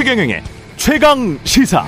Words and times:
최경영의 0.00 0.42
최강 0.76 1.38
시사. 1.44 1.84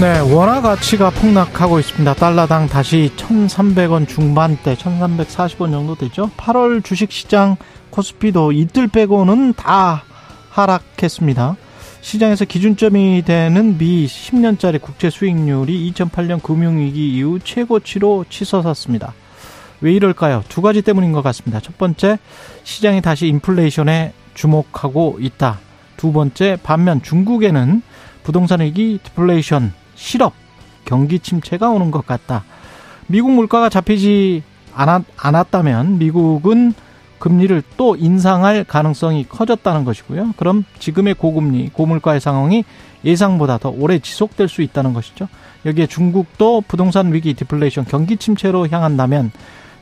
네, 0.00 0.18
원화 0.18 0.60
가치가 0.60 1.10
폭락하고 1.10 1.78
있습니다. 1.78 2.14
달러당 2.14 2.66
다시 2.66 3.12
1,300원 3.16 4.08
중반대, 4.08 4.74
1,340원 4.74 5.70
정도 5.70 5.94
되죠. 5.94 6.32
8월 6.36 6.82
주식시장 6.82 7.58
코스피도 7.90 8.50
이틀 8.50 8.88
빼고는 8.88 9.54
다 9.54 10.02
하락했습니다. 10.50 11.54
시장에서 12.00 12.44
기준점이 12.44 13.22
되는 13.24 13.78
미 13.78 14.06
10년짜리 14.06 14.82
국채 14.82 15.10
수익률이 15.10 15.92
2008년 15.92 16.42
금융위기 16.42 17.14
이후 17.14 17.38
최고치로 17.38 18.24
치솟았습니다. 18.28 19.14
왜 19.80 19.92
이럴까요? 19.92 20.42
두 20.48 20.62
가지 20.62 20.82
때문인 20.82 21.12
것 21.12 21.22
같습니다. 21.22 21.60
첫 21.60 21.76
번째, 21.78 22.18
시장이 22.64 23.02
다시 23.02 23.28
인플레이션에 23.28 24.12
주목하고 24.34 25.18
있다. 25.20 25.58
두 25.96 26.12
번째, 26.12 26.58
반면 26.62 27.02
중국에는 27.02 27.82
부동산 28.22 28.60
위기, 28.60 28.98
디플레이션, 29.02 29.72
실업, 29.94 30.32
경기 30.84 31.18
침체가 31.18 31.70
오는 31.70 31.90
것 31.90 32.06
같다. 32.06 32.44
미국 33.06 33.30
물가가 33.32 33.68
잡히지 33.68 34.42
않았, 34.74 35.02
않았다면 35.16 35.98
미국은 35.98 36.74
금리를 37.18 37.62
또 37.76 37.96
인상할 37.96 38.64
가능성이 38.64 39.26
커졌다는 39.28 39.84
것이고요. 39.84 40.34
그럼 40.36 40.64
지금의 40.78 41.14
고금리, 41.14 41.70
고물가의 41.70 42.20
상황이 42.20 42.64
예상보다 43.04 43.58
더 43.58 43.70
오래 43.70 43.98
지속될 43.98 44.48
수 44.48 44.62
있다는 44.62 44.92
것이죠. 44.92 45.28
여기에 45.64 45.86
중국도 45.86 46.62
부동산 46.68 47.12
위기, 47.12 47.34
디플레이션, 47.34 47.86
경기 47.86 48.16
침체로 48.16 48.68
향한다면 48.68 49.32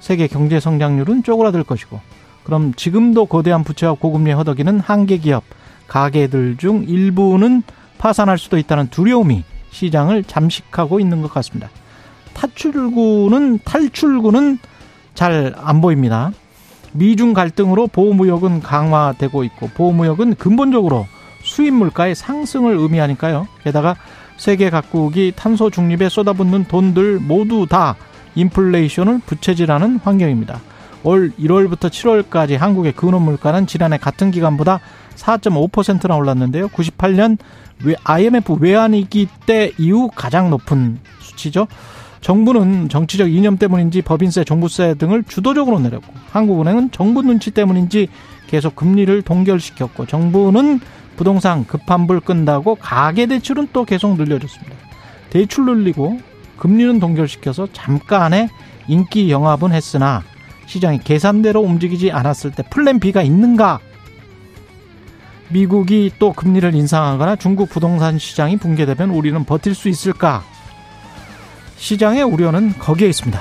세계 0.05 0.27
경제 0.27 0.61
성장률은 0.61 1.23
쪼그라들 1.23 1.65
것이고 1.65 1.99
그럼 2.45 2.75
지금도 2.75 3.25
거대한 3.25 3.65
부채와 3.65 3.95
고금리 3.95 4.33
허덕이는 4.33 4.81
한계 4.81 5.17
기업, 5.17 5.45
가게들 5.87 6.59
중 6.59 6.85
일부는 6.87 7.63
파산할 7.97 8.37
수도 8.37 8.59
있다는 8.59 8.89
두려움이 8.89 9.45
시장을 9.71 10.25
잠식하고 10.25 11.01
있는 11.01 11.23
것 11.23 11.33
같습니다. 11.33 11.71
탈출구는 12.35 13.61
탈출구는 13.65 14.59
잘 15.15 15.55
안 15.57 15.81
보입니다. 15.81 16.33
미중 16.93 17.33
갈등으로 17.33 17.87
보호무역은 17.87 18.61
강화되고 18.61 19.43
있고 19.45 19.69
보호무역은 19.69 20.35
근본적으로 20.35 21.07
수입 21.43 21.73
물가의 21.73 22.15
상승을 22.15 22.77
의미하니까요. 22.77 23.49
게다가 23.63 23.97
세계 24.37 24.69
각국이 24.69 25.33
탄소 25.35 25.71
중립에 25.71 26.11
쏟아붓는 26.11 26.65
돈들 26.65 27.21
모두 27.21 27.67
다 27.67 27.97
인플레이션을 28.35 29.21
부채질하는 29.27 30.01
환경입니다. 30.03 30.61
올 31.03 31.33
1월부터 31.39 31.91
7월까지 31.91 32.57
한국의 32.57 32.93
근원 32.93 33.23
물가는 33.23 33.67
지난해 33.67 33.99
같은 33.99 34.31
기간보다 34.31 34.81
4.5%나 35.17 36.17
올랐는데요. 36.17 36.69
98년 36.69 37.39
IMF 38.05 38.55
외환위기 38.61 39.29
때 39.47 39.73
이후 39.79 40.11
가장 40.15 40.51
높은 40.51 40.99
수치죠. 41.21 41.67
정부는 42.23 42.89
정치적 42.89 43.31
이념 43.31 43.59
때문인지 43.59 44.01
법인세, 44.01 44.45
종부세 44.45 44.95
등을 44.95 45.25
주도적으로 45.25 45.79
내렸고 45.79 46.11
한국은행은 46.31 46.91
정부 46.91 47.21
눈치 47.21 47.51
때문인지 47.51 48.09
계속 48.47 48.75
금리를 48.77 49.21
동결시켰고 49.23 50.07
정부는 50.07 50.81
부동산 51.17 51.67
급환불 51.67 52.21
끈다고 52.21 52.77
가계 52.77 53.27
대출은 53.27 53.69
또 53.75 53.85
계속 53.85 54.17
늘려줬습니다. 54.17 54.75
대출 55.29 55.67
늘리고 55.67 56.19
금리는 56.59 57.01
동결시켜서 57.01 57.69
잠깐의 57.73 58.49
인기 58.89 59.31
영합은 59.31 59.73
했으나 59.73 60.23
시장이 60.67 61.01
계산대로 61.01 61.61
움직이지 61.61 62.11
않았을 62.11 62.53
때 62.53 62.63
플랜 62.71 63.01
B가 63.01 63.23
있는가 63.23 63.81
미국이 65.51 66.11
또 66.19 66.33
금리를 66.33 66.75
인상하거나 66.75 67.37
중국 67.37 67.69
부동산 67.69 68.19
시장이 68.19 68.57
붕괴되면 68.57 69.11
우리는 69.11 69.45
버틸 69.45 69.75
수 69.75 69.89
있을까? 69.89 70.43
시장의 71.77 72.23
우려는 72.23 72.73
거기에 72.79 73.09
있습니다. 73.09 73.41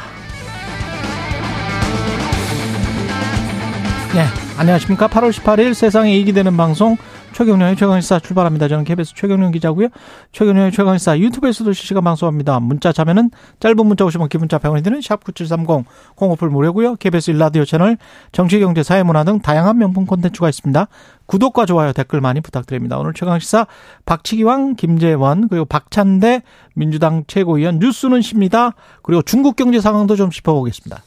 네, 4.14 4.26
안녕하십니까. 4.58 5.08
8월 5.08 5.32
18일 5.32 5.74
세상에 5.74 6.16
이익이 6.16 6.34
되는 6.34 6.56
방송 6.56 6.98
최경련의 7.34 7.76
최강시사 7.76 8.20
출발합니다. 8.20 8.68
저는 8.68 8.84
KBS 8.84 9.14
최경련 9.16 9.52
기자고요. 9.52 9.90
최경련의 10.32 10.72
최강시사 10.72 11.20
유튜브에서도 11.20 11.74
실시간 11.74 12.04
방송합니다. 12.04 12.60
문자 12.60 12.92
자면은 12.92 13.32
짧은 13.60 13.86
문자 13.86 14.06
오시면 14.06 14.30
기본자 14.30 14.60
100원이 14.60 14.84
드는 14.84 15.00
샵9730 15.00 15.86
공오플 16.16 16.50
무료고요. 16.50 16.96
KBS 16.96 17.32
일라디오 17.32 17.66
채널 17.66 17.98
정치, 18.32 18.60
경제, 18.60 18.84
사회문화 18.84 19.24
등 19.24 19.40
다양한 19.40 19.78
명품 19.78 20.06
콘텐츠가 20.06 20.50
있습니다. 20.50 20.88
구독과 21.26 21.66
좋아요, 21.66 21.94
댓글 21.94 22.22
많이 22.22 22.42
부탁드립니다. 22.42 22.98
오늘 23.00 23.14
최강시사 23.14 23.68
박치기왕, 24.06 24.76
김재원, 24.76 25.48
그리고 25.48 25.66
박찬대 25.66 26.44
민주당 26.76 27.24
최고위원 27.28 27.80
뉴스는 27.80 28.22
십니다. 28.22 28.74
그리고 29.02 29.22
중국 29.22 29.56
경제 29.56 29.80
상황도 29.80 30.16
좀 30.16 30.30
짚어보겠습니다. 30.30 31.02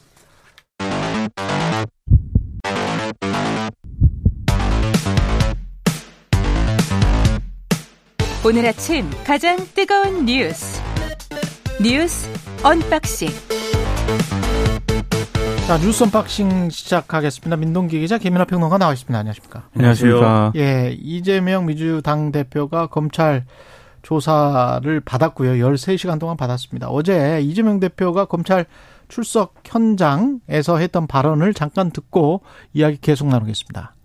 오늘 8.47 8.65
아침 8.65 9.11
가장 9.25 9.57
뜨거운 9.75 10.25
뉴스 10.25 10.81
뉴스 11.83 12.31
언박싱 12.63 13.29
자 15.67 15.79
뉴스 15.79 16.05
unboxing 16.05 16.71
시작하겠습니다. 16.71 17.57
민동기 17.57 17.99
기자 17.99 18.19
김민아 18.19 18.45
평론가 18.45 18.79
나와 18.79 18.93
있습니다. 18.93 19.19
안녕하십니까? 19.19 19.69
안녕하십니까? 19.75 20.53
예, 20.55 20.97
이재명 20.97 21.67
민주당 21.67 22.31
대표가 22.31 22.87
검찰 22.87 23.47
조사를 24.03 25.01
받았고요. 25.01 25.67
13시간 25.67 26.21
동안 26.21 26.37
받았습니다. 26.37 26.87
어제 26.89 27.41
이재명 27.43 27.81
대표가 27.81 28.27
검찰 28.27 28.67
출석 29.09 29.55
현장에서 29.65 30.77
했던 30.79 31.09
발언을 31.09 31.53
잠깐 31.53 31.91
듣고 31.91 32.43
이야기 32.73 32.97
계속 33.01 33.27
나누겠습니다. 33.27 33.97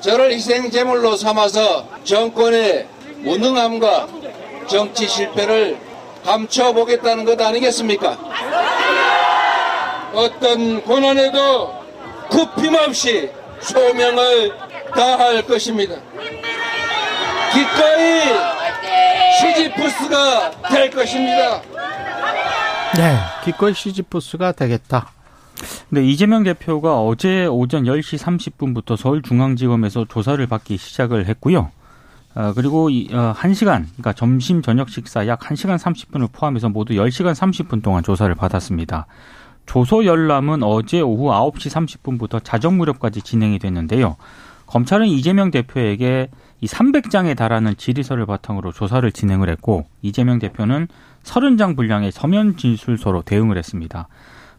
저를 0.00 0.32
희생제물로 0.32 1.16
삼아서 1.16 1.86
정권의 2.02 2.88
무능함과 3.22 4.08
정치 4.68 5.08
실패를 5.08 5.78
감춰보겠다는 6.24 7.24
것 7.24 7.40
아니겠습니까? 7.40 8.18
어떤 10.14 10.82
고난에도 10.82 11.82
굽힘없이 12.30 13.30
소명을 13.60 14.52
다할 14.94 15.42
것입니다. 15.46 15.94
기꺼이 17.52 18.22
시지프스가 19.40 20.50
될 20.70 20.90
것입니다. 20.90 21.62
네, 22.96 23.16
기꺼이 23.44 23.74
시지프스가 23.74 24.52
되겠다. 24.52 25.10
네, 25.88 26.04
이재명 26.04 26.42
대표가 26.42 27.00
어제 27.00 27.46
오전 27.46 27.84
10시 27.84 28.18
30분부터 28.18 28.96
서울중앙지검에서 28.96 30.06
조사를 30.08 30.46
받기 30.46 30.76
시작을 30.76 31.26
했고요. 31.26 31.70
어, 32.34 32.52
그리고 32.54 32.88
이, 32.88 33.08
어, 33.12 33.34
1시간, 33.36 33.84
그러니까 33.84 34.12
점심 34.12 34.62
저녁 34.62 34.88
식사 34.88 35.26
약 35.26 35.40
1시간 35.40 35.78
30분을 35.78 36.32
포함해서 36.32 36.68
모두 36.68 36.94
10시간 36.94 37.34
30분 37.34 37.82
동안 37.82 38.02
조사를 38.02 38.34
받았습니다. 38.34 39.06
조소 39.66 40.04
열람은 40.04 40.62
어제 40.62 41.00
오후 41.00 41.30
9시 41.30 41.98
30분부터 42.00 42.42
자정 42.42 42.78
무렵까지 42.78 43.22
진행이 43.22 43.58
됐는데요. 43.58 44.16
검찰은 44.66 45.06
이재명 45.06 45.50
대표에게 45.50 46.30
이 46.60 46.66
300장에 46.66 47.36
달하는 47.36 47.76
질의서를 47.76 48.24
바탕으로 48.24 48.72
조사를 48.72 49.10
진행을 49.12 49.50
했고 49.50 49.86
이재명 50.00 50.38
대표는 50.38 50.88
30장 51.24 51.76
분량의 51.76 52.12
서면 52.12 52.56
진술서로 52.56 53.22
대응을 53.22 53.58
했습니다. 53.58 54.08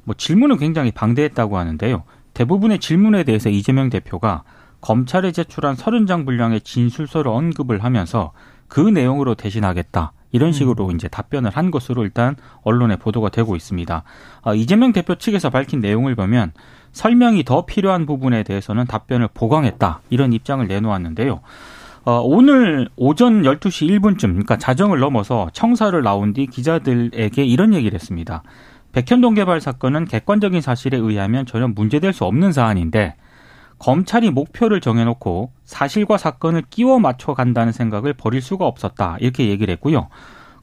뭐 0.04 0.14
질문은 0.16 0.58
굉장히 0.58 0.92
방대했다고 0.92 1.58
하는데요. 1.58 2.04
대부분의 2.34 2.80
질문에 2.80 3.24
대해서 3.24 3.50
이재명 3.50 3.90
대표가 3.90 4.44
검찰에 4.84 5.32
제출한 5.32 5.76
30장 5.76 6.26
분량의 6.26 6.60
진술서를 6.62 7.32
언급을 7.32 7.84
하면서 7.86 8.34
그 8.68 8.82
내용으로 8.82 9.34
대신하겠다. 9.34 10.12
이런 10.34 10.50
음. 10.50 10.52
식으로 10.52 10.92
이제 10.92 11.08
답변을 11.08 11.52
한 11.52 11.72
것으로 11.72 12.04
일단 12.04 12.36
언론에 12.64 12.98
보도가 12.98 13.30
되고 13.30 13.56
있습니다. 13.56 14.04
아, 14.42 14.54
이재명 14.54 14.92
대표 14.92 15.16
측에서 15.16 15.50
밝힌 15.50 15.80
내용을 15.80 16.16
보면 16.16 16.52
설명이 16.92 17.46
더 17.46 17.66
필요한 17.66 18.06
부분에 18.06 18.44
대해서는 18.44 18.86
답변을 18.86 19.30
보강했다. 19.34 20.02
이런 20.10 20.34
입장을 20.34 20.68
내놓았는데요. 20.68 21.40
어, 22.04 22.20
오늘 22.20 22.90
오전 22.98 23.44
12시 23.44 23.88
1분쯤, 23.88 24.20
그러니까 24.20 24.58
자정을 24.58 25.00
넘어서 25.00 25.50
청사를 25.54 26.02
나온 26.04 26.34
뒤 26.34 26.46
기자들에게 26.48 27.46
이런 27.46 27.74
얘기를 27.74 27.96
했습니다. 27.96 28.44
백현동 28.92 29.36
개발 29.36 29.62
사건은 29.62 30.06
객관적인 30.06 30.60
사실에 30.60 30.98
의하면 30.98 31.46
전혀 31.46 31.70
문제될 31.70 32.12
수 32.12 32.26
없는 32.26 32.52
사안인데 32.52 33.16
검찰이 33.84 34.32
목표를 34.32 34.80
정해놓고 34.80 35.52
사실과 35.66 36.18
사건을 36.18 36.64
끼워 36.70 37.00
맞춰 37.00 37.34
간다는 37.34 37.74
생각을 37.74 38.14
버릴 38.14 38.42
수가 38.42 38.66
없었다. 38.66 39.18
이렇게 39.20 39.50
얘기를 39.50 39.74
했고요. 39.74 40.08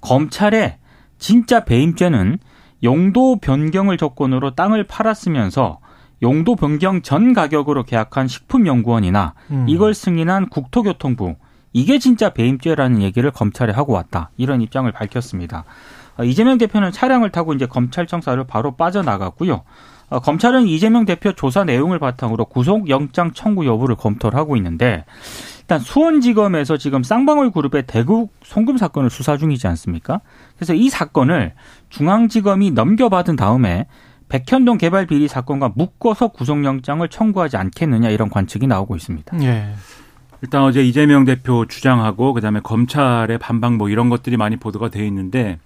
검찰의 0.01 0.79
진짜 1.19 1.67
배임죄는 1.67 2.39
용도 2.83 3.37
변경을 3.37 3.99
조건으로 3.99 4.55
땅을 4.55 4.85
팔았으면서 4.85 5.81
용도 6.23 6.57
변경 6.57 7.03
전 7.03 7.35
가격으로 7.35 7.83
계약한 7.83 8.27
식품연구원이나 8.27 9.35
음. 9.51 9.67
이걸 9.69 9.93
승인한 9.93 10.49
국토교통부 10.49 11.37
이게 11.75 11.99
진짜 11.99 12.31
배임죄라는 12.31 13.03
얘기를 13.03 13.31
검찰에 13.31 13.71
하고 13.71 13.93
왔다. 13.93 14.31
이런 14.39 14.63
입장을 14.63 14.91
밝혔습니다. 14.91 15.65
어, 16.17 16.25
이재명 16.25 16.57
대표는 16.57 16.91
차량을 16.91 17.29
타고 17.29 17.53
이제 17.53 17.67
검찰청사를 17.67 18.43
바로 18.45 18.77
빠져나갔고요. 18.77 19.63
어, 20.11 20.19
검찰은 20.19 20.67
이재명 20.67 21.05
대표 21.05 21.33
조사 21.33 21.65
내용을 21.65 21.99
바탕으로 21.99 22.47
구속영장 22.47 23.33
청구 23.33 23.65
여부를 23.65 23.95
검토를 23.97 24.39
하고 24.39 24.57
있는데 24.57 25.05
일단 25.61 25.79
수원지검에서 25.79 26.77
지금 26.77 27.05
쌍방울 27.05 27.53
그룹의 27.53 27.85
대구 27.87 28.29
송금 28.43 28.77
사건을 28.77 29.09
수사 29.09 29.37
중이지 29.37 29.69
않습니까? 29.69 30.21
그래서 30.57 30.75
이 30.75 30.89
사건을 30.91 31.55
중앙지검이 31.91 32.73
넘겨받은 32.73 33.37
다음에 33.37 33.87
백현동 34.29 34.79
개발 34.79 35.07
비리 35.07 35.29
사건과 35.29 35.73
묶어서 35.75 36.29
구속영장을 36.29 37.07
청구하지 37.09 37.57
않겠느냐 37.57 38.11
이런 38.11 38.29
관측이 38.29 38.67
나오고 38.67 38.97
있습니다. 38.97 39.43
예. 39.43 39.75
일단 40.43 40.63
어제 40.63 40.83
이재명 40.83 41.25
대표 41.25 41.67
주장하고 41.67 42.33
그다음에 42.33 42.61
검찰의 42.61 43.39
반박 43.39 43.75
뭐 43.75 43.89
이런 43.89 44.09
것들이 44.09 44.37
많이 44.37 44.57
보도가 44.57 44.89
돼 44.89 45.07
있는데 45.07 45.59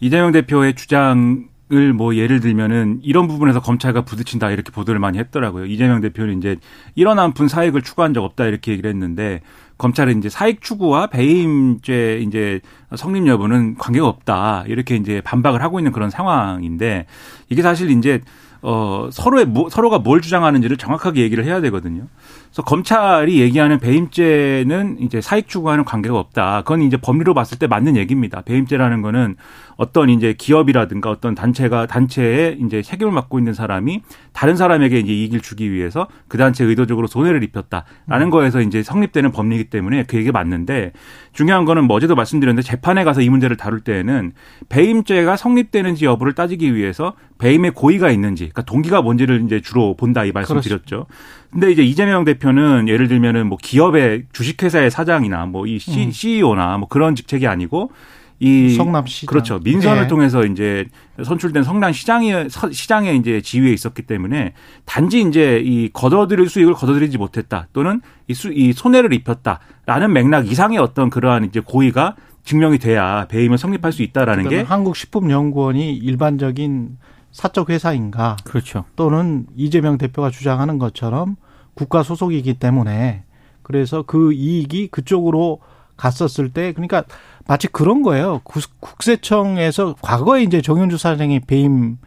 이재명 0.00 0.32
대표의 0.32 0.74
주장을 0.74 1.53
뭐 1.92 2.16
예를 2.16 2.40
들면은 2.40 3.00
이런 3.02 3.28
부분에서 3.28 3.60
검찰과 3.60 4.02
부딪힌다 4.02 4.50
이렇게 4.50 4.70
보도를 4.70 5.00
많이 5.00 5.18
했더라고요. 5.18 5.66
이재명 5.66 6.00
대표는 6.00 6.38
이제 6.38 6.56
한푼 6.96 7.48
사익을 7.48 7.82
추구한 7.82 8.14
적 8.14 8.24
없다 8.24 8.46
이렇게 8.46 8.72
얘기를 8.72 8.90
했는데 8.90 9.40
검찰은 9.78 10.18
이제 10.18 10.28
사익 10.28 10.62
추구와 10.62 11.08
배임죄 11.08 12.20
이제 12.26 12.60
성립 12.96 13.26
여부는 13.26 13.76
관계가 13.76 14.06
없다 14.06 14.64
이렇게 14.66 14.96
이제 14.96 15.20
반박을 15.20 15.62
하고 15.62 15.80
있는 15.80 15.92
그런 15.92 16.10
상황인데 16.10 17.06
이게 17.48 17.62
사실 17.62 17.90
이제 17.90 18.20
어 18.62 19.10
서로의 19.12 19.44
뭐, 19.44 19.68
서로가 19.68 19.98
뭘 19.98 20.22
주장하는지를 20.22 20.78
정확하게 20.78 21.20
얘기를 21.20 21.44
해야 21.44 21.60
되거든요. 21.60 22.06
그래서 22.54 22.62
검찰이 22.62 23.40
얘기하는 23.40 23.80
배임죄는 23.80 24.98
이제 25.00 25.20
사익 25.20 25.48
추구와는 25.48 25.84
관계가 25.84 26.16
없다. 26.16 26.62
그건 26.62 26.82
이제 26.82 26.96
법리로 26.96 27.34
봤을 27.34 27.58
때 27.58 27.66
맞는 27.66 27.96
얘기입니다. 27.96 28.42
배임죄라는 28.42 29.02
거는 29.02 29.34
어떤 29.76 30.08
이제 30.08 30.34
기업이라든가 30.38 31.10
어떤 31.10 31.34
단체가 31.34 31.86
단체에 31.86 32.58
이제 32.64 32.80
책임을 32.80 33.12
맡고 33.12 33.40
있는 33.40 33.54
사람이 33.54 34.02
다른 34.32 34.54
사람에게 34.54 35.00
이제 35.00 35.12
이익을 35.12 35.40
주기 35.40 35.72
위해서 35.72 36.06
그 36.28 36.38
단체에 36.38 36.68
의도적으로 36.68 37.08
손해를 37.08 37.42
입혔다라는 37.42 38.30
거에서 38.30 38.60
이제 38.60 38.84
성립되는 38.84 39.32
법리이기 39.32 39.64
때문에 39.70 40.04
그 40.04 40.16
얘기 40.16 40.30
맞는데 40.30 40.92
중요한 41.32 41.64
거는 41.64 41.84
뭐 41.84 41.96
어제도 41.96 42.14
말씀드렸는데 42.14 42.62
재판에 42.62 43.02
가서 43.02 43.20
이 43.20 43.28
문제를 43.30 43.56
다룰 43.56 43.80
때에는 43.80 44.32
배임죄가 44.68 45.36
성립되는지 45.36 46.04
여부를 46.04 46.34
따지기 46.34 46.76
위해서 46.76 47.14
배임의 47.38 47.72
고의가 47.72 48.10
있는지 48.10 48.44
그러니까 48.44 48.62
동기가 48.62 49.02
뭔지를 49.02 49.42
이제 49.44 49.60
주로 49.60 49.96
본다 49.96 50.24
이 50.24 50.30
말씀드렸죠. 50.30 51.06
근데 51.54 51.70
이제 51.70 51.84
이재명 51.84 52.24
대표는 52.24 52.88
예를 52.88 53.06
들면은 53.06 53.46
뭐 53.46 53.56
기업의 53.62 54.24
주식회사의 54.32 54.90
사장이나 54.90 55.46
뭐이 55.46 55.78
음. 55.88 56.10
CEO나 56.10 56.78
뭐 56.78 56.88
그런 56.88 57.14
직책이 57.14 57.46
아니고 57.46 57.92
이 58.40 58.70
성남 58.70 59.06
시장. 59.06 59.28
그렇죠 59.28 59.60
민선을 59.62 60.02
예. 60.02 60.06
통해서 60.08 60.44
이제 60.44 60.84
선출된 61.22 61.62
성남 61.62 61.92
시장의 61.92 62.48
시장의 62.72 63.18
이제 63.18 63.40
지위에 63.40 63.72
있었기 63.72 64.02
때문에 64.02 64.52
단지 64.84 65.20
이제 65.20 65.62
이 65.64 65.90
걷어들일 65.92 66.48
수익을 66.48 66.74
걷어들이지 66.74 67.18
못했다 67.18 67.68
또는 67.72 68.00
이, 68.26 68.34
수, 68.34 68.52
이 68.52 68.72
손해를 68.72 69.12
입혔다라는 69.12 70.12
맥락 70.12 70.50
이상의 70.50 70.78
어떤 70.78 71.08
그러한 71.08 71.44
이제 71.44 71.60
고의가 71.60 72.16
증명이 72.42 72.78
돼야 72.78 73.26
배임을 73.28 73.58
성립할 73.58 73.92
수 73.92 74.02
있다라는 74.02 74.48
게 74.48 74.62
한국식품연구원이 74.62 75.94
일반적인 75.94 76.98
사적 77.30 77.70
회사인가 77.70 78.36
그렇죠. 78.44 78.84
또는 78.96 79.46
이재명 79.56 79.98
대표가 79.98 80.30
주장하는 80.30 80.78
것처럼 80.78 81.36
국가 81.74 82.02
소속이기 82.02 82.54
때문에 82.54 83.22
그래서 83.62 84.02
그 84.02 84.32
이익이 84.32 84.88
그쪽으로 84.88 85.60
갔었을 85.96 86.50
때 86.52 86.72
그러니까 86.72 87.04
마치 87.46 87.66
그런 87.68 88.02
거예요. 88.02 88.40
국- 88.44 88.62
국세청에서 88.80 89.94
과거에 90.02 90.42
이제 90.42 90.60
정윤주 90.60 90.98
사장이 90.98 91.40
배임 91.40 91.98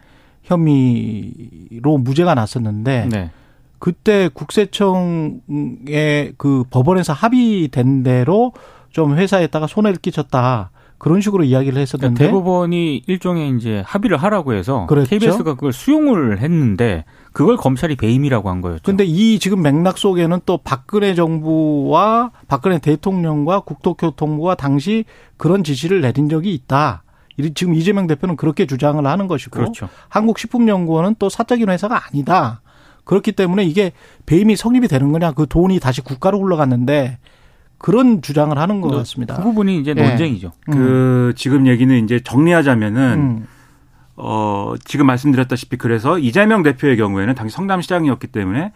혐의로 0.42 1.98
무죄가 1.98 2.34
났었는데 2.34 3.08
네. 3.10 3.30
그때 3.78 4.28
국세청의 4.32 5.40
그 6.36 6.64
법원에서 6.70 7.12
합의된 7.12 8.02
대로 8.02 8.52
좀 8.90 9.16
회사에다가 9.16 9.66
손해를 9.66 9.98
끼쳤다. 9.98 10.70
그런 10.98 11.20
식으로 11.20 11.44
이야기를 11.44 11.74
그러니까 11.74 11.80
했었는데 11.80 12.24
대법원이 12.26 13.04
일종의 13.06 13.54
이제 13.56 13.82
합의를 13.86 14.16
하라고 14.16 14.52
해서 14.52 14.86
그랬죠. 14.86 15.10
KBS가 15.10 15.54
그걸 15.54 15.72
수용을 15.72 16.40
했는데 16.40 17.04
그걸 17.32 17.56
검찰이 17.56 17.94
배임이라고 17.96 18.50
한 18.50 18.60
거였죠. 18.60 18.82
근데 18.84 19.04
이 19.04 19.38
지금 19.38 19.62
맥락 19.62 19.96
속에는 19.96 20.40
또 20.44 20.58
박근혜 20.58 21.14
정부와 21.14 22.32
박근혜 22.48 22.78
대통령과 22.78 23.60
국토교통부가 23.60 24.56
당시 24.56 25.04
그런 25.36 25.62
지시를 25.62 26.00
내린 26.00 26.28
적이 26.28 26.52
있다. 26.54 27.04
이- 27.36 27.54
지금 27.54 27.74
이재명 27.74 28.08
대표는 28.08 28.34
그렇게 28.36 28.66
주장을 28.66 29.04
하는 29.06 29.28
것이고 29.28 29.50
그렇죠. 29.52 29.88
한국식품연구원은 30.08 31.16
또 31.20 31.28
사적인 31.28 31.68
회사가 31.68 32.06
아니다. 32.08 32.60
그렇기 33.04 33.32
때문에 33.32 33.64
이게 33.64 33.92
배임이 34.26 34.56
성립이 34.56 34.88
되는 34.88 35.12
거냐 35.12 35.32
그 35.32 35.46
돈이 35.46 35.78
다시 35.80 36.00
국가로 36.00 36.40
흘러갔는데 36.42 37.18
그런 37.78 38.22
주장을 38.22 38.56
하는 38.56 38.80
것 38.80 38.88
같습니다. 38.88 39.36
그 39.36 39.42
부분이 39.42 39.78
이제 39.78 39.94
예. 39.96 40.08
논쟁이죠. 40.08 40.52
그 40.66 41.32
지금 41.36 41.66
얘기는 41.66 42.04
이제 42.04 42.20
정리하자면은 42.20 43.00
음. 43.14 43.46
어, 44.16 44.74
지금 44.84 45.06
말씀드렸다시피 45.06 45.76
그래서 45.76 46.18
이재명 46.18 46.64
대표의 46.64 46.96
경우에는 46.96 47.34
당시 47.34 47.54
성남시장이었기 47.54 48.26
때문에 48.26 48.72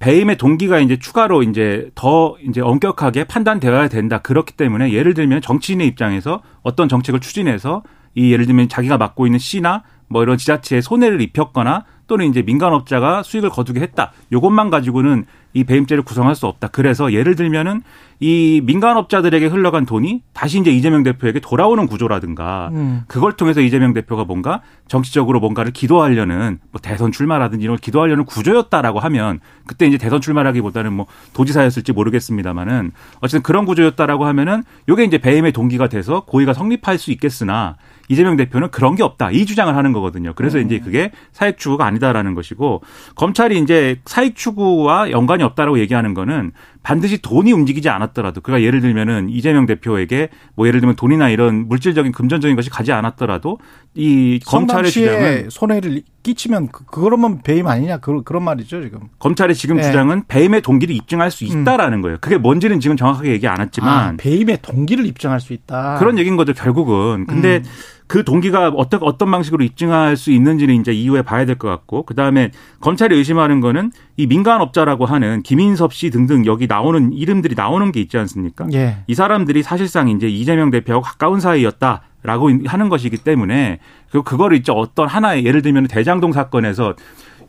배임의 0.00 0.36
동기가 0.38 0.80
이제 0.80 0.98
추가로 0.98 1.42
이제 1.44 1.90
더 1.94 2.36
이제 2.48 2.60
엄격하게 2.60 3.24
판단되어야 3.24 3.88
된다. 3.88 4.18
그렇기 4.18 4.54
때문에 4.54 4.92
예를 4.92 5.14
들면 5.14 5.42
정치인의 5.42 5.86
입장에서 5.86 6.42
어떤 6.62 6.88
정책을 6.88 7.20
추진해서 7.20 7.82
이 8.14 8.32
예를 8.32 8.46
들면 8.46 8.68
자기가 8.68 8.98
맡고 8.98 9.26
있는 9.26 9.38
시나 9.38 9.84
뭐 10.08 10.22
이런 10.22 10.38
지자체에 10.38 10.80
손해를 10.80 11.20
입혔거나 11.20 11.84
또는 12.10 12.26
이제 12.26 12.42
민간업자가 12.42 13.22
수익을 13.22 13.50
거두게 13.50 13.78
했다. 13.78 14.10
요것만 14.32 14.68
가지고는 14.68 15.26
이 15.52 15.62
배임죄를 15.62 16.02
구성할 16.02 16.34
수 16.34 16.46
없다. 16.46 16.68
그래서 16.68 17.12
예를 17.12 17.36
들면은 17.36 17.82
이 18.18 18.60
민간업자들에게 18.64 19.46
흘러간 19.46 19.86
돈이 19.86 20.22
다시 20.32 20.58
이제 20.58 20.70
이재명 20.70 21.04
대표에게 21.04 21.40
돌아오는 21.40 21.86
구조라든가 21.86 22.70
음. 22.72 23.02
그걸 23.06 23.32
통해서 23.32 23.60
이재명 23.60 23.94
대표가 23.94 24.24
뭔가 24.24 24.60
정치적으로 24.88 25.40
뭔가를 25.40 25.72
기도하려는 25.72 26.58
뭐 26.72 26.80
대선 26.82 27.12
출마라든지 27.12 27.64
이런 27.64 27.76
걸 27.76 27.80
기도하려는 27.80 28.24
구조였다라고 28.24 28.98
하면 28.98 29.38
그때 29.66 29.86
이제 29.86 29.96
대선 29.96 30.20
출마라기보다는 30.20 30.92
뭐 30.92 31.06
도지사였을지 31.32 31.92
모르겠습니다만은 31.92 32.90
어쨌든 33.20 33.42
그런 33.42 33.64
구조였다라고 33.64 34.26
하면은 34.26 34.64
요게 34.88 35.04
이제 35.04 35.18
배임의 35.18 35.52
동기가 35.52 35.88
돼서 35.88 36.24
고의가 36.26 36.54
성립할 36.54 36.98
수 36.98 37.12
있겠으나 37.12 37.76
이재명 38.08 38.36
대표는 38.36 38.70
그런 38.70 38.96
게 38.96 39.04
없다 39.04 39.30
이 39.30 39.46
주장을 39.46 39.74
하는 39.74 39.92
거거든요. 39.92 40.32
그래서 40.34 40.58
이제 40.58 40.80
그게 40.80 41.12
사익 41.32 41.58
추구가 41.58 41.86
아니 41.86 41.99
다라는 42.00 42.34
것이고 42.34 42.82
검찰이 43.14 43.58
이제 43.60 44.00
사익 44.04 44.34
추구와 44.34 45.12
연관이 45.12 45.44
없다라고 45.44 45.78
얘기하는 45.78 46.14
거는 46.14 46.52
반드시 46.82 47.20
돈이 47.20 47.52
움직이지 47.52 47.88
않았더라도 47.88 48.40
그가 48.40 48.62
예를 48.62 48.80
들면은 48.80 49.28
이재명 49.28 49.66
대표에게 49.66 50.30
뭐 50.54 50.66
예를 50.66 50.80
들면 50.80 50.96
돈이나 50.96 51.28
이런 51.28 51.68
물질적인 51.68 52.12
금전적인 52.12 52.56
것이 52.56 52.70
가지 52.70 52.92
않았더라도 52.92 53.58
이 53.94 54.40
검찰의 54.46 54.90
주장은 54.90 55.50
손해를 55.50 56.02
끼치면 56.22 56.68
그, 56.68 56.84
그러면 56.86 57.40
배임 57.42 57.66
아니냐 57.66 57.98
그, 57.98 58.22
그런 58.22 58.44
말이죠 58.44 58.82
지금. 58.82 59.00
검찰의 59.18 59.54
지금 59.54 59.76
네. 59.76 59.82
주장은 59.82 60.24
배임의 60.28 60.62
동기를 60.62 60.94
입증할 60.94 61.30
수 61.30 61.44
있다라는 61.44 62.02
거예요. 62.02 62.18
그게 62.20 62.36
뭔지는 62.38 62.80
지금 62.80 62.96
정확하게 62.96 63.30
얘기 63.32 63.46
안 63.46 63.60
했지만 63.60 64.14
아, 64.14 64.14
배임의 64.16 64.58
동기를 64.62 65.06
입증할 65.06 65.40
수 65.40 65.52
있다. 65.52 65.96
그런 65.98 66.18
얘기인 66.18 66.36
거죠 66.36 66.52
결국은. 66.52 67.26
근데 67.26 67.56
음. 67.58 67.62
그 68.06 68.24
동기가 68.24 68.70
어떤 68.70 69.00
어떤 69.04 69.30
방식으로 69.30 69.62
입증할 69.62 70.16
수 70.16 70.32
있는지는 70.32 70.74
이제 70.80 70.92
이후에 70.92 71.22
봐야 71.22 71.44
될 71.44 71.54
것 71.56 71.68
같고 71.68 72.02
그 72.04 72.14
다음에 72.14 72.50
검찰이 72.80 73.14
의심하는 73.14 73.60
거는 73.60 73.92
이 74.16 74.26
민간업자라고 74.26 75.06
하는 75.06 75.42
김인섭 75.42 75.92
씨 75.94 76.10
등등 76.10 76.44
여기 76.44 76.66
나오는 76.70 77.12
이름들이 77.12 77.56
나오는 77.56 77.90
게 77.90 78.00
있지 78.00 78.16
않습니까? 78.16 78.68
예. 78.72 78.98
이 79.08 79.14
사람들이 79.14 79.64
사실상 79.64 80.08
이제 80.08 80.28
이재명 80.28 80.70
대표하고 80.70 81.02
가까운 81.04 81.40
사이였다. 81.40 82.02
라고 82.22 82.50
하는 82.66 82.90
것이기 82.90 83.16
때문에 83.16 83.78
그 84.10 84.22
그거를 84.22 84.58
이제 84.58 84.70
어떤 84.72 85.08
하나의 85.08 85.46
예를 85.46 85.62
들면 85.62 85.86
대장동 85.86 86.32
사건에서 86.32 86.94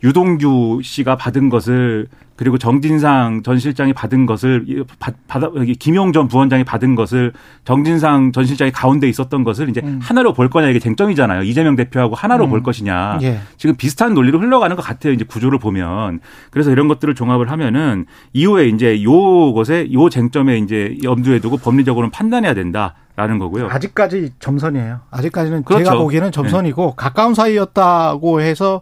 유동규 0.02 0.80
씨가 0.82 1.16
받은 1.16 1.48
것을 1.48 2.08
그리고 2.34 2.58
정진상 2.58 3.42
전 3.44 3.58
실장이 3.58 3.92
받은 3.92 4.26
것을 4.26 4.84
받, 4.98 5.14
받아 5.28 5.48
김용 5.78 6.12
전 6.12 6.26
부원장이 6.26 6.64
받은 6.64 6.96
것을 6.96 7.32
정진상 7.64 8.32
전 8.32 8.44
실장이 8.44 8.72
가운데 8.72 9.08
있었던 9.08 9.44
것을 9.44 9.68
이제 9.68 9.80
음. 9.84 10.00
하나로 10.02 10.32
볼 10.32 10.48
거냐 10.50 10.68
이게 10.68 10.80
쟁점이잖아요. 10.80 11.42
이재명 11.42 11.76
대표하고 11.76 12.16
하나로 12.16 12.46
음. 12.46 12.50
볼 12.50 12.62
것이냐. 12.62 13.18
예. 13.22 13.38
지금 13.58 13.76
비슷한 13.76 14.14
논리로 14.14 14.40
흘러가는 14.40 14.74
것 14.74 14.82
같아요. 14.82 15.12
이제 15.12 15.24
구조를 15.24 15.58
보면. 15.58 16.20
그래서 16.50 16.72
이런 16.72 16.88
것들을 16.88 17.14
종합을 17.14 17.50
하면은 17.50 18.06
이후에 18.32 18.66
이제 18.68 19.02
요것에 19.04 19.92
요 19.92 20.08
쟁점에 20.08 20.58
이제 20.58 20.96
염두에 21.04 21.38
두고 21.38 21.58
법리적으로는 21.58 22.10
판단해야 22.10 22.54
된다 22.54 22.94
라는 23.14 23.38
거고요. 23.38 23.68
아직까지 23.70 24.32
점선이에요. 24.40 25.00
아직까지는 25.10 25.64
그렇죠. 25.64 25.84
제가 25.84 25.98
보기에는 25.98 26.32
점선이고 26.32 26.94
가까운 26.96 27.34
사이였다고 27.34 28.40
해서 28.40 28.80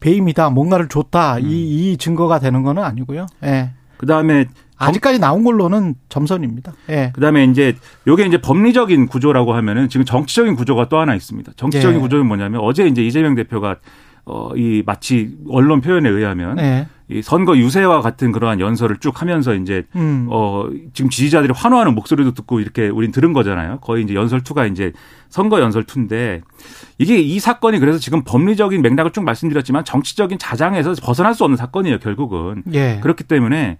배임이다, 0.00 0.50
뭔가를 0.50 0.88
줬다, 0.88 1.38
이, 1.38 1.92
이 1.92 1.96
증거가 1.96 2.38
되는 2.38 2.62
거는 2.62 2.82
아니고요. 2.82 3.26
예. 3.44 3.70
그 3.96 4.06
다음에 4.06 4.46
아직까지 4.76 5.18
나온 5.18 5.44
걸로는 5.44 5.94
점선입니다. 6.08 6.72
예. 6.88 7.12
그다음에 7.14 7.44
이제 7.44 7.76
요게 8.06 8.26
이제 8.26 8.40
법리적인 8.40 9.08
구조라고 9.08 9.52
하면은 9.54 9.90
지금 9.90 10.06
정치적인 10.06 10.56
구조가 10.56 10.88
또 10.88 10.98
하나 10.98 11.14
있습니다. 11.14 11.52
정치적인 11.56 11.98
예. 11.98 12.00
구조는 12.00 12.26
뭐냐면 12.26 12.62
어제 12.62 12.86
이제 12.86 13.02
이재명 13.04 13.34
대표가 13.34 13.76
어 14.24 14.50
이 14.56 14.82
마치 14.84 15.36
언론 15.48 15.80
표현에 15.80 16.08
의하면 16.08 16.58
예. 16.58 16.86
이 17.08 17.22
선거 17.22 17.56
유세와 17.56 18.02
같은 18.02 18.30
그러한 18.30 18.60
연설을 18.60 18.98
쭉 18.98 19.20
하면서 19.20 19.54
이제 19.54 19.84
음. 19.96 20.28
어 20.30 20.68
지금 20.92 21.10
지지자들이 21.10 21.52
환호하는 21.56 21.94
목소리도 21.94 22.34
듣고 22.34 22.60
이렇게 22.60 22.88
우린 22.88 23.10
들은 23.10 23.32
거잖아요. 23.32 23.78
거의 23.80 24.04
이제 24.04 24.14
연설 24.14 24.42
투가 24.42 24.66
이제 24.66 24.92
선거 25.28 25.60
연설 25.60 25.82
투인데 25.84 26.42
이게 26.98 27.18
이 27.18 27.40
사건이 27.40 27.80
그래서 27.80 27.98
지금 27.98 28.22
법리적인 28.22 28.80
맥락을 28.82 29.12
쭉 29.12 29.24
말씀드렸지만 29.24 29.84
정치적인 29.84 30.38
자장에서 30.38 30.94
벗어날 31.02 31.34
수 31.34 31.42
없는 31.44 31.56
사건이에요. 31.56 31.98
결국은 31.98 32.62
예. 32.72 33.00
그렇기 33.02 33.24
때문에 33.24 33.78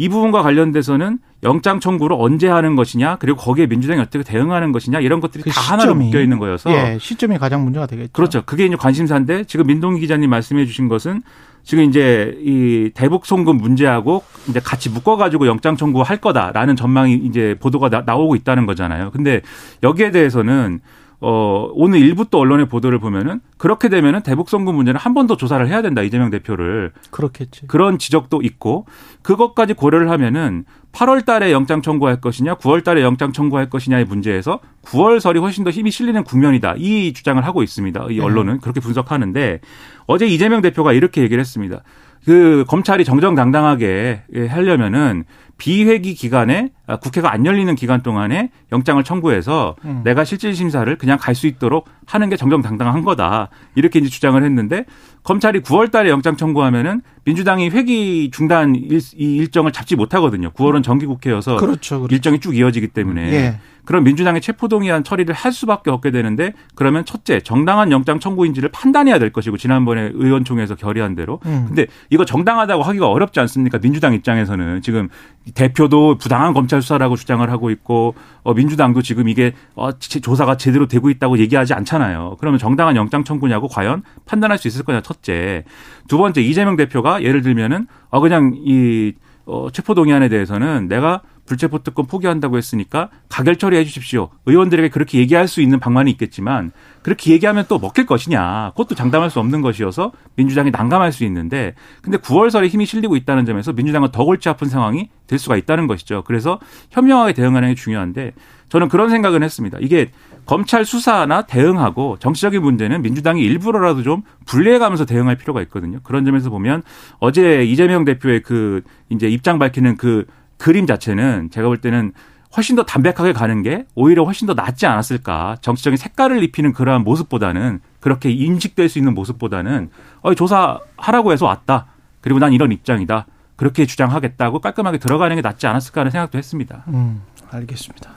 이 0.00 0.08
부분과 0.08 0.42
관련돼서는 0.42 1.18
영장 1.42 1.78
청구를 1.78 2.16
언제 2.18 2.48
하는 2.48 2.74
것이냐 2.74 3.16
그리고 3.16 3.36
거기에 3.36 3.66
민주당이 3.66 4.00
어떻게 4.00 4.24
대응하는 4.24 4.72
것이냐 4.72 4.98
이런 5.00 5.20
것들이 5.20 5.44
그다 5.44 5.60
하나로. 5.60 5.94
묶여 5.94 6.22
있는 6.22 6.38
거여서 6.38 6.72
예, 6.72 6.96
시점이 6.98 7.36
가장 7.36 7.64
문제가 7.64 7.84
되겠죠. 7.84 8.10
그렇죠. 8.12 8.42
그게 8.46 8.64
이제 8.64 8.76
관심사인데 8.76 9.44
지금 9.44 9.66
민동기 9.66 10.00
기자님 10.00 10.30
말씀해 10.30 10.64
주신 10.64 10.88
것은 10.88 11.20
지금 11.64 11.84
이제 11.84 12.34
이 12.40 12.90
대북 12.94 13.26
송금 13.26 13.58
문제하고 13.58 14.22
이제 14.48 14.58
같이 14.58 14.88
묶어 14.88 15.18
가지고 15.18 15.46
영장 15.46 15.76
청구할 15.76 16.16
거다라는 16.16 16.76
전망이 16.76 17.16
이제 17.16 17.54
보도가 17.60 17.90
나, 17.90 18.00
나오고 18.00 18.36
있다는 18.36 18.64
거잖아요. 18.64 19.10
근데 19.10 19.42
여기에 19.82 20.12
대해서는 20.12 20.80
어 21.22 21.68
오늘 21.74 21.98
일부 22.00 22.24
또 22.30 22.38
언론의 22.38 22.66
보도를 22.68 22.98
보면은 22.98 23.40
그렇게 23.58 23.88
되면은 23.90 24.22
대북 24.22 24.48
송금 24.48 24.74
문제는 24.74 24.98
한 24.98 25.12
번 25.14 25.26
더 25.26 25.36
조사를 25.36 25.66
해야 25.68 25.82
된다 25.82 26.00
이재명 26.02 26.30
대표를 26.30 26.92
그렇겠지. 27.10 27.66
그런 27.66 27.98
지적도 27.98 28.40
있고 28.42 28.86
그것까지 29.22 29.74
고려를 29.74 30.10
하면은 30.10 30.64
8월 30.92 31.24
달에 31.26 31.52
영장 31.52 31.82
청구할 31.82 32.20
것이냐 32.22 32.54
9월 32.54 32.82
달에 32.82 33.02
영장 33.02 33.32
청구할 33.32 33.68
것이냐의 33.68 34.06
문제에서 34.06 34.60
9월설이 34.84 35.40
훨씬 35.40 35.62
더 35.62 35.70
힘이 35.70 35.90
실리는 35.90 36.24
국면이다. 36.24 36.74
이 36.78 37.12
주장을 37.12 37.44
하고 37.44 37.62
있습니다. 37.62 38.06
이 38.10 38.18
언론은 38.18 38.60
그렇게 38.60 38.80
분석하는데 38.80 39.60
어제 40.06 40.26
이재명 40.26 40.62
대표가 40.62 40.92
이렇게 40.94 41.20
얘기를 41.22 41.38
했습니다. 41.40 41.82
그 42.24 42.64
검찰이 42.66 43.04
정정당당하게 43.04 44.22
하려면은 44.48 45.24
비회기 45.58 46.14
기간에 46.14 46.70
아, 46.79 46.79
국회가 46.98 47.32
안 47.32 47.44
열리는 47.46 47.74
기간 47.74 48.02
동안에 48.02 48.50
영장을 48.72 49.02
청구해서 49.02 49.76
음. 49.84 50.02
내가 50.04 50.24
실질 50.24 50.54
심사를 50.54 50.96
그냥 50.96 51.18
갈 51.18 51.34
수 51.40 51.46
있도록 51.46 51.88
하는 52.06 52.28
게 52.28 52.36
정정당당한 52.36 53.02
거다. 53.02 53.48
이렇게 53.74 53.98
이제 53.98 54.08
주장을 54.08 54.42
했는데 54.42 54.84
검찰이 55.22 55.60
9월 55.60 55.90
달에 55.90 56.10
영장 56.10 56.36
청구하면은 56.36 57.02
민주당이 57.24 57.70
회기 57.70 58.30
중단 58.32 58.74
일, 58.74 59.00
이 59.16 59.36
일정을 59.36 59.72
잡지 59.72 59.96
못하거든요. 59.96 60.50
9월은 60.50 60.82
정기국회여서 60.82 61.56
그렇죠. 61.56 62.00
그렇죠. 62.00 62.14
일정이 62.14 62.40
쭉 62.40 62.56
이어지기 62.56 62.88
때문에 62.88 63.32
예. 63.32 63.58
그럼 63.84 64.04
민주당의 64.04 64.40
체포동의안 64.40 65.04
처리를 65.04 65.34
할 65.34 65.52
수밖에 65.52 65.90
없게 65.90 66.10
되는데 66.10 66.52
그러면 66.74 67.04
첫째 67.04 67.40
정당한 67.40 67.90
영장 67.90 68.20
청구인지를 68.20 68.70
판단해야 68.70 69.18
될 69.18 69.32
것이고 69.32 69.56
지난번에 69.56 70.10
의원총회에서 70.14 70.74
결의한 70.76 71.14
대로 71.14 71.40
음. 71.46 71.64
근데 71.66 71.86
이거 72.08 72.24
정당하다고 72.24 72.82
하기가 72.82 73.08
어렵지 73.08 73.40
않습니까 73.40 73.78
민주당 73.78 74.14
입장에서는 74.14 74.82
지금 74.82 75.08
대표도 75.54 76.18
부당한 76.18 76.52
검찰 76.54 76.79
수사라고 76.82 77.16
주장을 77.16 77.48
하고 77.50 77.70
있고 77.70 78.14
어, 78.42 78.54
민주당도 78.54 79.02
지금 79.02 79.28
이게 79.28 79.52
어, 79.74 79.92
지- 79.98 80.20
조사가 80.20 80.56
제대로 80.56 80.86
되고 80.86 81.10
있다고 81.10 81.38
얘기하지 81.38 81.74
않잖아요 81.74 82.36
그러면 82.40 82.58
정당한 82.58 82.96
영장 82.96 83.24
청구냐고 83.24 83.68
과연 83.68 84.02
판단할 84.26 84.58
수 84.58 84.68
있을 84.68 84.84
거냐 84.84 85.00
첫째 85.00 85.64
두 86.08 86.18
번째 86.18 86.40
이재명 86.42 86.76
대표가 86.76 87.22
예를 87.22 87.42
들면은 87.42 87.86
어 88.10 88.20
그냥 88.20 88.52
이 88.64 89.12
어, 89.46 89.68
체포 89.72 89.94
동의안에 89.94 90.28
대해서는 90.28 90.86
내가 90.88 91.22
불체포 91.46 91.82
특권 91.82 92.06
포기한다고 92.06 92.56
했으니까 92.56 93.08
가결 93.28 93.56
처리해 93.56 93.84
주십시오. 93.84 94.28
의원들에게 94.46 94.90
그렇게 94.90 95.18
얘기할 95.18 95.48
수 95.48 95.60
있는 95.60 95.80
방안이 95.80 96.08
있겠지만 96.12 96.70
그렇게 97.02 97.32
얘기하면 97.32 97.64
또 97.68 97.78
먹힐 97.78 98.06
것이냐. 98.06 98.70
그것도 98.70 98.94
장담할 98.94 99.30
수 99.30 99.40
없는 99.40 99.62
것이어서 99.62 100.12
민주당이 100.36 100.70
난감할 100.70 101.12
수 101.12 101.24
있는데 101.24 101.74
근데 102.02 102.18
9월설에 102.18 102.68
힘이 102.68 102.86
실리고 102.86 103.16
있다는 103.16 103.46
점에서 103.46 103.72
민주당은 103.72 104.10
더 104.12 104.24
골치 104.24 104.48
아픈 104.48 104.68
상황이 104.68 105.08
될 105.26 105.38
수가 105.38 105.56
있다는 105.56 105.86
것이죠. 105.86 106.22
그래서 106.26 106.58
현명하게 106.90 107.32
대응하는 107.32 107.68
게 107.70 107.74
중요한데 107.74 108.32
저는 108.68 108.88
그런 108.88 109.10
생각은 109.10 109.42
했습니다. 109.42 109.78
이게 109.80 110.10
검찰 110.46 110.84
수사나 110.84 111.42
대응하고 111.42 112.18
정치적인 112.18 112.62
문제는 112.62 113.02
민주당이 113.02 113.42
일부러라도 113.42 114.02
좀 114.02 114.22
분리해가면서 114.46 115.04
대응할 115.06 115.36
필요가 115.36 115.62
있거든요. 115.62 116.00
그런 116.02 116.24
점에서 116.24 116.50
보면 116.50 116.82
어제 117.18 117.64
이재명 117.64 118.04
대표의 118.04 118.42
그 118.42 118.82
이제 119.08 119.28
입장 119.28 119.58
밝히는 119.58 119.96
그 119.96 120.26
그림 120.56 120.86
자체는 120.86 121.50
제가 121.50 121.68
볼 121.68 121.78
때는 121.78 122.12
훨씬 122.56 122.74
더 122.74 122.82
담백하게 122.82 123.32
가는 123.32 123.62
게 123.62 123.84
오히려 123.94 124.24
훨씬 124.24 124.46
더 124.46 124.54
낫지 124.54 124.86
않았을까. 124.86 125.58
정치적인 125.60 125.96
색깔을 125.96 126.42
입히는 126.42 126.72
그러한 126.72 127.04
모습보다는 127.04 127.80
그렇게 128.00 128.30
인식될 128.30 128.88
수 128.88 128.98
있는 128.98 129.14
모습보다는 129.14 129.90
어, 130.22 130.34
조사하라고 130.34 131.32
해서 131.32 131.46
왔다. 131.46 131.86
그리고 132.20 132.38
난 132.40 132.52
이런 132.52 132.72
입장이다. 132.72 133.26
그렇게 133.56 133.86
주장하겠다고 133.86 134.60
깔끔하게 134.60 134.98
들어가는 134.98 135.36
게 135.36 135.42
낫지 135.42 135.66
않았을까 135.66 136.00
하는 136.00 136.10
생각도 136.10 136.38
했습니다. 136.38 136.84
음, 136.88 137.22
알겠습니다. 137.50 138.10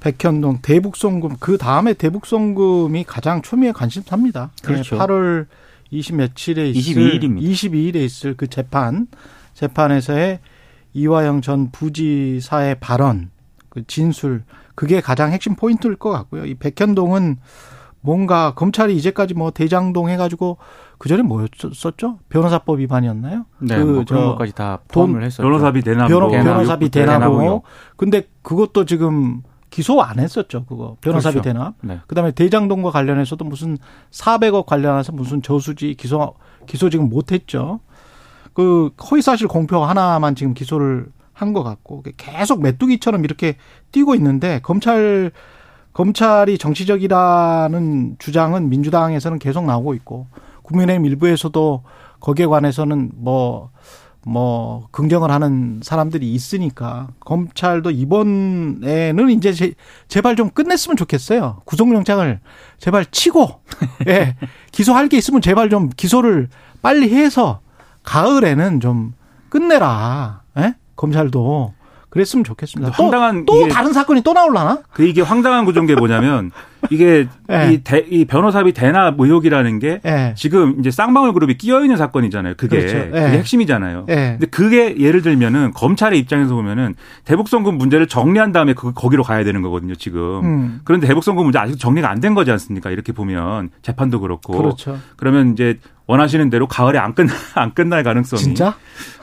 백현동 0.00 0.58
대북송금 0.60 1.36
그 1.40 1.56
다음에 1.56 1.94
대북송금이 1.94 3.04
가장 3.04 3.40
초미의 3.40 3.72
관심사입니다. 3.72 4.50
그렇죠. 4.62 4.96
예, 4.96 5.00
8월 5.00 5.46
20 5.90 6.16
며칠에 6.16 6.68
있을 6.70 6.94
22일 6.94 7.22
입니다. 7.22 7.48
22일에 7.48 7.96
있을 7.96 8.34
그 8.36 8.48
재판 8.48 9.06
재판에서의 9.54 10.40
이화영 10.92 11.40
전 11.40 11.70
부지사의 11.70 12.80
발언 12.80 13.30
그 13.74 13.86
진술 13.86 14.44
그게 14.74 15.00
가장 15.00 15.32
핵심 15.32 15.56
포인트일 15.56 15.96
것 15.96 16.10
같고요. 16.10 16.46
이 16.46 16.54
백현동은 16.54 17.38
뭔가 18.00 18.54
검찰이 18.54 18.94
이제까지 18.96 19.34
뭐 19.34 19.50
대장동 19.50 20.08
해가지고 20.10 20.58
그 20.98 21.08
전에 21.08 21.22
뭐였었죠? 21.22 22.18
변호사법 22.28 22.78
위반이었나요? 22.80 23.46
네, 23.58 23.76
그 23.76 23.84
뭐 23.84 24.04
그런 24.04 24.06
저 24.06 24.14
것까지 24.28 24.54
다 24.54 24.80
돈, 24.92 25.06
포함을 25.06 25.24
했었죠. 25.24 25.42
변호사비 25.42 25.82
대납, 25.82 26.08
변호, 26.08 26.28
뭐 26.28 26.42
변호사비 26.42 26.88
대납. 26.90 27.62
근데 27.96 28.22
그것도 28.42 28.84
지금 28.84 29.42
기소 29.70 30.00
안 30.02 30.18
했었죠, 30.20 30.66
그거. 30.66 30.96
변호사비 31.00 31.40
그렇죠. 31.40 31.48
대납. 31.48 31.74
네. 31.80 32.00
그다음에 32.06 32.30
대장동과 32.30 32.90
관련해서도 32.90 33.44
무슨 33.44 33.78
400억 34.10 34.66
관련해서 34.66 35.10
무슨 35.12 35.42
저수지 35.42 35.94
기소 35.94 36.34
기소 36.66 36.90
지금 36.90 37.08
못 37.08 37.32
했죠. 37.32 37.80
그 38.52 38.90
허위사실 39.10 39.48
공표 39.48 39.82
하나만 39.84 40.36
지금 40.36 40.54
기소를 40.54 41.06
한 41.34 41.52
것 41.52 41.62
같고 41.62 42.02
계속 42.16 42.62
메뚜기처럼 42.62 43.24
이렇게 43.24 43.56
뛰고 43.92 44.14
있는데 44.14 44.60
검찰 44.62 45.30
검찰이 45.92 46.58
정치적이라는 46.58 48.16
주장은 48.18 48.68
민주당에서는 48.68 49.38
계속 49.38 49.64
나오고 49.64 49.94
있고 49.94 50.26
국민의힘 50.62 51.04
일부에서도 51.06 51.82
거기에 52.20 52.46
관해서는 52.46 53.12
뭐, 53.14 53.70
뭐, 54.26 54.88
긍정을 54.90 55.30
하는 55.30 55.80
사람들이 55.82 56.32
있으니까 56.32 57.08
검찰도 57.20 57.90
이번에는 57.90 59.30
이제 59.30 59.52
제, 59.52 59.74
제발 60.08 60.34
좀 60.34 60.48
끝냈으면 60.50 60.96
좋겠어요. 60.96 61.60
구속영장을 61.66 62.40
제발 62.78 63.04
치고, 63.10 63.60
예, 64.08 64.36
기소할 64.72 65.08
게 65.08 65.18
있으면 65.18 65.42
제발 65.42 65.68
좀 65.68 65.90
기소를 65.94 66.48
빨리 66.80 67.14
해서 67.14 67.60
가을에는 68.02 68.80
좀 68.80 69.12
끝내라. 69.50 70.43
예? 70.94 70.96
검찰도. 70.96 71.74
그랬으면 72.10 72.44
좋겠습니다. 72.44 72.92
또, 72.96 73.02
황당한 73.02 73.44
또 73.44 73.66
다른 73.66 73.92
사건이 73.92 74.22
또 74.22 74.32
나올라나? 74.32 74.78
그 74.92 75.04
이게 75.04 75.20
황당한 75.20 75.64
구조인 75.64 75.84
게 75.86 75.96
뭐냐면 75.96 76.52
이게 76.88 77.26
예. 77.50 77.72
이, 77.72 77.82
대, 77.82 78.06
이 78.08 78.24
변호사비 78.24 78.72
대납 78.72 79.18
의혹이라는 79.18 79.80
게 79.80 80.00
예. 80.06 80.32
지금 80.36 80.76
이제 80.78 80.92
쌍방울 80.92 81.32
그룹이 81.32 81.56
끼어 81.58 81.80
있는 81.82 81.96
사건이잖아요. 81.96 82.54
그게 82.56 82.78
그렇죠. 82.78 82.96
예. 82.98 83.10
그게 83.10 83.38
핵심이잖아요. 83.38 84.06
예. 84.10 84.14
근데 84.38 84.46
그게 84.46 84.96
예를 84.96 85.22
들면은 85.22 85.72
검찰의 85.72 86.16
입장에서 86.20 86.54
보면은 86.54 86.94
대북송금 87.24 87.76
문제를 87.78 88.06
정리한 88.06 88.52
다음에 88.52 88.74
그 88.74 88.92
거기로 88.92 89.24
가야 89.24 89.42
되는 89.42 89.60
거거든요. 89.62 89.96
지금. 89.96 90.44
음. 90.44 90.80
그런데 90.84 91.08
대북송금 91.08 91.42
문제 91.42 91.58
아직 91.58 91.80
정리가 91.80 92.08
안 92.08 92.20
된 92.20 92.34
거지 92.34 92.52
않습니까? 92.52 92.90
이렇게 92.90 93.12
보면 93.12 93.70
재판도 93.82 94.20
그렇고. 94.20 94.56
그렇죠. 94.56 94.98
그러면 95.16 95.52
이제 95.54 95.80
원하시는 96.06 96.50
대로 96.50 96.66
가을에 96.66 96.98
안 96.98 97.14
끝나 97.14 97.32
안 97.54 97.72
끝날 97.72 98.02
가능성이 98.02 98.42
진짜? 98.42 98.74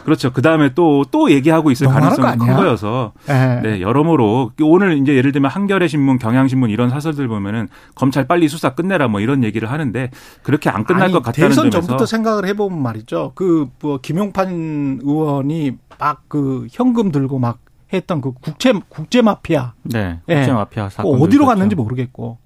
그렇죠. 0.03 0.31
그 0.33 0.41
다음에 0.41 0.73
또 0.73 1.03
또 1.11 1.31
얘기하고 1.31 1.69
있을 1.71 1.87
가능성이 1.87 2.37
큰? 2.37 2.55
거여서 2.55 3.13
예. 3.29 3.59
네, 3.61 3.81
여러모로 3.81 4.53
오늘 4.63 4.97
이제 4.97 5.15
예를 5.15 5.31
들면 5.31 5.51
한겨레 5.51 5.87
신문, 5.87 6.17
경향신문 6.17 6.69
이런 6.71 6.89
사설들 6.89 7.27
보면은 7.27 7.67
검찰 7.95 8.25
빨리 8.25 8.47
수사 8.47 8.73
끝내라 8.73 9.07
뭐 9.09 9.19
이런 9.19 9.43
얘기를 9.43 9.69
하는데 9.71 10.09
그렇게 10.41 10.69
안 10.69 10.85
끝날 10.85 11.03
아니, 11.03 11.13
것 11.13 11.21
같다는 11.21 11.49
대선 11.49 11.69
점에서 11.69 11.87
전부터 11.87 12.05
생각을 12.07 12.45
해보면 12.47 12.81
말이죠. 12.81 13.33
그 13.35 13.67
뭐 13.81 13.99
김용판 14.01 14.99
의원이 15.03 15.77
막 15.99 16.23
그 16.27 16.67
현금 16.71 17.11
들고 17.11 17.37
막 17.39 17.59
했던 17.93 18.21
그 18.21 18.31
국제 18.41 18.73
국제 18.89 19.21
마피아 19.21 19.73
네. 19.83 20.19
예. 20.29 20.35
국제 20.37 20.51
마피아 20.53 20.87
그 20.87 20.93
사건 20.93 21.21
어디로 21.21 21.45
갔는지 21.45 21.75
모르겠고 21.75 22.37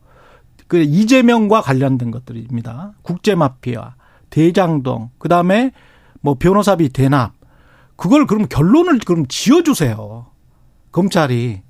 그 0.67 0.81
이재명과 0.81 1.61
관련된 1.61 2.09
것들입니다. 2.11 2.93
국제 3.03 3.35
마피아, 3.35 3.93
대장동, 4.35 5.11
그 5.17 5.29
다음에 5.29 5.71
뭐 6.19 6.35
변호사비 6.35 6.89
대납, 6.89 7.31
그걸 7.95 8.27
그럼 8.27 8.47
결론을 8.49 8.99
그럼 9.05 9.25
지어주세요. 9.29 10.25
검찰이. 10.91 11.61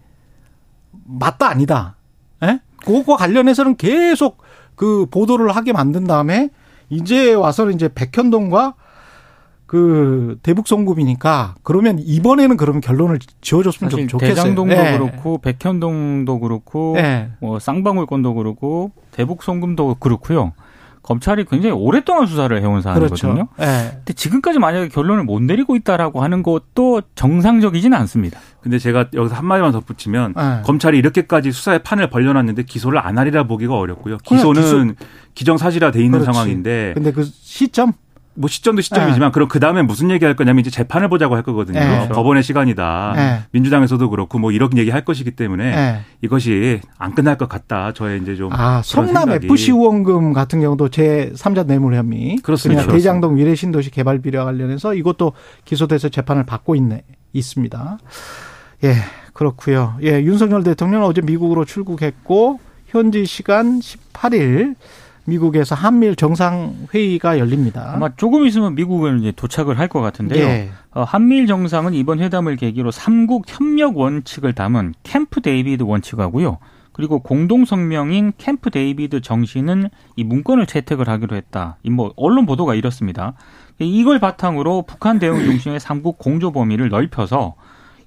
맞다, 1.04 1.50
아니다. 1.50 1.96
예? 2.42 2.60
그거 2.84 3.18
관련해서는 3.18 3.76
계속 3.76 4.42
그 4.74 5.06
보도를 5.12 5.56
하게 5.56 5.74
만든 5.74 6.06
다음에 6.06 6.50
이제 6.90 7.36
와서는 7.36 7.76
이제 7.76 7.88
백현동과 7.94 8.74
그 9.68 10.40
대북 10.42 10.68
송금이니까 10.68 11.56
그러면 11.62 12.00
이번에는 12.00 12.58
그러면 12.58 12.82
결론을 12.82 13.20
지어줬으면 13.42 13.92
좀 13.92 14.08
좋겠어요. 14.08 14.34
대장동도 14.34 14.76
예. 14.76 14.98
그렇고 14.98 15.38
백현동도 15.38 16.40
그렇고 16.40 16.96
예. 16.98 17.30
뭐 17.40 17.60
쌍방울권도 17.60 18.34
그렇고 18.34 18.92
대북 19.12 19.44
송금도 19.44 19.98
그렇고요. 20.00 20.54
검찰이 21.06 21.46
굉장히 21.46 21.72
오랫동안 21.76 22.26
수사를 22.26 22.60
해온 22.60 22.82
사안이거든요. 22.82 23.48
그렇죠. 23.48 23.48
예. 23.62 23.92
근데 23.98 24.14
지금까지 24.14 24.58
만약에 24.58 24.88
결론을 24.88 25.24
못 25.24 25.40
내리고 25.40 25.76
있다라고 25.76 26.24
하는 26.24 26.42
것도 26.42 27.04
정상적이지는 27.14 27.96
않습니다. 28.00 28.40
근데 28.60 28.80
제가 28.80 29.10
여기서 29.14 29.36
한마디만 29.36 29.72
덧붙이면 29.72 30.34
네. 30.36 30.62
검찰이 30.66 30.98
이렇게까지 30.98 31.52
수사의 31.52 31.84
판을 31.84 32.10
벌려놨는데 32.10 32.64
기소를 32.64 32.98
안 32.98 33.20
하리라 33.20 33.44
보기가 33.44 33.76
어렵고요. 33.76 34.18
기소는 34.18 34.96
기정사실화 35.36 35.92
돼 35.92 36.00
있는 36.04 36.22
그렇지. 36.22 36.34
상황인데 36.34 36.94
근데 36.96 37.12
그 37.12 37.24
시점 37.24 37.94
뭐 38.36 38.50
시점도 38.50 38.82
시점이지만 38.82 39.32
그럼 39.32 39.48
그 39.48 39.60
다음에 39.60 39.82
무슨 39.82 40.12
얘기 40.12 40.26
할 40.26 40.36
거냐면 40.36 40.60
이제 40.60 40.70
재판을 40.70 41.08
보자고 41.08 41.36
할 41.36 41.44
거거든요. 41.44 41.80
네. 41.80 42.10
법원의 42.10 42.44
시간이다. 42.44 43.14
네. 43.16 43.40
민주당에서도 43.52 44.10
그렇고 44.10 44.40
뭐 44.40 44.52
이런 44.52 44.78
얘기 44.78 44.92
할 44.92 45.06
것이기 45.06 45.32
때문에 45.32 45.66
예. 45.66 46.00
이것이 46.22 46.82
안 46.98 47.16
끝날 47.16 47.38
것 47.38 47.48
같다. 47.48 47.94
저의 47.94 48.22
이제 48.22 48.36
좀 48.36 48.52
아, 48.52 48.82
성남. 48.84 49.32
FC 49.32 49.72
후원금 49.72 50.34
같은 50.34 50.60
경우도 50.60 50.90
제 50.90 51.32
3자 51.36 51.66
뇌물 51.66 51.96
혐의. 51.96 52.38
그렇습니다. 52.38 52.86
대장동 52.88 53.38
위례 53.38 53.56
신도시 53.56 53.90
개발 53.92 54.20
비리와 54.20 54.44
관련해서 54.46 54.94
이것도 54.94 55.34
기소돼서 55.64 56.10
재판을 56.10 56.46
받고 56.46 56.76
있네 56.76 57.04
있습니다. 57.34 57.98
예, 58.84 58.96
그렇고요. 59.34 59.96
예, 60.04 60.22
윤석열 60.22 60.64
대통령은 60.64 61.08
어제 61.08 61.22
미국으로 61.22 61.66
출국했고 61.66 62.60
현지 62.88 63.26
시간 63.26 63.80
18일 63.80 64.76
미국에서 65.26 65.76
한미일 65.76 66.16
정상회의가 66.16 67.40
열립니다. 67.40 67.92
아마 67.94 68.10
조금 68.16 68.46
있으면 68.46 68.76
미국은 68.76 69.20
이제 69.20 69.32
도착을 69.32 69.80
할 69.80 69.88
것 69.88 70.02
같은데요. 70.02 70.44
예. 70.44 70.70
어, 70.94 71.04
한미일 71.04 71.48
정상은 71.48 71.94
이번 71.94 72.20
회담을 72.20 72.56
계기로 72.56 72.92
삼국 72.92 73.46
협력 73.48 73.98
원칙을 73.98 74.54
담은 74.54 74.94
캠프 75.04 75.42
데이비드 75.42 75.84
원칙하고요. 75.84 76.58
그리고 76.92 77.20
공동 77.20 77.66
성명인 77.66 78.34
캠프 78.38 78.70
데이비드 78.70 79.22
정신은 79.22 79.90
이 80.16 80.24
문건을 80.24 80.66
채택을 80.66 81.10
하기로 81.10 81.36
했다. 81.36 81.78
이뭐 81.84 82.14
언론 82.16 82.46
보도가 82.46 82.74
이렇습니다. 82.76 83.34
이걸 83.80 84.20
바탕으로 84.20 84.84
북한 84.88 85.20
대응 85.20 85.44
중심의 85.44 85.80
삼국 85.80 86.18
공조 86.18 86.52
범위를 86.52 86.90
넓혀서 86.90 87.56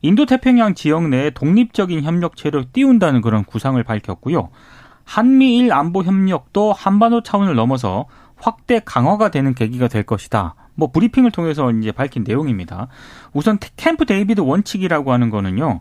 인도 0.00 0.24
태평양 0.26 0.74
지역 0.74 1.08
내에 1.08 1.30
독립적인 1.30 2.02
협력체를 2.02 2.66
띄운다는 2.72 3.20
그런 3.20 3.44
구상을 3.44 3.82
밝혔고요. 3.82 4.48
한미일 5.08 5.72
안보 5.72 6.02
협력도 6.02 6.74
한반도 6.74 7.22
차원을 7.22 7.54
넘어서 7.54 8.04
확대 8.36 8.78
강화가 8.84 9.30
되는 9.30 9.54
계기가 9.54 9.88
될 9.88 10.02
것이다. 10.02 10.54
뭐 10.74 10.90
브리핑을 10.92 11.30
통해서 11.30 11.70
이제 11.70 11.92
밝힌 11.92 12.24
내용입니다. 12.26 12.88
우선 13.32 13.58
캠프 13.78 14.04
데이비드 14.04 14.42
원칙이라고 14.42 15.10
하는 15.10 15.30
거는요. 15.30 15.80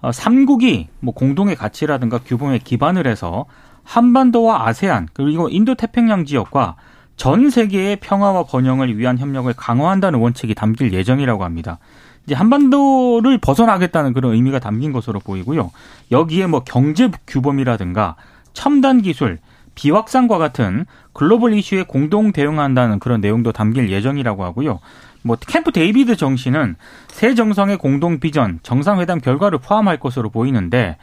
어, 0.00 0.12
삼국이 0.12 0.86
뭐 1.00 1.12
공동의 1.12 1.56
가치라든가 1.56 2.18
규범에 2.18 2.58
기반을 2.58 3.08
해서 3.08 3.46
한반도와 3.82 4.68
아세안 4.68 5.08
그리고 5.12 5.48
인도 5.48 5.74
태평양 5.74 6.24
지역과 6.24 6.76
전 7.16 7.50
세계의 7.50 7.96
평화와 7.96 8.44
번영을 8.44 8.96
위한 8.96 9.18
협력을 9.18 9.52
강화한다는 9.54 10.20
원칙이 10.20 10.54
담길 10.54 10.92
예정이라고 10.92 11.42
합니다. 11.42 11.80
이제 12.26 12.36
한반도를 12.36 13.38
벗어나겠다는 13.38 14.12
그런 14.12 14.34
의미가 14.34 14.60
담긴 14.60 14.92
것으로 14.92 15.18
보이고요. 15.18 15.72
여기에 16.12 16.46
뭐 16.46 16.60
경제 16.60 17.10
규범이라든가 17.26 18.14
첨단 18.52 19.02
기술, 19.02 19.38
비확산과 19.74 20.38
같은 20.38 20.86
글로벌 21.12 21.54
이슈에 21.54 21.84
공동 21.84 22.32
대응한다는 22.32 22.98
그런 22.98 23.20
내용도 23.20 23.52
담길 23.52 23.90
예정이라고 23.90 24.44
하고요. 24.44 24.80
뭐 25.22 25.36
캠프 25.40 25.72
데이비드 25.72 26.16
정신은 26.16 26.76
세 27.08 27.34
정상의 27.34 27.76
공동 27.76 28.18
비전, 28.20 28.60
정상회담 28.62 29.20
결과를 29.20 29.58
포함할 29.58 29.98
것으로 29.98 30.30
보이는데 30.30 30.96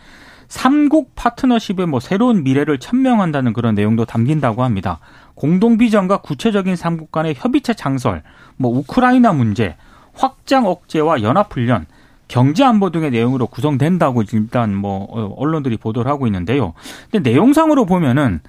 삼국 0.47 1.15
파트너십의 1.15 1.87
뭐 1.87 1.99
새로운 1.99 2.43
미래를 2.43 2.79
천명한다는 2.79 3.53
그런 3.53 3.75
내용도 3.75 4.05
담긴다고 4.05 4.63
합니다. 4.63 4.99
공동 5.33 5.77
비전과 5.77 6.17
구체적인 6.17 6.75
삼국 6.75 7.11
간의 7.11 7.35
협의체 7.35 7.73
창설, 7.73 8.23
뭐 8.57 8.71
우크라이나 8.77 9.33
문제, 9.33 9.75
확장 10.13 10.65
억제와 10.65 11.21
연합 11.23 11.53
훈련, 11.53 11.85
경제 12.27 12.63
안보 12.63 12.89
등의 12.89 13.11
내용으로 13.11 13.47
구성된다고 13.47 14.23
일단 14.31 14.75
뭐 14.75 15.05
어, 15.09 15.33
언론들이 15.37 15.77
보도를 15.77 16.09
하고 16.09 16.25
있는데요. 16.27 16.73
근데 17.11 17.29
내용상으로 17.29 17.85
보면은 17.85 18.39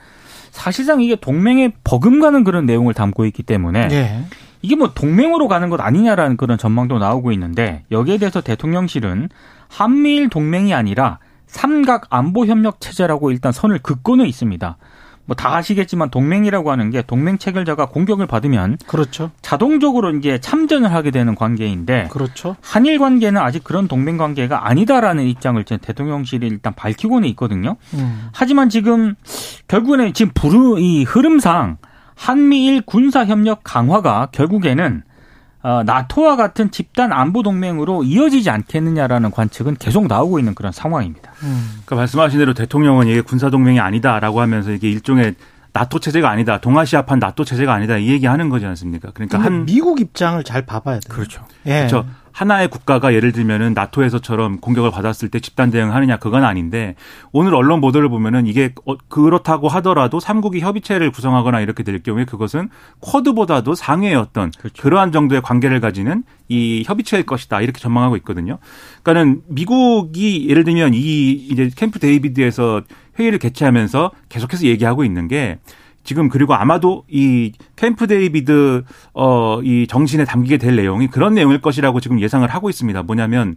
사실상 0.50 1.02
이게 1.02 1.16
동맹에 1.16 1.72
버금가는 1.84 2.42
그런 2.44 2.64
내용을 2.64 2.94
담고 2.94 3.26
있기 3.26 3.42
때문에 3.42 3.88
예. 3.90 4.24
이게 4.62 4.74
뭐 4.74 4.92
동맹으로 4.94 5.48
가는 5.48 5.68
것 5.68 5.80
아니냐라는 5.80 6.36
그런 6.36 6.56
전망도 6.56 6.98
나오고 6.98 7.30
있는데 7.32 7.84
여기에 7.90 8.18
대해서 8.18 8.40
대통령실은 8.40 9.28
한미일 9.68 10.30
동맹이 10.30 10.72
아니라 10.72 11.18
삼각 11.46 12.06
안보 12.10 12.46
협력 12.46 12.80
체제라고 12.80 13.30
일단 13.30 13.52
선을 13.52 13.80
긋고는 13.80 14.26
있습니다. 14.26 14.76
뭐 15.26 15.36
다 15.36 15.56
아시겠지만 15.56 16.10
동맹이라고 16.10 16.70
하는 16.70 16.90
게 16.90 17.02
동맹 17.02 17.38
체결자가 17.38 17.86
공격을 17.86 18.26
받으면 18.26 18.78
그렇죠. 18.86 19.30
자동적으로 19.42 20.10
이제 20.16 20.38
참전을 20.40 20.92
하게 20.92 21.10
되는 21.10 21.34
관계인데 21.34 22.08
그렇죠. 22.10 22.56
한일 22.62 22.98
관계는 22.98 23.40
아직 23.40 23.62
그런 23.62 23.86
동맹 23.88 24.16
관계가 24.16 24.66
아니다라는 24.66 25.24
입장을 25.24 25.60
이제 25.60 25.76
대통령실이 25.76 26.46
일단 26.46 26.72
밝히고는 26.74 27.28
있거든요. 27.30 27.76
음. 27.94 28.28
하지만 28.32 28.68
지금 28.68 29.14
결국에는 29.68 30.12
지금 30.14 30.32
부르 30.34 30.78
이 30.78 31.04
흐름상 31.04 31.76
한미일 32.14 32.80
군사 32.80 33.24
협력 33.24 33.60
강화가 33.62 34.28
결국에는 34.32 35.02
어, 35.66 35.82
나토와 35.82 36.36
같은 36.36 36.70
집단 36.70 37.12
안보 37.12 37.42
동맹으로 37.42 38.04
이어지지 38.04 38.50
않겠느냐라는 38.50 39.32
관측은 39.32 39.74
계속 39.80 40.06
나오고 40.06 40.38
있는 40.38 40.54
그런 40.54 40.70
상황입니다. 40.70 41.32
음. 41.42 41.70
그러니까 41.84 41.96
말씀하신 41.96 42.38
대로 42.38 42.54
대통령은 42.54 43.08
이게 43.08 43.20
군사 43.20 43.50
동맹이 43.50 43.80
아니다라고 43.80 44.40
하면서 44.40 44.70
이게 44.70 44.88
일종의 44.88 45.34
나토 45.72 45.98
체제가 45.98 46.30
아니다, 46.30 46.60
동아시아판 46.60 47.18
나토 47.18 47.44
체제가 47.44 47.74
아니다 47.74 47.96
이 47.96 48.10
얘기하는 48.10 48.48
거지 48.48 48.64
않습니까? 48.64 49.10
그러니까 49.12 49.40
한 49.40 49.66
미국 49.66 50.00
입장을 50.00 50.40
잘 50.44 50.64
봐봐야 50.64 51.00
돼요. 51.00 51.12
그렇죠. 51.12 51.44
예. 51.66 51.78
그렇죠. 51.78 52.06
하나의 52.36 52.68
국가가 52.68 53.14
예를 53.14 53.32
들면은 53.32 53.72
나토에서처럼 53.72 54.58
공격을 54.58 54.90
받았을 54.90 55.30
때 55.30 55.40
집단 55.40 55.70
대응하느냐 55.70 56.18
그건 56.18 56.44
아닌데 56.44 56.94
오늘 57.32 57.54
언론 57.54 57.80
보도를 57.80 58.10
보면은 58.10 58.46
이게 58.46 58.74
어, 58.84 58.94
그렇다고 59.08 59.68
하더라도 59.68 60.20
삼국이 60.20 60.60
협의체를 60.60 61.10
구성하거나 61.12 61.62
이렇게 61.62 61.82
될 61.82 62.02
경우에 62.02 62.26
그것은 62.26 62.68
쿼드보다도 63.00 63.74
상위의 63.74 64.16
어떤 64.16 64.50
그렇죠. 64.50 64.82
그러한 64.82 65.12
정도의 65.12 65.40
관계를 65.40 65.80
가지는 65.80 66.24
이 66.48 66.82
협의체일 66.84 67.24
것이다 67.24 67.62
이렇게 67.62 67.80
전망하고 67.80 68.18
있거든요. 68.18 68.58
그러니까는 69.02 69.40
미국이 69.48 70.46
예를 70.50 70.64
들면 70.64 70.92
이 70.92 71.30
이제 71.30 71.70
캠프 71.74 71.98
데이비드에서 71.98 72.82
회의를 73.18 73.38
개최하면서 73.38 74.10
계속해서 74.28 74.66
얘기하고 74.66 75.04
있는 75.04 75.26
게 75.26 75.58
지금 76.06 76.28
그리고 76.30 76.54
아마도 76.54 77.04
이 77.10 77.52
캠프 77.76 78.06
데이비드 78.06 78.84
어 79.12 79.60
이 79.62 79.86
정신에 79.88 80.24
담기게 80.24 80.58
될 80.58 80.76
내용이 80.76 81.08
그런 81.08 81.34
내용일 81.34 81.60
것이라고 81.60 82.00
지금 82.00 82.20
예상을 82.20 82.46
하고 82.48 82.70
있습니다. 82.70 83.02
뭐냐면 83.02 83.56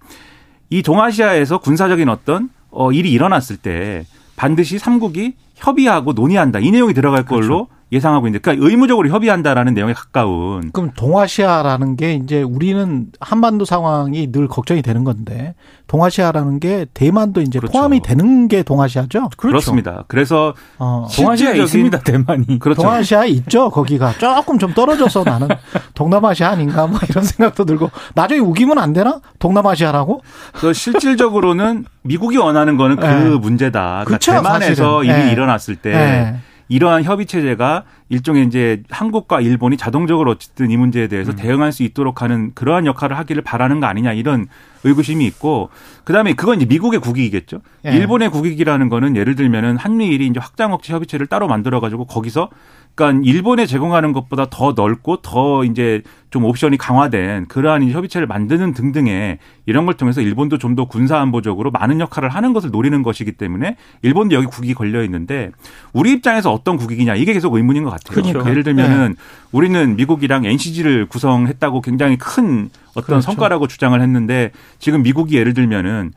이 0.70 0.82
동아시아에서 0.82 1.60
군사적인 1.60 2.10
어떤 2.10 2.50
어 2.72 2.92
일이 2.92 3.12
일어났을 3.12 3.58
때 3.58 4.06
반드시 4.36 4.80
삼국이 4.80 5.36
협의하고 5.56 6.14
논의한다. 6.14 6.60
이 6.60 6.72
내용이 6.72 6.94
들어갈 6.94 7.26
걸로 7.26 7.68
예상하고 7.92 8.28
있는데 8.28 8.40
그러니까 8.42 8.68
의무적으로 8.68 9.10
협의한다라는 9.10 9.74
내용에 9.74 9.94
가까운 9.94 10.70
그럼 10.72 10.92
동아시아라는 10.96 11.96
게 11.96 12.14
이제 12.14 12.42
우리는 12.44 13.08
한반도 13.20 13.66
상황이 13.66 14.32
늘 14.32 14.48
걱정이 14.48 14.82
되는 14.84 15.04
건데 15.04 15.56
동아시아라는 15.88 16.60
게 16.60 16.86
대만도 16.94 17.42
이제 17.42 17.58
그렇죠. 17.60 17.72
포함이 17.74 18.02
되는 18.02 18.48
게 18.48 18.62
동아시아죠. 18.62 19.30
그렇습니다 19.38 20.04
그래서 20.08 20.54
어. 20.78 21.08
동아시아에 21.16 21.54
실질적인- 21.56 21.64
있습니다 21.64 22.00
대만이. 22.02 22.60
그렇죠. 22.60 22.82
동아시아 22.84 23.26
있죠 23.26 23.70
거기가 23.72 24.14
조금 24.20 24.60
좀 24.60 24.74
떨어져서 24.74 25.24
나는 25.24 25.48
동남아시아 25.96 26.50
아닌가 26.50 26.86
뭐 26.86 27.00
이런 27.10 27.24
생각도 27.24 27.66
들고 27.66 27.90
나중에 28.14 28.40
우기면 28.40 28.78
안 28.78 28.94
되나 28.94 29.20
동남아시아라고 29.40 30.22
그 30.54 30.74
실질적으로는 30.74 31.86
미국이 32.04 32.38
원하는 32.38 32.78
거는 32.78 32.98
그 32.98 33.06
네. 33.06 33.30
문제다. 33.38 34.04
그러니까 34.06 34.06
그렇죠, 34.06 34.32
대만에서 34.34 35.00
사실은. 35.00 35.16
일이 35.16 35.26
네. 35.26 35.32
일어났을 35.32 35.76
때 35.76 35.92
네. 35.92 36.36
이러한 36.70 37.04
협의 37.04 37.26
체제가 37.26 37.84
일종의 38.10 38.46
이제 38.46 38.84
한국과 38.90 39.42
일본이 39.42 39.76
자동적으로 39.76 40.32
어쨌든 40.32 40.70
이 40.70 40.78
문제에 40.78 41.08
대해서 41.08 41.34
대응할 41.36 41.72
수 41.72 41.84
있도록 41.84 42.22
하는 42.22 42.54
그러한 42.54 42.86
역할을 42.86 43.18
하기를 43.18 43.44
바라는 43.44 43.80
거 43.80 43.88
아니냐 43.88 44.14
이런 44.14 44.48
의구심이 44.84 45.26
있고 45.26 45.70
그다음에 46.06 46.34
그건 46.34 46.58
이제 46.58 46.66
미국의 46.66 47.00
국익이겠죠. 47.02 47.62
예. 47.86 47.92
일본의 47.92 48.30
국익이라는 48.30 48.90
거는 48.90 49.16
예를 49.16 49.36
들면은 49.36 49.78
한미일이 49.78 50.28
이제 50.28 50.40
확장 50.40 50.72
억제 50.72 50.94
협의체를 50.94 51.28
따로 51.28 51.48
만들어 51.48 51.80
가지고 51.80 52.06
거기서 52.06 52.50
그러니까 53.00 53.22
일본에 53.24 53.66
제공하는 53.66 54.12
것보다 54.12 54.48
더 54.50 54.74
넓고 54.76 55.22
더 55.22 55.64
이제 55.64 56.02
좀 56.32 56.44
옵션이 56.44 56.78
강화된 56.78 57.46
그러한 57.48 57.90
협의체를 57.90 58.28
만드는 58.28 58.74
등등의 58.74 59.40
이런 59.66 59.86
걸 59.86 59.96
통해서 59.96 60.20
일본도 60.20 60.58
좀 60.58 60.76
더 60.76 60.86
군사 60.86 61.20
안보적으로 61.20 61.72
많은 61.72 62.00
역할을 62.00 62.30
하는 62.30 62.54
것을 62.54 62.70
노리는 62.70 63.02
것이기 63.02 63.32
때문에 63.34 63.76
일본도 64.02 64.36
여기 64.36 64.46
국익이 64.46 64.76
걸려 64.76 65.04
있는데 65.04 65.50
우리 65.94 66.12
입장에서 66.12 66.54
어떤 66.54 66.78
국익이냐 66.78 67.16
이게 67.16 67.34
계속 67.34 67.56
의문인 67.56 67.84
것 67.84 67.90
같아요. 67.90 68.22
그렇죠. 68.22 68.48
예를 68.50 68.64
들면은 68.64 69.16
우리는 69.52 69.96
미국이랑 69.96 70.46
NCG를 70.46 71.08
구성했다고 71.08 71.82
굉장히 71.82 72.18
큰 72.18 72.70
어떤 72.92 73.04
그렇죠. 73.06 73.22
성과라고 73.22 73.68
주장을 73.68 74.00
했는데 74.00 74.52
지금 74.78 75.02
미국이 75.02 75.38
예를 75.38 75.54
들면은 75.54 76.12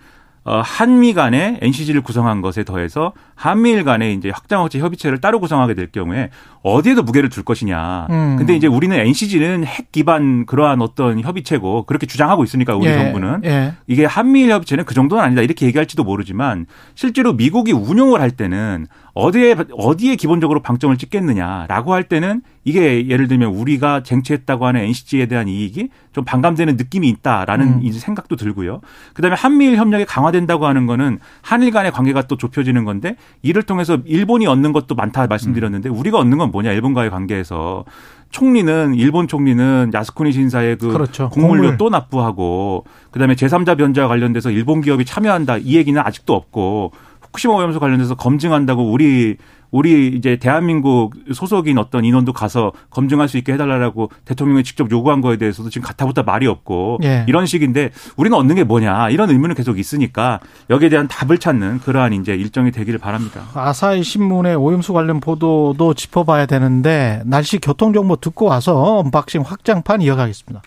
어, 0.44 0.60
한미 0.60 1.14
간에 1.14 1.58
NCG를 1.62 2.00
구성한 2.00 2.40
것에 2.40 2.64
더해서 2.64 3.12
한미일 3.36 3.84
간에 3.84 4.12
이제 4.12 4.30
확장억제 4.30 4.80
협의체를 4.80 5.20
따로 5.20 5.38
구성하게 5.38 5.74
될 5.74 5.92
경우에 5.92 6.30
어디에도 6.62 7.02
무게를 7.02 7.28
둘 7.28 7.44
것이냐. 7.44 8.08
음. 8.10 8.36
근데 8.36 8.54
이제 8.54 8.66
우리는 8.66 8.96
NCG는 8.96 9.64
핵 9.64 9.92
기반 9.92 10.46
그러한 10.46 10.80
어떤 10.80 11.20
협의체고 11.20 11.84
그렇게 11.84 12.06
주장하고 12.06 12.42
있으니까 12.44 12.74
우리 12.74 12.88
예. 12.88 12.94
정부는 12.94 13.42
예. 13.44 13.74
이게 13.86 14.04
한미일 14.04 14.50
협의체는 14.50 14.84
그 14.84 14.94
정도는 14.94 15.22
아니다 15.22 15.42
이렇게 15.42 15.66
얘기할지도 15.66 16.02
모르지만 16.02 16.66
실제로 16.94 17.32
미국이 17.34 17.72
운용을 17.72 18.20
할 18.20 18.30
때는 18.32 18.86
어디에 19.14 19.56
어디에 19.76 20.16
기본적으로 20.16 20.60
방점을 20.60 20.96
찍겠느냐라고 20.96 21.92
할 21.92 22.04
때는 22.04 22.40
이게 22.64 23.08
예를 23.08 23.28
들면 23.28 23.50
우리가 23.50 24.02
쟁취했다고 24.02 24.66
하는 24.66 24.80
NCG에 24.82 25.26
대한 25.26 25.48
이익이 25.48 25.90
좀 26.12 26.24
반감되는 26.24 26.76
느낌이 26.76 27.08
있다라는 27.08 27.66
음. 27.66 27.80
이제 27.82 27.98
생각도 27.98 28.36
들고요. 28.36 28.80
그다음에 29.12 29.36
한미일 29.36 29.76
협력이 29.76 30.06
강화된다고 30.06 30.66
하는 30.66 30.86
거는 30.86 31.18
한일 31.42 31.72
간의 31.72 31.92
관계가 31.92 32.22
또 32.22 32.36
좁혀지는 32.36 32.84
건데 32.84 33.16
이를 33.42 33.62
통해서 33.64 33.98
일본이 34.06 34.46
얻는 34.46 34.72
것도 34.72 34.94
많다 34.94 35.26
말씀드렸는데 35.26 35.90
우리가 35.90 36.18
얻는 36.18 36.38
건 36.38 36.50
뭐냐 36.50 36.72
일본과의 36.72 37.10
관계에서 37.10 37.84
총리는 38.30 38.94
일본 38.94 39.28
총리는 39.28 39.90
야스쿠니 39.92 40.32
신사의 40.32 40.78
그 40.78 40.88
그렇죠. 40.88 41.28
곡물료 41.28 41.62
곡물. 41.62 41.76
또 41.76 41.90
납부하고 41.90 42.84
그다음에 43.10 43.34
제3자 43.34 43.76
변제와 43.76 44.08
관련돼서 44.08 44.50
일본 44.50 44.80
기업이 44.80 45.04
참여한다 45.04 45.58
이 45.58 45.76
얘기는 45.76 46.00
아직도 46.00 46.34
없고 46.34 46.92
후쿠시마 47.32 47.54
오염수 47.54 47.80
관련돼서 47.80 48.14
검증한다고 48.14 48.92
우리 48.92 49.36
우리 49.70 50.08
이제 50.08 50.36
대한민국 50.36 51.14
소속인 51.32 51.78
어떤 51.78 52.04
인원도 52.04 52.34
가서 52.34 52.72
검증할 52.90 53.26
수 53.28 53.38
있게 53.38 53.54
해달라고 53.54 54.10
대통령이 54.26 54.64
직접 54.64 54.90
요구한 54.90 55.22
거에 55.22 55.38
대해서도 55.38 55.70
지금 55.70 55.86
가타부타 55.86 56.24
말이 56.24 56.46
없고 56.46 56.98
예. 57.04 57.24
이런 57.26 57.46
식인데 57.46 57.90
우리는 58.16 58.36
얻는 58.36 58.54
게 58.54 58.64
뭐냐 58.64 59.08
이런 59.08 59.30
의문은 59.30 59.54
계속 59.54 59.78
있으니까 59.78 60.40
여기에 60.68 60.90
대한 60.90 61.08
답을 61.08 61.38
찾는 61.38 61.80
그러한 61.80 62.12
이제 62.12 62.34
일정이 62.34 62.70
되기를 62.70 62.98
바랍니다. 62.98 63.44
아사히 63.54 64.02
신문의 64.02 64.56
오염수 64.56 64.92
관련 64.92 65.20
보도도 65.20 65.94
짚어봐야 65.94 66.44
되는데 66.44 67.22
날씨 67.24 67.58
교통 67.58 67.94
정보 67.94 68.16
듣고 68.16 68.46
와서 68.46 68.98
언박싱 68.98 69.40
확장판 69.40 70.02
이어가겠습니다. 70.02 70.60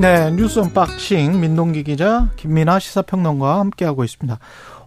네, 0.00 0.30
뉴스 0.32 0.58
언박싱 0.58 1.40
민동기 1.40 1.84
기자 1.84 2.28
김민아 2.36 2.78
시사평론가와 2.78 3.60
함께하고 3.60 4.04
있습니다. 4.04 4.38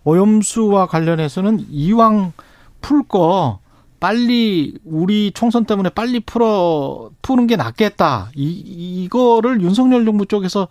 오염수와 0.03 0.87
관련해서는 0.87 1.65
이왕 1.71 2.33
풀 2.81 3.03
거 3.07 3.59
빨리 3.99 4.77
우리 4.85 5.31
총선 5.31 5.65
때문에 5.65 5.89
빨리 5.89 6.19
풀어 6.19 7.09
푸는 7.21 7.47
게 7.47 7.55
낫겠다. 7.55 8.29
이 8.35 9.03
이거를 9.05 9.61
윤석열 9.61 10.05
정부 10.05 10.25
쪽에서 10.27 10.67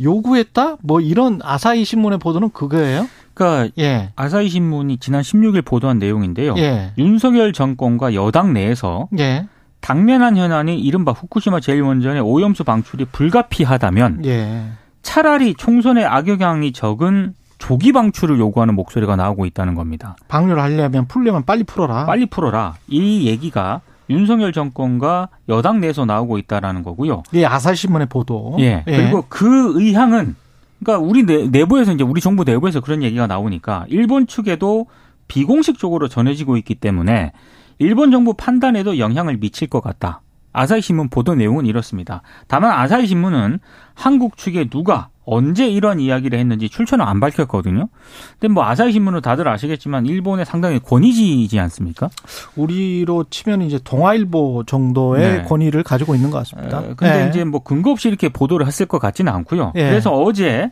요구했다? 0.00 0.76
뭐 0.80 1.00
이런 1.00 1.40
아사히 1.42 1.84
신문의 1.84 2.18
보도는 2.18 2.50
그거예요? 2.50 3.06
그러니까 3.34 3.72
예. 3.78 4.12
아사히 4.16 4.48
신문이 4.48 4.98
지난 4.98 5.22
16일 5.22 5.64
보도한 5.64 5.98
내용인데요. 5.98 6.54
예. 6.56 6.92
윤석열 6.96 7.52
정권과 7.52 8.14
여당 8.14 8.54
내에서 8.54 9.08
예. 9.18 9.46
당면한 9.82 10.36
현안이 10.38 10.80
이른바 10.80 11.12
후쿠시마 11.12 11.58
제1원전의 11.58 12.24
오염수 12.24 12.64
방출이 12.64 13.06
불가피하다면 13.06 14.24
예. 14.24 14.62
차라리 15.02 15.54
총선에 15.54 16.04
악영향이 16.04 16.72
적은 16.72 17.34
조기 17.58 17.92
방출을 17.92 18.38
요구하는 18.38 18.74
목소리가 18.74 19.16
나오고 19.16 19.44
있다는 19.46 19.74
겁니다. 19.74 20.16
방류하려면 20.28 21.06
풀려면 21.06 21.44
빨리 21.44 21.64
풀어라. 21.64 22.06
빨리 22.06 22.26
풀어라. 22.26 22.76
이 22.88 23.26
얘기가 23.26 23.82
윤석열 24.08 24.52
정권과 24.52 25.28
여당 25.48 25.80
내에서 25.80 26.04
나오고 26.04 26.38
있다라는 26.38 26.82
거고요. 26.82 27.22
예, 27.34 27.44
아사히 27.44 27.76
신문의 27.76 28.08
보도. 28.08 28.56
예. 28.60 28.82
그리고 28.84 29.24
그 29.28 29.80
의향은 29.80 30.36
그러니까 30.82 31.06
우리 31.06 31.24
내, 31.24 31.46
내부에서 31.46 31.92
이제 31.92 32.04
우리 32.04 32.20
정부 32.20 32.44
내부에서 32.44 32.80
그런 32.80 33.02
얘기가 33.02 33.26
나오니까 33.26 33.86
일본 33.88 34.26
측에도 34.26 34.86
비공식적으로 35.28 36.08
전해지고 36.08 36.56
있기 36.58 36.74
때문에 36.74 37.32
일본 37.82 38.10
정부 38.12 38.34
판단에도 38.34 38.98
영향을 38.98 39.38
미칠 39.38 39.68
것 39.68 39.80
같다. 39.80 40.22
아사히 40.52 40.80
신문 40.80 41.08
보도 41.08 41.34
내용은 41.34 41.66
이렇습니다. 41.66 42.22
다만 42.46 42.72
아사히 42.72 43.06
신문은 43.06 43.58
한국 43.94 44.36
측에 44.36 44.68
누가 44.68 45.08
언제 45.24 45.68
이런 45.68 46.00
이야기를 46.00 46.38
했는지 46.38 46.68
출처는 46.68 47.04
안 47.04 47.20
밝혔거든요. 47.20 47.88
근데 48.38 48.52
뭐 48.52 48.64
아사히 48.64 48.92
신문은 48.92 49.20
다들 49.20 49.48
아시겠지만 49.48 50.06
일본의 50.06 50.44
상당히 50.44 50.78
권위지이지 50.78 51.58
않습니까? 51.60 52.10
우리로 52.56 53.24
치면 53.30 53.62
이제 53.62 53.78
동아일보 53.82 54.64
정도의 54.66 55.38
네. 55.38 55.42
권위를 55.44 55.82
가지고 55.82 56.14
있는 56.14 56.30
것 56.30 56.38
같습니다. 56.38 56.78
어, 56.78 56.94
근데 56.96 57.24
예. 57.24 57.28
이제 57.28 57.44
뭐 57.44 57.62
근거 57.62 57.92
없이 57.92 58.08
이렇게 58.08 58.28
보도를 58.28 58.66
했을 58.66 58.86
것 58.86 58.98
같지는 58.98 59.32
않고요. 59.32 59.72
예. 59.76 59.88
그래서 59.88 60.10
어제 60.12 60.64
어, 60.64 60.70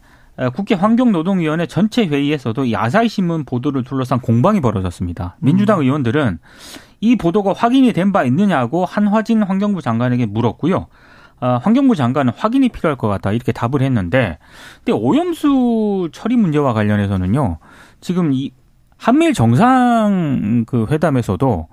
국회 0.49 0.75
환경노동위원회 0.75 1.67
전체 1.67 2.07
회의에서도 2.07 2.65
이 2.65 2.75
아사히 2.75 3.09
신문 3.09 3.45
보도를 3.45 3.85
둘러싼 3.85 4.21
공방이 4.21 4.61
벌어졌습니다. 4.61 5.37
민주당 5.41 5.81
의원들은 5.81 6.39
이 7.01 7.17
보도가 7.17 7.53
확인이 7.55 7.93
된 7.93 8.13
바 8.13 8.25
있느냐고 8.25 8.85
한화진 8.85 9.43
환경부 9.43 9.83
장관에게 9.83 10.27
물었고요. 10.27 10.87
어, 11.43 11.59
환경부 11.63 11.95
장관은 11.95 12.33
확인이 12.37 12.69
필요할 12.69 12.97
것 12.97 13.09
같다 13.09 13.33
이렇게 13.33 13.53
답을 13.53 13.81
했는데, 13.83 14.39
근데 14.85 14.93
오염수 14.93 16.11
처리 16.13 16.37
문제와 16.37 16.75
관련해서는요, 16.75 17.59
지금 18.01 18.33
이 18.35 18.53
한미일 18.99 19.33
정상 19.33 20.65
그 20.67 20.87
회담에서도 20.91 21.69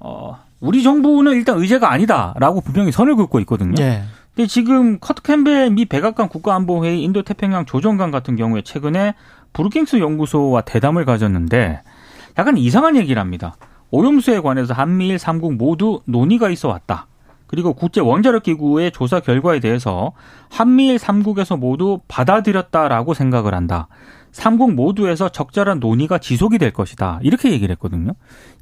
어, 0.00 0.36
우리 0.60 0.82
정부는 0.82 1.32
일단 1.34 1.58
의제가 1.58 1.90
아니다라고 1.92 2.60
분명히 2.62 2.90
선을 2.90 3.14
긋고 3.14 3.38
있거든요. 3.40 3.74
예. 3.80 4.02
근데 4.34 4.46
지금 4.46 4.98
커트 5.00 5.22
캠벨 5.22 5.70
미 5.70 5.84
백악관 5.84 6.28
국가안보회의 6.28 7.02
인도 7.02 7.22
태평양 7.22 7.66
조정관 7.66 8.10
같은 8.10 8.36
경우에 8.36 8.62
최근에 8.62 9.14
브루킹스 9.52 9.98
연구소와 9.98 10.62
대담을 10.62 11.04
가졌는데 11.04 11.82
약간 12.38 12.56
이상한 12.56 12.96
얘기를 12.96 13.20
합니다. 13.20 13.56
오염수에 13.90 14.40
관해서 14.40 14.72
한미일 14.72 15.16
3국 15.16 15.56
모두 15.56 16.00
논의가 16.04 16.48
있어 16.50 16.68
왔다. 16.68 17.06
그리고 17.48 17.74
국제 17.74 18.00
원자력 18.00 18.44
기구의 18.44 18.92
조사 18.92 19.18
결과에 19.18 19.58
대해서 19.58 20.12
한미일 20.48 20.96
3국에서 20.98 21.58
모두 21.58 21.98
받아들였다라고 22.06 23.12
생각을 23.14 23.54
한다. 23.54 23.88
3국 24.32 24.74
모두에서 24.74 25.28
적절한 25.28 25.80
논의가 25.80 26.18
지속이 26.18 26.58
될 26.58 26.70
것이다. 26.72 27.18
이렇게 27.22 27.50
얘기를 27.50 27.72
했거든요. 27.74 28.12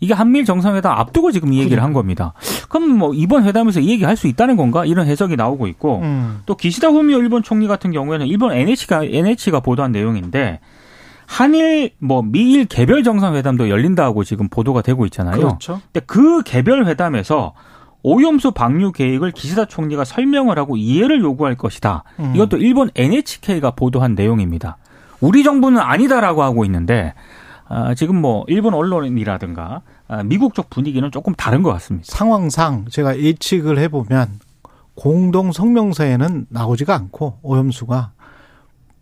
이게 0.01 0.15
한미일 0.15 0.45
정상회담 0.45 0.93
앞두고 0.93 1.31
지금 1.33 1.53
이 1.53 1.61
얘기를 1.61 1.83
한 1.83 1.93
겁니다. 1.93 2.33
그럼 2.69 2.91
뭐 2.91 3.13
이번 3.15 3.45
회담에서 3.45 3.81
이 3.81 3.91
얘기 3.91 4.05
할 4.05 4.17
수 4.19 4.27
있다는 4.27 4.57
건가? 4.57 4.85
이런 4.85 5.07
해석이 5.07 5.37
나오고 5.37 5.69
있고 5.69 6.01
음. 6.03 6.41
또 6.45 6.57
기시다 6.57 6.89
후미오 6.89 7.19
일본 7.19 7.43
총리 7.45 7.69
같은 7.69 7.93
경우에는 7.93 8.27
일본 8.27 8.53
NH가 8.53 9.05
NH가 9.05 9.61
보도한 9.61 9.93
내용인데 9.93 10.59
한일 11.27 11.91
뭐 11.99 12.23
미일 12.23 12.65
개별 12.65 13.03
정상회담도 13.05 13.69
열린다고 13.69 14.25
지금 14.25 14.49
보도가 14.49 14.83
되고 14.83 15.05
있잖아요. 15.07 15.37
그렇죠. 15.37 15.81
근데 15.93 16.05
그 16.07 16.43
개별 16.43 16.87
회담에서 16.87 17.53
오염수 18.03 18.53
방류 18.53 18.93
계획을 18.93 19.33
기시다 19.33 19.67
총리가 19.67 20.05
설명을 20.05 20.59
하고 20.59 20.77
이해를 20.77 21.21
요구할 21.21 21.55
것이다. 21.57 22.05
음. 22.21 22.33
이것도 22.35 22.57
일본 22.57 22.91
NHK가 22.95 23.73
보도한 23.73 24.15
내용입니다. 24.15 24.79
우리 25.21 25.43
정부는 25.43 25.81
아니다라고 25.81 26.43
하고 26.43 26.65
있는데 26.65 27.15
아, 27.69 27.95
지금 27.95 28.21
뭐 28.21 28.45
일본 28.49 28.75
언론이라든가 28.75 29.83
아, 30.09 30.23
미국 30.23 30.55
쪽 30.55 30.71
분위기는 30.71 31.09
조금 31.11 31.35
다른 31.35 31.63
것 31.63 31.71
같습니다. 31.73 32.07
상황상 32.09 32.87
제가 32.91 33.19
예측을 33.19 33.79
해보면 33.79 34.41
공동 34.95 35.53
성명서에는 35.53 36.47
나오지가 36.49 36.95
않고 36.95 37.39
오염수가 37.43 38.13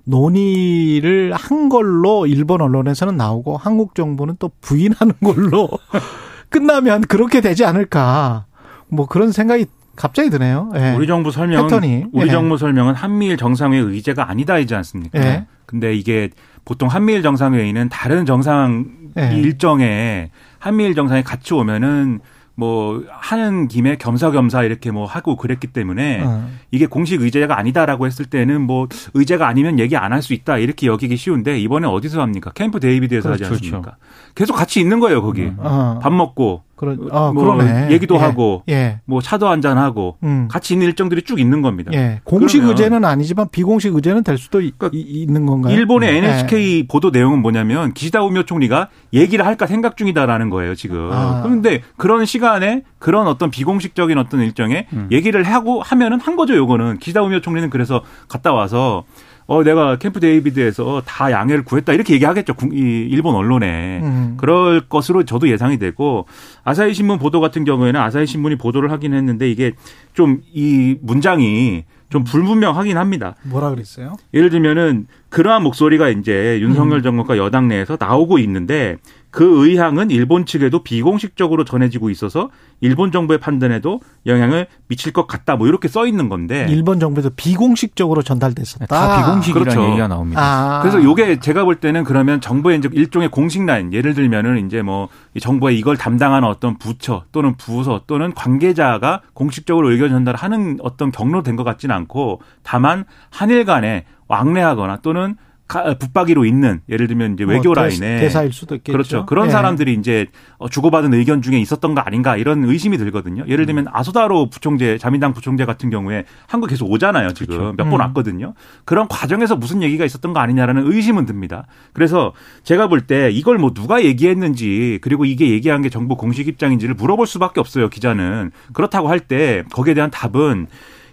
논의를 0.04 1.32
한 1.32 1.68
걸로 1.68 2.26
일본 2.26 2.60
언론에서는 2.60 3.16
나오고 3.16 3.56
한국 3.56 3.94
정부는 3.94 4.36
또 4.38 4.50
부인하는 4.60 5.14
걸로 5.22 5.68
끝나면 6.48 7.02
그렇게 7.02 7.40
되지 7.40 7.64
않을까 7.64 8.46
뭐 8.88 9.06
그런 9.06 9.32
생각이 9.32 9.66
갑자기 9.96 10.30
드네요. 10.30 10.70
예. 10.76 10.94
우리 10.96 11.06
정부 11.06 11.30
설명은 11.30 11.68
패턴이. 11.68 12.04
우리 12.12 12.28
예. 12.28 12.30
정부 12.30 12.56
설명은 12.56 12.94
한미일 12.94 13.36
정상회의 13.36 13.82
의제가 13.82 14.30
아니다이지 14.30 14.74
않습니까? 14.74 15.18
예. 15.20 15.46
근데 15.66 15.94
이게 15.94 16.30
보통 16.64 16.88
한미일 16.88 17.22
정상회의는 17.22 17.88
다른 17.88 18.26
정상 18.26 18.86
예. 19.18 19.32
일정에 19.34 20.30
한미일 20.58 20.94
정상이 20.94 21.22
같이 21.22 21.54
오면은 21.54 22.20
뭐 22.58 23.04
하는 23.10 23.68
김에 23.68 23.96
겸사겸사 23.96 24.62
이렇게 24.62 24.90
뭐 24.90 25.04
하고 25.04 25.36
그랬기 25.36 25.66
때문에 25.68 26.22
어. 26.24 26.48
이게 26.70 26.86
공식 26.86 27.20
의제가 27.20 27.58
아니다라고 27.58 28.06
했을 28.06 28.24
때는 28.24 28.62
뭐 28.62 28.88
의제가 29.12 29.46
아니면 29.46 29.78
얘기 29.78 29.94
안 29.94 30.12
할 30.12 30.22
수 30.22 30.32
있다 30.32 30.56
이렇게 30.56 30.86
여기기 30.86 31.16
쉬운데 31.18 31.58
이번에 31.60 31.86
어디서 31.86 32.22
합니까? 32.22 32.52
캠프 32.54 32.80
데이비드에서 32.80 33.32
하지 33.32 33.44
그렇죠. 33.44 33.62
않습니까? 33.66 33.96
계속 34.34 34.54
같이 34.54 34.80
있는 34.80 35.00
거예요 35.00 35.20
거기. 35.20 35.50
어. 35.58 35.98
밥 36.02 36.12
먹고 36.14 36.62
그러, 36.76 36.94
어, 37.10 37.32
뭐 37.32 37.42
그러네. 37.56 37.90
얘기도 37.90 38.16
예. 38.16 38.18
하고 38.18 38.62
예. 38.68 39.00
뭐 39.06 39.22
차도 39.22 39.48
한잔 39.48 39.78
하고 39.78 40.18
음. 40.22 40.46
같이 40.50 40.74
있는 40.74 40.86
일정들이 40.88 41.22
쭉 41.22 41.40
있는 41.40 41.62
겁니다. 41.62 41.90
예. 41.94 42.20
공식 42.24 42.62
의제는 42.64 43.04
아니지만 43.04 43.48
비공식 43.50 43.94
의제는 43.94 44.22
될 44.24 44.36
수도 44.36 44.60
이- 44.60 44.72
그러니까 44.76 44.90
이- 44.96 45.22
있는 45.22 45.46
건가요? 45.46 45.74
일본의 45.74 46.12
예. 46.12 46.18
NHK 46.18 46.86
보도 46.86 47.10
내용은 47.10 47.40
뭐냐면 47.40 47.94
기시다 47.94 48.22
우미오 48.22 48.42
총리가 48.42 48.88
얘기를 49.14 49.46
할까 49.46 49.66
생각 49.66 49.96
중이다라는 49.96 50.50
거예요 50.50 50.74
지금. 50.74 51.08
아. 51.12 51.40
그런데 51.42 51.80
그런 51.96 52.26
시간에 52.26 52.82
그런 52.98 53.26
어떤 53.26 53.50
비공식적인 53.50 54.18
어떤 54.18 54.40
일정에 54.40 54.86
음. 54.92 55.08
얘기를 55.10 55.42
하고 55.44 55.80
하면은 55.82 56.20
한 56.20 56.36
거죠 56.36 56.54
요거는 56.56 56.98
기시다 56.98 57.22
우미오 57.22 57.40
총리는 57.40 57.70
그래서 57.70 58.02
갔다 58.28 58.52
와서 58.52 59.04
어 59.48 59.62
내가 59.62 59.96
캠프 59.98 60.18
데이비드에서 60.18 61.02
다 61.06 61.30
양해를 61.30 61.64
구했다 61.64 61.92
이렇게 61.92 62.14
얘기하겠죠 62.14 62.54
국- 62.54 62.74
이 62.74 62.78
일본 63.10 63.34
언론에 63.36 64.00
음. 64.02 64.34
그럴 64.38 64.80
것으로 64.88 65.24
저도 65.24 65.48
예상이 65.48 65.78
되고 65.78 66.26
아사히 66.64 66.94
신문 66.94 67.18
보도 67.18 67.40
같은 67.40 67.64
경우에는 67.64 68.00
아사히 68.00 68.26
신문이 68.26 68.56
보도를 68.56 68.90
하긴 68.90 69.14
했는데 69.14 69.48
이게 69.50 69.72
좀 70.14 70.40
이 70.52 70.96
문장이 71.00 71.84
좀 72.08 72.22
불분명하긴 72.22 72.96
합니다. 72.98 73.34
뭐라 73.42 73.70
그랬어요? 73.70 74.14
예를 74.32 74.48
들면은 74.48 75.06
그러한 75.28 75.62
목소리가 75.64 76.08
이제 76.08 76.58
윤석열 76.60 77.02
정권과 77.02 77.36
여당 77.36 77.66
내에서 77.66 77.96
나오고 77.98 78.38
있는데 78.38 78.96
그 79.30 79.66
의향은 79.66 80.10
일본 80.10 80.46
측에도 80.46 80.82
비공식적으로 80.82 81.64
전해지고 81.64 82.08
있어서 82.10 82.48
일본 82.80 83.12
정부의 83.12 83.38
판단에도 83.38 84.00
영향을 84.24 84.66
미칠 84.88 85.12
것 85.12 85.26
같다. 85.26 85.56
뭐 85.56 85.66
이렇게 85.66 85.88
써 85.88 86.06
있는 86.06 86.28
건데. 86.30 86.66
일본 86.70 87.00
정부에서 87.00 87.30
비공식적으로 87.36 88.22
전달됐었다. 88.22 88.86
다 88.86 89.18
비공식이라는 89.18 89.72
그렇죠. 89.72 89.88
얘기가 89.90 90.08
나옵니다. 90.08 90.40
아. 90.40 90.80
그래서 90.80 91.02
요게 91.02 91.40
제가 91.40 91.64
볼 91.64 91.76
때는 91.76 92.04
그러면 92.04 92.40
정부의 92.40 92.78
이제 92.78 92.88
일종의 92.92 93.28
공식 93.30 93.64
라인 93.66 93.92
예를 93.92 94.14
들면은 94.14 94.64
이제 94.66 94.80
뭐이 94.82 95.08
정부의 95.40 95.78
이걸 95.78 95.96
담당하는 95.96 96.48
어떤 96.48 96.78
부처 96.78 97.24
또는 97.32 97.56
부서 97.56 98.02
또는 98.06 98.32
관계자가 98.34 99.22
공식적으로 99.34 99.90
의견 99.90 100.10
전달하는 100.10 100.78
어떤 100.82 101.10
경로 101.10 101.42
된 101.42 101.56
것 101.56 101.64
같지는 101.64 101.94
않고 101.94 102.40
다만 102.62 103.04
한일 103.30 103.64
간에 103.64 104.04
왕래하거나 104.28 104.98
또는 105.02 105.34
가- 105.34 105.36
붙박이로 105.68 106.44
있는 106.44 106.80
예를 106.88 107.08
들면 107.08 107.34
이제 107.34 107.44
외교 107.44 107.70
뭐 107.70 107.74
대- 107.74 107.80
라인에 107.80 108.20
대사일 108.20 108.52
수도 108.52 108.76
있겠죠. 108.76 108.92
그렇죠. 108.92 109.26
그런 109.26 109.48
예. 109.48 109.50
사람들이 109.50 109.94
이제 109.94 110.26
어, 110.58 110.68
주고받은 110.68 111.12
의견 111.14 111.42
중에 111.42 111.58
있었던 111.58 111.94
거 111.94 112.00
아닌가 112.00 112.36
이런 112.36 112.64
의심이 112.64 112.96
들거든요. 112.98 113.44
예를 113.48 113.66
들면 113.66 113.86
아소다로 113.92 114.48
부총재, 114.48 114.98
자민당 114.98 115.32
부총재 115.32 115.64
같은 115.64 115.90
경우에 115.90 116.24
한국 116.46 116.68
계속 116.68 116.90
오잖아요. 116.90 117.32
지금 117.34 117.56
그렇죠. 117.56 117.74
몇번 117.76 117.94
음. 117.94 118.00
왔거든요. 118.00 118.54
그런 118.84 119.08
과정에서 119.08 119.56
무슨 119.56 119.82
얘기가 119.82 120.04
있었던 120.04 120.32
거 120.32 120.40
아니냐라는 120.40 120.90
의심은 120.92 121.26
듭니다. 121.26 121.66
그래서 121.92 122.32
제가 122.62 122.86
볼 122.88 123.00
때 123.06 123.30
이걸 123.30 123.58
뭐 123.58 123.72
누가 123.72 124.02
얘기했는지 124.02 124.98
그리고 125.02 125.24
이게 125.24 125.50
얘기한 125.50 125.82
게 125.82 125.88
정부 125.90 126.16
공식 126.16 126.48
입장인지를 126.48 126.94
물어볼 126.94 127.26
수밖에 127.26 127.60
없어요. 127.60 127.88
기자는 127.88 128.50
그렇다고 128.72 129.08
할 129.08 129.20
때 129.20 129.64
거기에 129.72 129.94
대한 129.94 130.10
답은 130.10 130.66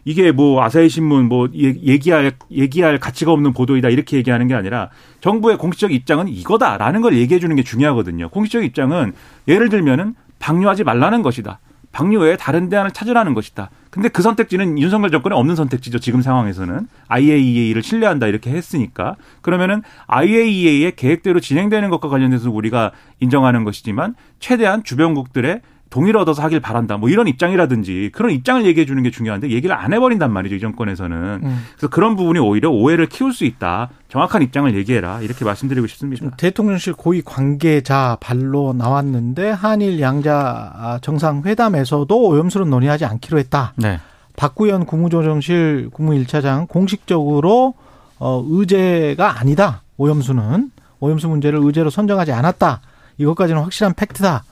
이게 0.06 0.32
뭐 0.32 0.64
아사히 0.64 0.90
신문 0.90 1.28
뭐 1.30 1.48
얘- 1.56 1.76
얘기할 1.84 2.34
얘기할 2.52 3.00
가치가 3.00 3.32
없는 3.32 3.54
보도이다 3.54 3.90
이렇게 3.90 4.18
얘기하는 4.18 4.48
게 4.48 4.54
아니라 4.54 4.90
정부의 5.22 5.58
공식적 5.58 5.94
입장은 5.94 6.28
이거다라는 6.28 7.02
걸 7.02 7.16
얘기해 7.16 7.40
주는 7.40 7.56
게 7.56 7.64
중요하거든요. 7.64 8.30
공식적 8.30 8.64
입장은 8.64 9.14
예를 9.48 9.70
들면은 9.70 10.16
방류하지 10.40 10.84
말라는 10.84 11.22
것이다. 11.22 11.60
방류 11.94 12.20
외에 12.22 12.36
다른 12.36 12.70
대안을 12.70 12.90
찾으라는 12.90 13.36
것이다. 13.36 13.70
근데 13.92 14.10
그 14.10 14.24
선택지는 14.24 14.80
윤석열 14.80 15.12
정권에 15.12 15.36
없는 15.36 15.56
선택지죠. 15.56 16.00
지금 16.00 16.24
상황에서는 16.24 16.88
IAEA를 17.08 17.84
신뢰한다 17.84 18.26
이렇게 18.26 18.50
했으니까 18.50 19.16
그러면은 19.42 19.84
IAEA의 20.08 20.94
계획대로 20.96 21.40
진행되는 21.40 21.92
것과 21.92 22.10
관련해서 22.10 22.50
우리가 22.50 22.92
인정하는 23.20 23.64
것이지만 23.64 24.16
최대한 24.40 24.84
주변국들의 24.84 25.62
동의를 25.94 26.20
얻어서 26.20 26.42
하길 26.42 26.60
바란다. 26.60 26.98
뭐 26.98 27.08
이런 27.08 27.28
입장이라든지 27.28 28.10
그런 28.14 28.32
입장을 28.32 28.66
얘기해 28.66 28.88
주는 28.88 29.04
게 29.04 29.12
중요한데 29.12 29.52
얘기를 29.52 29.76
안 29.76 29.94
해버린단 29.94 30.34
말이죠. 30.34 30.56
이 30.56 30.60
정권에서는. 30.60 31.42
음. 31.44 31.66
그래서 31.74 31.88
그런 31.90 32.16
부분이 32.16 32.40
오히려 32.40 32.72
오해를 32.72 33.06
키울 33.06 33.32
수 33.32 33.46
있다. 33.46 33.90
정확한 34.10 34.42
입장을 34.42 34.74
얘기해라. 34.76 35.22
이렇게 35.22 35.46
말씀드리고 35.46 35.86
싶습니다. 35.86 36.32
대통령실 36.36 36.94
고위 36.94 37.22
관계자 37.22 38.18
발로 38.20 38.74
나왔는데 38.74 39.52
한일 39.52 40.02
양자 40.02 40.98
정상회담에서도 41.04 42.28
오염수는 42.28 42.72
논의하지 42.72 43.06
않기로 43.06 43.38
했다. 43.38 43.74
네. 43.76 44.00
박구현 44.36 44.88
국무조정실 44.88 45.92
국무일차장 45.94 46.66
공식적으로 46.66 47.76
어, 48.18 48.44
의제가 48.48 49.40
아니다. 49.40 49.84
오염수는 49.98 50.72
오염수 51.00 51.28
문제를 51.28 51.60
의제로 51.62 51.92
선정하지 51.92 52.32
않았다. 52.32 52.82
이것까지는 53.20 53.62
확실한 53.62 53.94
팩트다. 53.94 54.44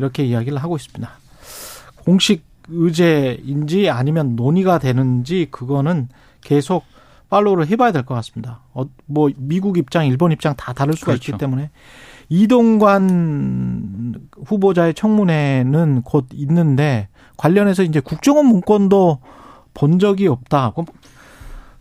이렇게 0.00 0.24
이야기를 0.24 0.56
하고 0.58 0.76
있습니다. 0.76 1.10
공식 2.06 2.42
의제인지 2.68 3.90
아니면 3.90 4.34
논의가 4.34 4.78
되는지 4.78 5.48
그거는 5.50 6.08
계속 6.40 6.84
팔로우를 7.28 7.66
해봐야 7.68 7.92
될 7.92 8.04
것 8.04 8.14
같습니다. 8.14 8.60
어, 8.72 8.84
뭐 9.04 9.28
미국 9.36 9.76
입장, 9.76 10.06
일본 10.06 10.32
입장 10.32 10.56
다 10.56 10.72
다를 10.72 10.94
수가 10.94 11.12
그렇죠. 11.12 11.32
있기 11.32 11.38
때문에 11.38 11.70
이동관 12.30 14.14
후보자의 14.46 14.94
청문회는 14.94 16.02
곧 16.02 16.26
있는데 16.32 17.08
관련해서 17.36 17.82
이제 17.82 18.00
국정원 18.00 18.46
문건도 18.46 19.18
본 19.74 19.98
적이 19.98 20.28
없다. 20.28 20.70
그럼 20.72 20.86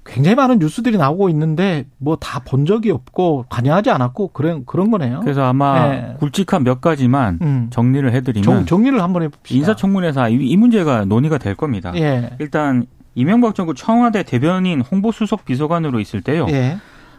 굉장히 0.05 0.35
많은 0.35 0.59
뉴스들이 0.59 0.97
나오고 0.97 1.29
있는데 1.29 1.85
뭐 1.97 2.15
다 2.15 2.39
본 2.39 2.65
적이 2.65 2.91
없고 2.91 3.45
관여하지 3.49 3.89
않았고 3.91 4.29
그런 4.29 4.65
그런 4.65 4.89
거네요. 4.91 5.19
그래서 5.21 5.43
아마 5.43 5.87
네. 5.89 6.15
굵직한 6.19 6.63
몇 6.63 6.81
가지만 6.81 7.37
음. 7.41 7.67
정리를 7.69 8.11
해드리면 8.11 8.43
정, 8.43 8.65
정리를 8.65 9.01
한번 9.01 9.23
해봅시다. 9.23 9.57
인사청문회에서 9.57 10.29
이, 10.29 10.35
이 10.47 10.57
문제가 10.57 11.05
논의가 11.05 11.37
될 11.37 11.55
겁니다. 11.55 11.91
예. 11.95 12.31
일단 12.39 12.85
이명박 13.15 13.53
정부 13.55 13.73
청와대 13.75 14.23
대변인 14.23 14.81
홍보수석 14.81 15.45
비서관으로 15.45 15.99
있을 15.99 16.21
때요. 16.21 16.47
예. 16.49 16.77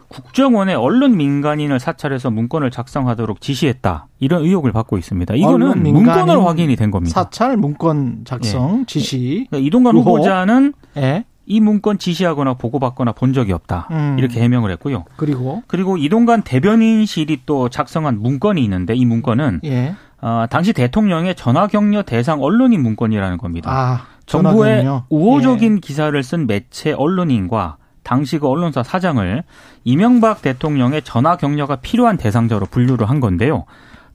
국정원에 0.09 0.73
언론 0.73 1.15
민간인을 1.15 1.79
사찰해서 1.79 2.31
문건을 2.31 2.69
작성하도록 2.69 3.39
지시했다. 3.39 4.07
이런 4.19 4.41
의혹을 4.43 4.73
받고 4.73 4.97
있습니다. 4.97 5.35
이거는 5.35 5.83
문건으로 5.83 6.45
확인이 6.45 6.75
된 6.75 6.91
겁니다. 6.91 7.13
사찰 7.23 7.55
문건 7.55 8.23
작성 8.25 8.85
지시. 8.87 9.45
그러니까 9.49 9.65
이동관 9.65 9.95
의혹. 9.95 10.07
후보자는 10.07 10.73
예. 10.97 11.23
이 11.51 11.59
문건 11.59 11.97
지시하거나 11.97 12.53
보고받거나 12.53 13.11
본 13.11 13.33
적이 13.33 13.51
없다. 13.51 13.89
음. 13.91 14.15
이렇게 14.17 14.39
해명을 14.39 14.71
했고요. 14.71 15.03
그리고 15.17 15.63
그리고 15.67 15.97
이동관 15.97 16.43
대변인실이 16.43 17.41
또 17.45 17.67
작성한 17.67 18.21
문건이 18.21 18.63
있는데 18.63 18.95
이 18.95 19.03
문건은 19.03 19.59
예. 19.65 19.93
어, 20.21 20.45
당시 20.49 20.71
대통령의 20.71 21.35
전화 21.35 21.67
격려 21.67 22.03
대상 22.03 22.41
언론인 22.41 22.81
문건이라는 22.83 23.37
겁니다. 23.37 23.69
아, 23.69 24.05
정부의. 24.25 24.87
우호적인 25.09 25.81
기사를 25.81 26.23
쓴 26.23 26.47
매체 26.47 26.93
언론인과 26.93 27.75
당시 28.03 28.39
그 28.39 28.47
언론사 28.47 28.81
사장을 28.81 29.43
이명박 29.83 30.41
대통령의 30.41 31.01
전화 31.01 31.35
격려가 31.35 31.75
필요한 31.75 32.15
대상자로 32.15 32.67
분류를 32.67 33.09
한 33.09 33.19
건데요. 33.19 33.65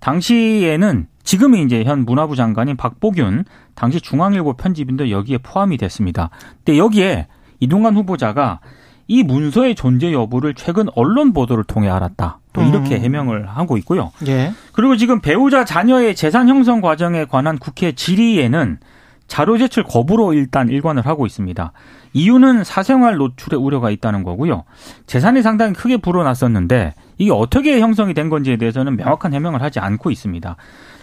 당시에는 0.01 1.07
지금은 1.27 1.59
이제 1.59 1.85
현 1.85 2.05
문화부 2.07 2.37
장관인 2.37 2.77
박보균 2.77 3.45
당시 3.75 4.01
중앙일보 4.01 4.55
편집인도 4.55 5.11
여기에 5.11 5.39
포함이 5.39 5.77
됐습니다. 5.77 6.31
근데 6.65 6.79
여기에 6.79 7.27
이동관 7.61 7.97
후보자가 7.97 8.61
이 9.09 9.23
문서의 9.23 9.75
존재 9.75 10.13
여부를 10.13 10.55
최근 10.55 10.87
언론 10.95 11.33
보도를 11.33 11.65
통해 11.65 11.89
알았다. 11.89 12.39
또 12.53 12.63
이렇게 12.63 12.97
음. 12.97 13.03
해명을 13.03 13.49
하고 13.49 13.77
있고요. 13.79 14.13
예. 14.27 14.53
그리고 14.73 14.97
지금 14.97 15.21
배우자 15.21 15.65
자녀의 15.65 16.15
재산 16.15 16.49
형성 16.49 16.81
과정에 16.81 17.25
관한 17.25 17.59
국회 17.59 17.93
질의에는 17.93 18.79
자료 19.27 19.59
제출 19.59 19.83
거부로 19.83 20.33
일단 20.33 20.69
일관을 20.69 21.05
하고 21.07 21.27
있습니다. 21.27 21.73
이유는 22.13 22.65
사생활 22.65 23.17
노출의 23.17 23.61
우려가 23.61 23.91
있다는 23.91 24.23
거고요. 24.23 24.63
재산이 25.07 25.43
상당히 25.43 25.75
크게 25.75 25.97
불어났었는데 25.97 26.95
이게 27.19 27.33
어떻게 27.33 27.81
형성이 27.81 28.15
된 28.15 28.29
건지에 28.29 28.57
대해서는 28.57 28.97
명확한 28.97 29.35
해명을 29.35 29.61
하지 29.61 29.81
않고 29.81 30.11
있습니다. 30.11 30.57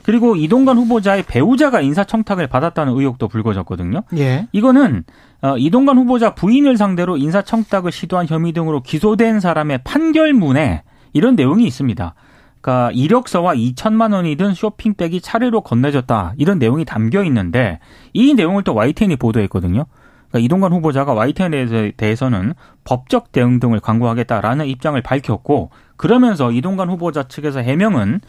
그리고 0.04 0.36
이동관 0.36 0.78
후보자의 0.78 1.24
배우자가 1.24 1.82
인사청탁을 1.82 2.48
받았다는 2.48 2.94
의혹도 2.94 3.28
불거졌거든요. 3.28 4.04
예. 4.18 4.48
이거는 4.52 5.04
어, 5.42 5.58
이동관 5.58 5.98
후보자 5.98 6.36
부인을 6.36 6.78
상대로 6.78 7.18
인사청탁을 7.18 7.92
시도한 7.92 8.28
혐의 8.28 8.52
등으로 8.54 8.82
기소된 8.82 9.39
사람의 9.39 9.80
판결문에 9.84 10.84
이런 11.13 11.36
내용이 11.36 11.66
있습니다. 11.66 12.13
그러니까 12.62 12.92
이력서와 12.94 13.56
2천만 13.56 14.13
원이 14.13 14.36
든 14.38 14.54
쇼핑백이 14.54 15.20
차례로 15.22 15.62
건네졌다 15.62 16.34
이런 16.38 16.60
내용이 16.60 16.86
담겨 16.86 17.24
있는데 17.26 17.80
이 18.13 18.34
내용을 18.34 18.63
또 18.63 18.74
YTN이 18.74 19.18
보도했거든요. 19.18 19.86
그러니까 20.30 20.39
이동관 20.39 20.72
후보자가 20.72 21.13
YTN에 21.13 21.92
대해서는 21.98 22.54
법적 22.86 23.32
대응 23.32 23.60
등을 23.60 23.80
강구하겠다라는 23.82 24.66
입장을 24.68 25.00
밝혔고 25.02 25.72
그러면서 25.98 26.52
이동관 26.52 26.89
후보자 26.89 27.24
측에서 27.24 27.60
해명은 27.60 28.22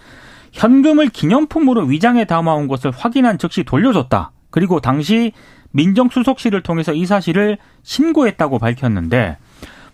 현금을 0.55 1.09
기념품으로 1.09 1.83
위장해 1.83 2.25
담아온 2.25 2.69
것을 2.69 2.93
확인한 2.93 3.39
즉시 3.39 3.65
돌려줬다. 3.65 4.31
그리고 4.51 4.81
당시 4.81 5.33
민정수석실을 5.73 6.63
통해서 6.63 6.95
이 6.95 7.05
사실을 7.07 7.59
신고했다고 7.83 8.61
밝혔는데 8.61 9.37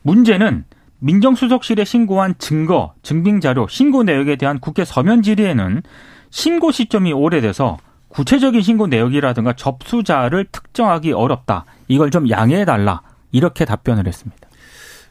문제는 0.02 0.64
민정수석실에 0.98 1.86
신고한 1.86 2.34
증거, 2.38 2.92
증빙자료, 3.02 3.68
신고 3.68 4.02
내역에 4.02 4.36
대한 4.36 4.60
국회 4.60 4.84
서면 4.84 5.22
질의에는 5.22 5.82
신고 6.28 6.70
시점이 6.70 7.14
오래돼서 7.14 7.78
구체적인 8.08 8.60
신고 8.60 8.86
내역이라든가 8.86 9.54
접수자를 9.54 10.44
특정하기 10.52 11.12
어렵다. 11.12 11.64
이걸 11.88 12.10
좀 12.10 12.28
양해해달라. 12.28 13.00
이렇게 13.32 13.64
답변을 13.64 14.06
했습니다. 14.06 14.48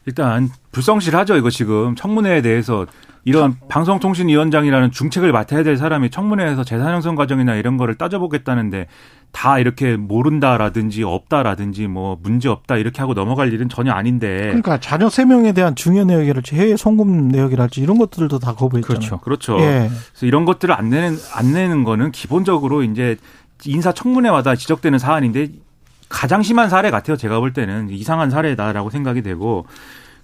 일단 0.06 0.50
불성실하죠. 0.72 1.38
이거 1.38 1.50
지금 1.50 1.96
청문회에 1.96 2.44
대해서 2.44 2.86
이런 3.26 3.56
방송통신위원장이라는 3.68 4.92
중책을 4.92 5.32
맡아야 5.32 5.64
될 5.64 5.78
사람이 5.78 6.10
청문회에서 6.10 6.64
재산 6.64 6.94
형성 6.94 7.16
과정이나 7.16 7.56
이런 7.56 7.78
거를 7.78 7.96
따져보겠다는데 7.96 8.88
다 9.32 9.60
이렇게 9.60 9.96
모른다라든지 9.96 11.04
없다라든지 11.04 11.88
뭐 11.88 12.18
문제 12.22 12.50
없다 12.50 12.78
이렇게 12.78 13.02
하고 13.02 13.14
넘어갈 13.14 13.54
일은 13.54 13.70
전혀 13.70 13.92
아닌데. 13.92 14.40
그러니까 14.48 14.80
자녀 14.80 15.10
세 15.10 15.26
명에 15.26 15.52
대한 15.52 15.76
중요 15.76 16.04
내역이랄지 16.06 16.56
해외 16.56 16.76
송금 16.76 17.28
내역이랄지 17.28 17.82
이런 17.82 17.98
것들도 17.98 18.40
다 18.40 18.56
거부했잖아요. 18.56 19.00
그렇죠. 19.00 19.20
그렇죠. 19.20 19.60
예. 19.60 19.90
그래서 20.12 20.26
이런 20.26 20.46
것들을 20.46 20.74
안 20.74 20.90
내는 20.90 21.18
안 21.36 21.54
내는 21.54 21.84
거는 21.84 22.12
기본적으로 22.12 22.84
이제 22.84 23.18
인사 23.66 23.92
청문회마다 23.92 24.56
지적되는 24.56 24.98
사안인데 24.98 25.50
가장 26.08 26.42
심한 26.42 26.70
사례 26.70 26.90
같아요. 26.90 27.18
제가 27.18 27.40
볼 27.40 27.54
때는 27.54 27.90
이상한 27.90 28.32
사례다라고 28.32 28.90
생각이 28.90 29.22
되고 29.22 29.66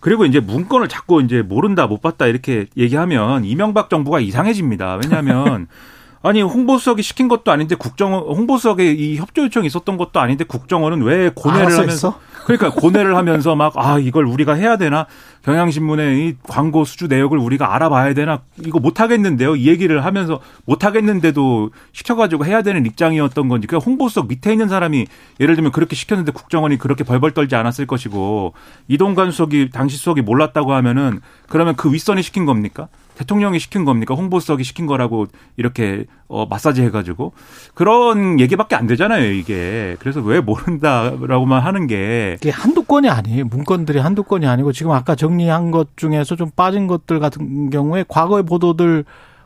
그리고 0.06 0.24
이제 0.28 0.40
문건을 0.40 0.88
자꾸 0.88 1.20
이제 1.24 1.42
모른다 1.42 1.88
못 1.88 2.00
봤다 2.00 2.28
이렇게 2.28 2.68
얘기하면 2.78 3.44
이명박 3.44 3.90
정부가 3.90 4.20
이상해집니다. 4.20 5.00
왜냐하면 5.02 5.66
아니 6.26 6.42
홍보수석이 6.42 7.04
시킨 7.04 7.28
것도 7.28 7.52
아닌데 7.52 7.76
국정원 7.76 8.24
홍보수석에 8.24 8.94
이 8.94 9.18
협조 9.18 9.44
요청이 9.44 9.68
있었던 9.68 9.96
것도 9.96 10.20
아닌데 10.20 10.44
국정원은 10.44 11.04
왜 11.04 11.30
고뇌를 11.30 11.66
하면서 11.66 11.84
했어? 11.84 12.20
그러니까 12.46 12.72
고뇌를 12.72 13.16
하면서 13.16 13.56
막 13.56 13.74
아 13.76 14.00
이걸 14.00 14.26
우리가 14.26 14.54
해야 14.54 14.76
되나 14.78 15.06
경향신문의 15.44 16.20
이 16.20 16.36
광고 16.48 16.84
수주 16.84 17.08
내역을 17.08 17.38
우리가 17.38 17.76
알아봐야 17.76 18.16
되나 18.16 18.42
이거 18.66 18.80
못 18.80 19.00
하겠는데요 19.00 19.56
이 19.56 19.68
얘기를 19.68 20.04
하면서 20.04 20.40
못 20.66 20.84
하겠는데도 20.84 21.70
시켜가지고 21.92 22.46
해야 22.46 22.64
되는 22.64 22.86
입장이었던 22.88 23.48
건지 23.48 23.68
그 23.68 23.78
홍보수석 23.78 24.28
밑에 24.28 24.52
있는 24.52 24.68
사람이 24.68 25.06
예를 25.40 25.56
들면 25.56 25.72
그렇게 25.72 25.96
시켰는데 25.96 26.32
국정원이 26.32 26.80
그렇게 26.80 27.04
벌벌 27.04 27.32
떨지 27.32 27.56
않았을 27.56 27.86
것이고 27.86 28.54
이동관 28.88 29.30
수석이 29.30 29.70
당시 29.72 29.98
수석이 29.98 30.22
몰랐다고 30.22 30.74
하면은 30.74 31.22
그러면 31.50 31.76
그 31.76 31.94
윗선이 31.94 32.24
시킨 32.24 32.46
겁니까? 32.46 32.88
대통령이 33.16 33.60
시킨 33.60 33.86
겁니까? 33.86 34.14
홍보수석이 34.14 34.64
시킨 34.64 34.86
거라고 34.86 35.28
이렇게 35.58 36.06
어 36.28 36.46
마사지 36.46 36.82
해가지고 36.82 37.34
그런 37.74 38.40
얘기밖에 38.40 38.76
안 38.76 38.88
되잖아요 38.88 39.32
이게 39.32 39.96
그래서 40.00 40.22
왜 40.22 40.42
모른다라고만 40.42 41.62
하는 41.62 41.88
게 41.88 42.38
이게 42.40 42.50
한두 42.50 42.84
건이 42.84 43.10
아니에요. 43.10 43.46
문건들이 43.46 44.00
한두 44.00 44.24
건이 44.24 44.46
아니고 44.48 44.72
지금 44.72 44.92
아까 44.92 45.16
정리한 45.16 45.72
것 45.72 45.98
중에서 45.98 46.36
좀 46.36 46.50
빠진 46.56 46.88
것들 46.88 47.20
같은 47.20 47.70
경우에 47.70 48.06
과거의 48.08 48.44
보도들 48.44 49.06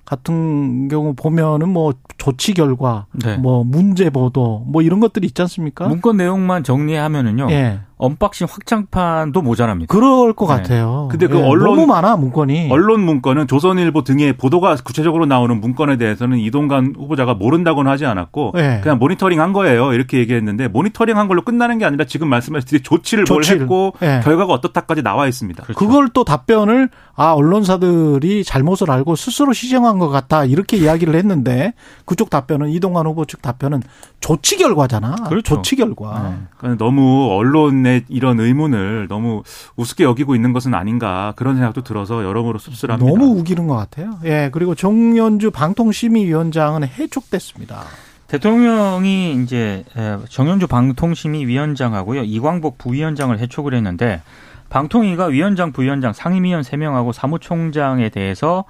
같은 0.09 0.87
경우 0.87 1.13
보면은 1.13 1.69
뭐 1.69 1.93
조치 2.17 2.55
결과, 2.55 3.05
네. 3.11 3.37
뭐 3.37 3.63
문제 3.63 4.09
보도, 4.09 4.63
뭐 4.65 4.81
이런 4.81 4.99
것들이 4.99 5.27
있지 5.27 5.39
않습니까? 5.43 5.87
문건 5.87 6.17
내용만 6.17 6.63
정리하면은요. 6.63 7.47
예. 7.51 7.79
언박싱 7.99 8.47
확장판도 8.49 9.41
모자랍니다. 9.41 9.93
그럴 9.93 10.31
것 10.33 10.47
네. 10.47 10.53
같아요. 10.55 11.09
근데 11.11 11.27
그 11.27 11.37
예, 11.37 11.41
언론- 11.43 11.75
너무 11.75 11.85
많아 11.85 12.15
문건이. 12.15 12.69
언론 12.71 13.01
문건은 13.01 13.45
조선일보 13.47 14.03
등의 14.05 14.33
보도가 14.37 14.77
구체적으로 14.83 15.25
나오는 15.25 15.59
문건에 15.59 15.97
대해서는 15.97 16.37
이동관 16.39 16.95
후보자가 16.97 17.33
모른다고는 17.33 17.91
하지 17.91 18.05
않았고 18.05 18.53
네. 18.55 18.79
그냥 18.81 18.99
모니터링 18.99 19.41
한 19.41 19.51
거예요 19.51 19.91
이렇게 19.93 20.17
얘기했는데 20.19 20.69
모니터링 20.69 21.17
한 21.17 21.27
걸로 21.27 21.41
끝나는 21.43 21.77
게 21.77 21.83
아니라 21.85 22.05
지금 22.05 22.29
말씀하신 22.29 22.79
조치를 22.83 23.25
조치를. 23.25 23.65
뭘 23.65 23.91
했고 23.91 23.93
네. 23.99 24.21
결과가 24.23 24.53
어떻다까지 24.53 25.03
나와 25.03 25.27
있습니다. 25.27 25.63
그렇죠. 25.63 25.77
그걸 25.77 26.07
또 26.13 26.23
답변을 26.23 26.89
아 27.15 27.33
언론사들이 27.33 28.45
잘못을 28.45 28.89
알고 28.91 29.17
스스로 29.17 29.51
시정한 29.51 29.99
것 29.99 30.07
같다 30.07 30.45
이렇게 30.45 30.77
이야기를 30.77 31.15
했는데 31.15 31.73
그쪽 32.05 32.29
답변은 32.29 32.69
이동관 32.69 33.05
후보 33.07 33.25
측 33.25 33.41
답변은 33.41 33.81
조치 34.21 34.55
결과잖아. 34.57 35.15
그렇죠. 35.27 35.55
조치 35.55 35.75
결과. 35.75 36.29
네. 36.29 36.35
그러니까 36.57 36.83
너무 36.85 37.29
언론 37.33 37.88
의 37.89 38.03
이런 38.07 38.39
의문을 38.39 39.07
너무 39.09 39.43
우습게 39.75 40.03
여기고 40.03 40.35
있는 40.35 40.53
것은 40.53 40.73
아닌가 40.73 41.33
그런 41.35 41.55
생각도 41.55 41.83
들어서 41.83 42.23
여러모로 42.23 42.59
씁쓸합니다. 42.59 43.09
너무 43.09 43.39
우기는 43.39 43.67
것 43.67 43.75
같아요. 43.75 44.19
예 44.23 44.49
그리고 44.51 44.75
정연주 44.75 45.51
방통심의위원장은 45.51 46.87
해촉됐습니다. 46.87 47.83
대통령이 48.27 49.41
이제 49.43 49.83
에, 49.97 50.17
정현주 50.29 50.67
방통심의위원장하고요 50.67 52.23
이광복 52.23 52.77
부위원장을 52.77 53.37
해촉을 53.39 53.73
했는데 53.73 54.21
방통위가 54.69 55.25
위원장, 55.25 55.71
부위원장, 55.71 56.13
상임위원 56.13 56.61
3명하고 56.61 57.11
사무총장에 57.11 58.09
대해서 58.09 58.65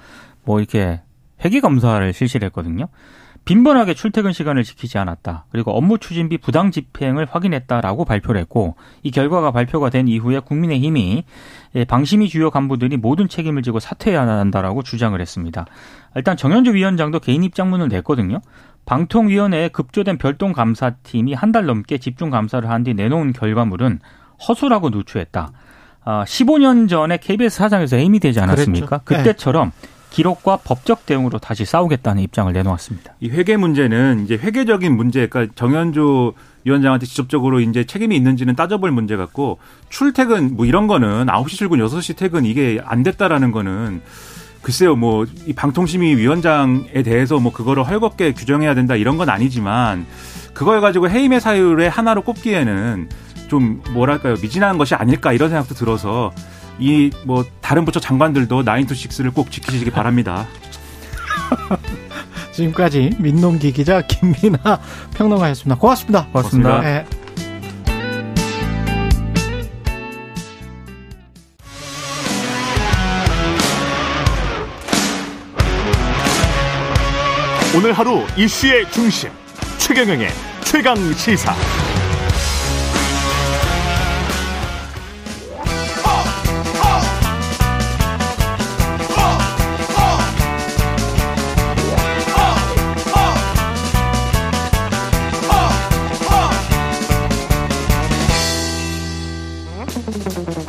뭐 0.46 0.60
이렇게 0.60 1.02
회계 1.44 1.60
검사를 1.60 2.14
실시를 2.14 2.48
했거든요. 2.48 2.88
빈번하게 3.50 3.96
출퇴근 3.96 4.32
시간을 4.32 4.64
지키지 4.64 5.00
않았다. 5.00 5.46
그리고 5.52 5.72
업무 5.72 5.98
추진비 5.98 6.38
부당 6.38 6.70
집행을 6.70 7.26
확인했다라고 7.32 8.06
발표를 8.06 8.40
했고 8.42 8.76
이 9.02 9.10
결과가 9.10 9.50
발표가 9.52 9.90
된 9.90 10.08
이후에 10.08 10.38
국민의힘이 10.40 11.24
예, 11.74 11.84
방심위 11.84 12.30
주요 12.30 12.52
간부들이 12.52 12.98
모든 12.98 13.28
책임을 13.28 13.64
지고 13.64 13.80
사퇴해야 13.80 14.22
한다라고 14.28 14.84
주장을 14.84 15.20
했습니다. 15.20 15.66
일단 16.16 16.38
정현주 16.38 16.76
위원장도 16.76 17.22
개인 17.22 17.44
입장문을 17.44 17.88
냈거든요. 17.88 18.40
방통위원회에 18.86 19.70
급조된 19.70 20.20
별동 20.20 20.54
감사팀이 20.54 21.34
한 21.34 21.52
달 21.52 21.66
넘게 21.66 21.98
집중 21.98 22.30
감사를 22.30 22.70
한 22.70 22.84
뒤 22.84 22.94
내놓은 22.94 23.34
결과물은 23.34 24.00
허술하고 24.48 24.92
누추했다. 24.92 25.52
아, 26.06 26.24
15년 26.24 26.88
전에 26.88 27.18
KBS 27.18 27.58
사장에서 27.58 27.96
해임이 27.98 28.20
되지 28.20 28.40
않았습니까? 28.42 29.00
그랬죠. 29.00 29.10
네. 29.10 29.18
그때처럼 29.18 29.72
기록과 30.10 30.58
법적 30.64 31.06
대응으로 31.06 31.40
다시 31.40 31.66
싸우겠다는 31.66 32.22
입장을 32.24 32.52
내놓았습니다. 32.52 33.14
이 33.20 33.30
회계 33.30 33.58
문제는 33.58 34.26
이제 34.26 34.36
회계적인 34.36 34.96
문제, 34.96 35.28
그러니까 35.28 35.54
정현주 35.56 36.34
위원장한테 36.66 37.06
직접적으로 37.06 37.60
이제 37.62 37.84
책임이 37.84 38.16
있는지는 38.16 38.56
따져볼 38.56 38.92
문제 38.92 39.16
같고 39.16 39.60
출퇴근 39.90 40.56
뭐 40.56 40.66
이런 40.66 40.88
거는 40.88 41.28
9시 41.28 41.50
출근, 41.50 41.80
6시 41.80 42.18
퇴근 42.18 42.46
이게 42.46 42.82
안 42.84 43.04
됐다라는 43.04 43.52
거는 43.52 44.02
글쎄요, 44.62 44.96
뭐 44.96 45.26
이 45.46 45.54
방통심의 45.54 46.18
위원장에 46.18 47.02
대해서 47.04 47.40
뭐 47.40 47.52
그거를 47.52 47.88
헐겁게 47.88 48.34
규정해야 48.34 48.76
된다 48.76 48.96
이런 48.96 49.18
건 49.18 49.30
아니지만 49.30 50.06
그걸 50.54 50.82
가지고 50.82 51.10
해임의 51.10 51.40
사유의 51.40 51.90
하나로 51.90 52.24
꼽기에는 52.24 53.10
좀 53.48 53.82
뭐랄까요 53.94 54.36
미진한 54.42 54.78
것이 54.78 54.96
아닐까 54.96 55.34
이런 55.34 55.50
생각도 55.50 55.74
들어서 55.76 56.32
이 56.80 57.10
뭐 57.26 57.46
다른 57.62 57.86
부처 57.86 58.00
장관들도 58.00 58.64
9to6를 58.64 59.34
꼭 59.34 59.52
지키시기 59.52 59.92
바랍니다. 59.92 60.48
지금까지 62.52 63.12
민동기 63.20 63.72
기자 63.72 64.02
김민아 64.02 64.80
평론가였습니다. 65.16 65.80
고맙습니다. 65.80 66.28
고맙습니다. 66.28 66.84
예. 66.86 67.06
오늘 77.76 77.94
하루 77.94 78.26
이슈의 78.36 78.90
중심 78.92 79.30
최경영의 79.78 80.30
최강 80.64 80.96
시사. 81.14 81.54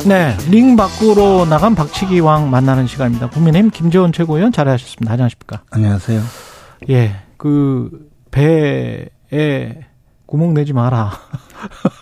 네, 0.06 0.36
링 0.48 0.76
밖으로 0.76 1.44
나간 1.44 1.74
박치기 1.74 2.20
왕 2.20 2.50
만나는 2.50 2.86
시간입니다. 2.86 3.28
국민의힘 3.30 3.70
김재원 3.70 4.12
최고위원 4.12 4.50
자리하셨습니다. 4.52 5.12
안녕하십니까? 5.12 5.62
안녕하세요. 5.70 6.20
예, 6.90 7.16
그 7.36 8.08
배에 8.30 9.08
구멍 10.26 10.54
내지 10.54 10.72
마라. 10.72 11.12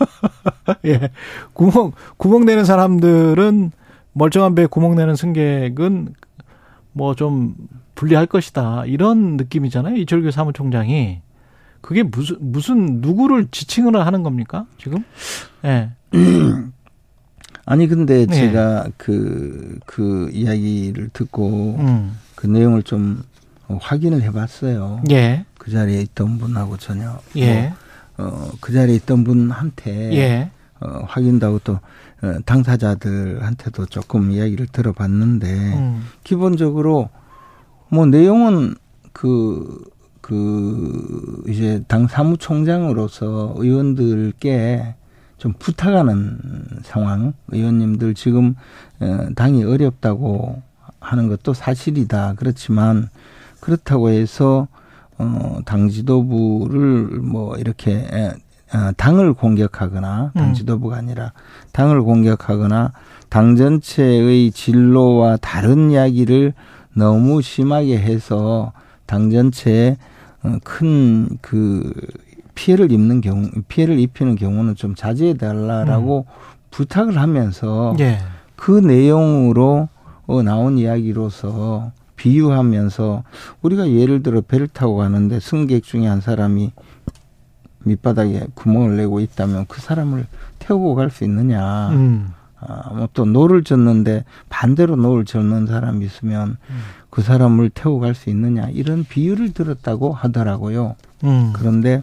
예, 0.86 1.10
구멍 1.52 1.92
구멍 2.16 2.44
내는 2.44 2.64
사람들은 2.64 3.72
멀쩡한 4.12 4.54
배에 4.54 4.66
구멍 4.66 4.94
내는 4.94 5.16
승객은 5.16 6.14
뭐 6.92 7.14
좀 7.14 7.54
불리할 7.94 8.26
것이다 8.26 8.84
이런 8.86 9.36
느낌이잖아요. 9.36 9.96
이철규 9.96 10.30
사무총장이 10.30 11.20
그게 11.80 12.02
무슨 12.04 12.36
무슨 12.40 13.00
누구를 13.00 13.48
지칭을 13.50 13.96
하는 14.06 14.22
겁니까 14.22 14.66
지금? 14.78 15.04
예, 15.64 15.90
아니 17.70 17.86
근데 17.86 18.24
네. 18.24 18.34
제가 18.34 18.88
그그 18.96 20.30
이야기를 20.32 21.10
듣고 21.12 21.76
음, 21.78 22.16
그 22.34 22.46
내용을 22.46 22.82
좀 22.82 23.22
어, 23.68 23.78
확인을 23.78 24.22
해봤어요. 24.22 25.02
예. 25.10 25.44
그 25.58 25.70
자리에 25.70 26.00
있던 26.00 26.38
분하고 26.38 26.78
전혀 26.78 27.18
예. 27.36 27.74
뭐, 28.16 28.26
어, 28.26 28.50
그 28.62 28.72
자리에 28.72 28.94
있던 28.94 29.22
분한테 29.22 30.14
예. 30.14 30.50
어, 30.80 31.02
확인도 31.06 31.46
하고 31.46 31.60
또 31.62 31.74
어, 32.22 32.38
당사자들한테도 32.46 33.84
조금 33.86 34.30
이야기를 34.30 34.68
들어봤는데 34.68 35.46
음. 35.74 36.06
기본적으로 36.24 37.10
뭐 37.90 38.06
내용은 38.06 38.76
그, 39.12 39.84
그, 40.22 41.42
이제 41.48 41.82
당 41.86 42.06
사무총장으로서 42.06 43.54
의원들께 43.58 44.94
좀 45.38 45.54
부탁하는 45.58 46.38
상황, 46.82 47.32
의원님들 47.48 48.14
지금 48.14 48.54
어, 49.00 49.28
당이 49.34 49.64
어렵다고 49.64 50.60
하는 51.00 51.28
것도 51.28 51.54
사실이다. 51.54 52.34
그렇지만 52.36 53.08
그렇다고 53.60 54.10
해서 54.10 54.66
어, 55.16 55.60
당 55.64 55.88
지도부를 55.88 57.20
뭐 57.20 57.56
이렇게 57.56 57.92
에, 57.92 58.28
어, 58.74 58.92
당을 58.96 59.34
공격하거나 59.34 60.32
당 60.34 60.48
음. 60.48 60.54
지도부가 60.54 60.96
아니라 60.96 61.32
당을 61.72 62.02
공격하거나 62.02 62.92
당 63.28 63.56
전체의 63.56 64.50
진로와 64.50 65.36
다른 65.38 65.90
이야기를 65.90 66.52
너무 66.94 67.42
심하게 67.42 67.98
해서 67.98 68.72
당 69.06 69.30
전체에 69.30 69.96
어, 70.42 70.56
큰그 70.64 71.92
피해를 72.58 72.90
입는 72.90 73.20
경우 73.20 73.48
피해를 73.68 74.00
입히는 74.00 74.34
경우는 74.34 74.74
좀 74.74 74.96
자제해 74.96 75.34
달라라고 75.34 76.26
부탁을 76.72 77.16
하면서 77.16 77.94
예. 78.00 78.18
그 78.56 78.72
내용으로 78.72 79.88
어, 80.26 80.42
나온 80.42 80.76
이야기로서 80.76 81.92
비유하면서 82.16 83.22
우리가 83.62 83.88
예를 83.92 84.24
들어 84.24 84.40
배를 84.40 84.66
타고 84.66 84.96
가는데 84.96 85.38
승객 85.38 85.84
중에 85.84 86.08
한 86.08 86.20
사람이 86.20 86.72
밑바닥에 87.84 88.48
구멍을 88.54 88.96
내고 88.96 89.20
있다면 89.20 89.66
그 89.68 89.80
사람을 89.80 90.26
태우고 90.58 90.96
갈 90.96 91.10
수 91.10 91.22
있느냐. 91.22 91.90
음. 91.90 92.32
아, 92.60 92.92
뭐 92.92 93.11
또 93.11 93.24
노를 93.24 93.62
젓는데 93.62 94.24
반대로 94.48 94.96
노를 94.96 95.24
젓는 95.24 95.68
사람이 95.68 96.04
있으면 96.04 96.56
그 97.08 97.22
사람을 97.22 97.70
태우고 97.70 98.00
갈 98.00 98.16
수 98.16 98.30
있느냐. 98.30 98.68
이런 98.72 99.04
비유를 99.04 99.52
들었다고 99.52 100.12
하더라고요. 100.12 100.96
음. 101.22 101.52
그런데 101.54 102.02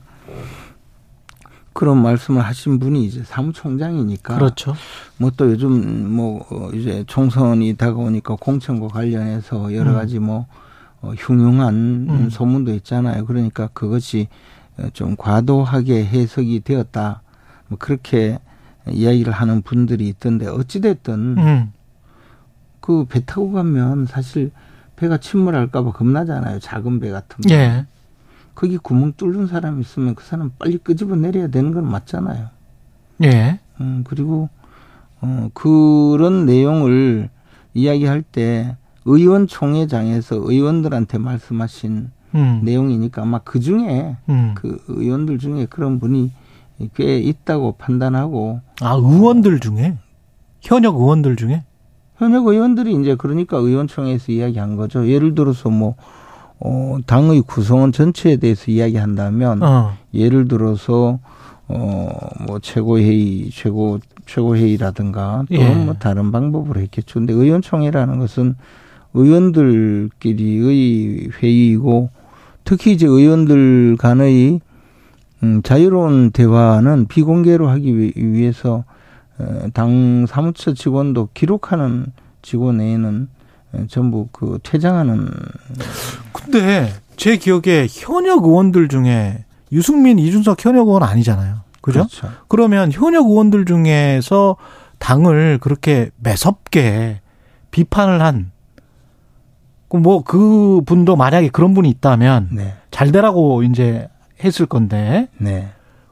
그런 1.74 2.02
말씀을 2.02 2.42
하신 2.42 2.80
분이 2.80 3.04
이제 3.06 3.22
사무총장이니까 3.24 4.36
그렇죠. 4.36 4.74
뭐 5.18 5.32
또 5.36 5.52
요즘 5.52 6.10
뭐 6.10 6.46
어, 6.50 6.70
이제 6.72 7.04
총선이 7.06 7.74
다가오니까 7.76 8.38
공천과 8.40 8.88
관련해서 8.88 9.74
여러 9.76 9.92
음. 9.92 9.96
가지 9.96 10.20
뭐 10.20 10.48
어, 11.02 11.12
흉흉한 11.18 11.76
음. 12.10 12.30
소문도 12.30 12.74
있잖아요. 12.76 13.26
그러니까 13.26 13.68
그것이 13.74 14.30
어, 14.78 14.88
좀 14.94 15.18
과도하게 15.18 16.06
해석이 16.06 16.62
되었다. 16.62 17.22
뭐 17.68 17.78
그렇게 17.78 18.40
이야기를 18.90 19.34
하는 19.34 19.62
분들이 19.62 20.08
있던데 20.08 20.48
어찌 20.48 20.80
됐든 20.80 21.38
음. 21.38 21.74
그배 22.80 23.26
타고 23.26 23.52
가면 23.52 24.06
사실 24.06 24.52
배가 24.96 25.18
침몰할까봐 25.18 25.92
겁나잖아요. 25.92 26.60
작은 26.60 27.02
배 27.02 27.10
같은 27.10 27.42
거. 27.42 27.54
예. 27.54 27.86
거기 28.56 28.78
구멍 28.78 29.14
뚫는 29.18 29.48
사람 29.48 29.82
있으면 29.82 30.16
그 30.16 30.24
사람 30.24 30.52
빨리 30.58 30.78
끄집어 30.78 31.16
내려야 31.16 31.48
되는 31.48 31.74
건 31.74 31.90
맞잖아요. 31.90 32.48
예. 33.24 33.60
음, 33.82 34.04
그리고, 34.08 34.50
어, 35.22 35.50
그런 35.54 36.46
내용을 36.46 37.30
이야기할 37.74 38.24
때 38.24 38.78
의원총회장에서 39.06 40.38
의원들한테 40.38 41.18
말씀하신 41.18 42.12
음. 42.36 42.62
내용이니까 42.64 43.22
아마 43.22 43.40
그 43.40 43.60
중에 43.60 44.18
음. 44.30 44.54
그 44.56 44.84
의원들 44.88 45.38
중에 45.40 45.68
그런 45.68 46.00
분이 46.00 46.32
꽤 46.94 47.20
있다고 47.20 47.74
판단하고 47.78 48.60
아, 48.82 48.94
의원들 48.96 49.60
중에 49.60 49.98
현역 50.62 50.96
의원들 50.96 51.36
중에 51.38 51.64
현역 52.18 52.48
의원들이 52.48 52.94
이제 53.02 53.16
그러니까 53.16 53.58
의원총회에서 53.58 54.32
이야기한 54.32 54.76
거죠. 54.76 55.08
예를 55.08 55.36
들어서 55.36 55.70
뭐, 55.70 55.96
어, 56.60 56.98
당의 57.06 57.42
구성원 57.42 57.92
전체에 57.92 58.38
대해서 58.38 58.72
이야기한다면 58.72 59.62
어. 59.64 59.94
예를 60.14 60.48
들어서 60.48 61.20
어뭐 61.68 62.60
최고회의 62.62 63.50
최고 63.52 64.00
최고회의라든가 64.26 65.46
또 65.50 65.56
예. 65.56 65.74
뭐 65.76 65.94
다른 65.96 66.32
방법으로 66.32 66.80
했겠죠. 66.82 67.20
근데 67.20 67.34
의원총회라는 67.34 68.20
것은 68.20 68.56
의원들끼리의 69.14 71.30
회의이고 71.42 72.10
특히 72.64 72.92
이제 72.94 73.06
의원들 73.08 73.98
간의 73.98 74.60
음, 75.44 75.62
자유로운 75.64 76.32
대화는 76.32 77.08
비공개로 77.08 77.68
하기 77.70 77.98
위- 77.98 78.14
위해서 78.16 78.84
어, 79.38 79.68
당 79.74 80.26
사무처 80.28 80.74
직원도 80.74 81.30
기록하는 81.34 82.06
직원 82.42 82.80
외에는 82.80 83.28
어, 83.28 83.35
전부 83.88 84.28
그 84.32 84.60
퇴장하는 84.64 85.30
근데 86.32 86.94
제 87.18 87.38
기억에 87.38 87.88
현역 87.90 88.44
의원들 88.46 88.88
중에 88.88 89.46
유승민, 89.72 90.20
이준석 90.20 90.64
현역 90.64 90.88
의원 90.88 91.04
아니잖아요. 91.04 91.58
그죠? 91.82 92.00
그렇죠. 92.00 92.30
그러면 92.48 92.92
현역 92.92 93.28
의원들 93.28 93.66
중에서 93.66 94.58
당을 95.00 95.60
그렇게 95.62 96.10
매섭게 96.18 97.22
비판을 97.72 98.22
한, 98.22 98.52
뭐, 99.90 100.24
그 100.24 100.82
분도 100.86 101.16
만약에 101.16 101.50
그런 101.50 101.74
분이 101.74 101.90
있다면 101.90 102.50
네, 102.52 102.76
잘 102.92 103.12
되라고 103.12 103.64
이제 103.64 104.08
했을 104.44 104.66
건데, 104.66 105.30
네. 105.38 105.70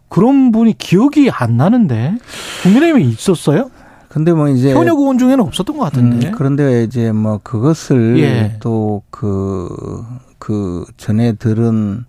그런 0.09 0.51
분이 0.51 0.77
기억이 0.77 1.29
안 1.31 1.57
나는데, 1.57 2.15
국민의힘에 2.61 3.03
있었어요? 3.03 3.71
근데 4.13 4.31
뭐 4.31 4.47
이제 4.47 4.73
현역 4.73 4.99
의원 4.99 5.17
중에는 5.17 5.39
없었던 5.39 5.75
것 5.75 5.85
같은데. 5.85 6.27
음, 6.27 6.33
그런데 6.37 6.83
이제 6.83 7.11
뭐 7.11 7.39
그것을 7.41 8.19
예. 8.19 8.57
또 8.59 9.01
그, 9.09 10.05
그 10.37 10.85
전에 10.97 11.33
들은 11.33 12.05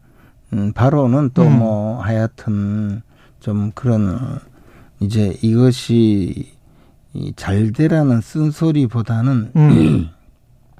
음, 0.52 0.72
바로는 0.74 1.30
또 1.32 1.42
음. 1.44 1.58
뭐 1.58 2.02
하여튼 2.02 3.00
좀 3.40 3.72
그런 3.74 4.38
이제 5.00 5.36
이것이 5.40 6.52
이 7.14 7.32
잘 7.36 7.72
되라는 7.72 8.20
쓴소리보다는 8.20 9.52
음. 9.56 10.08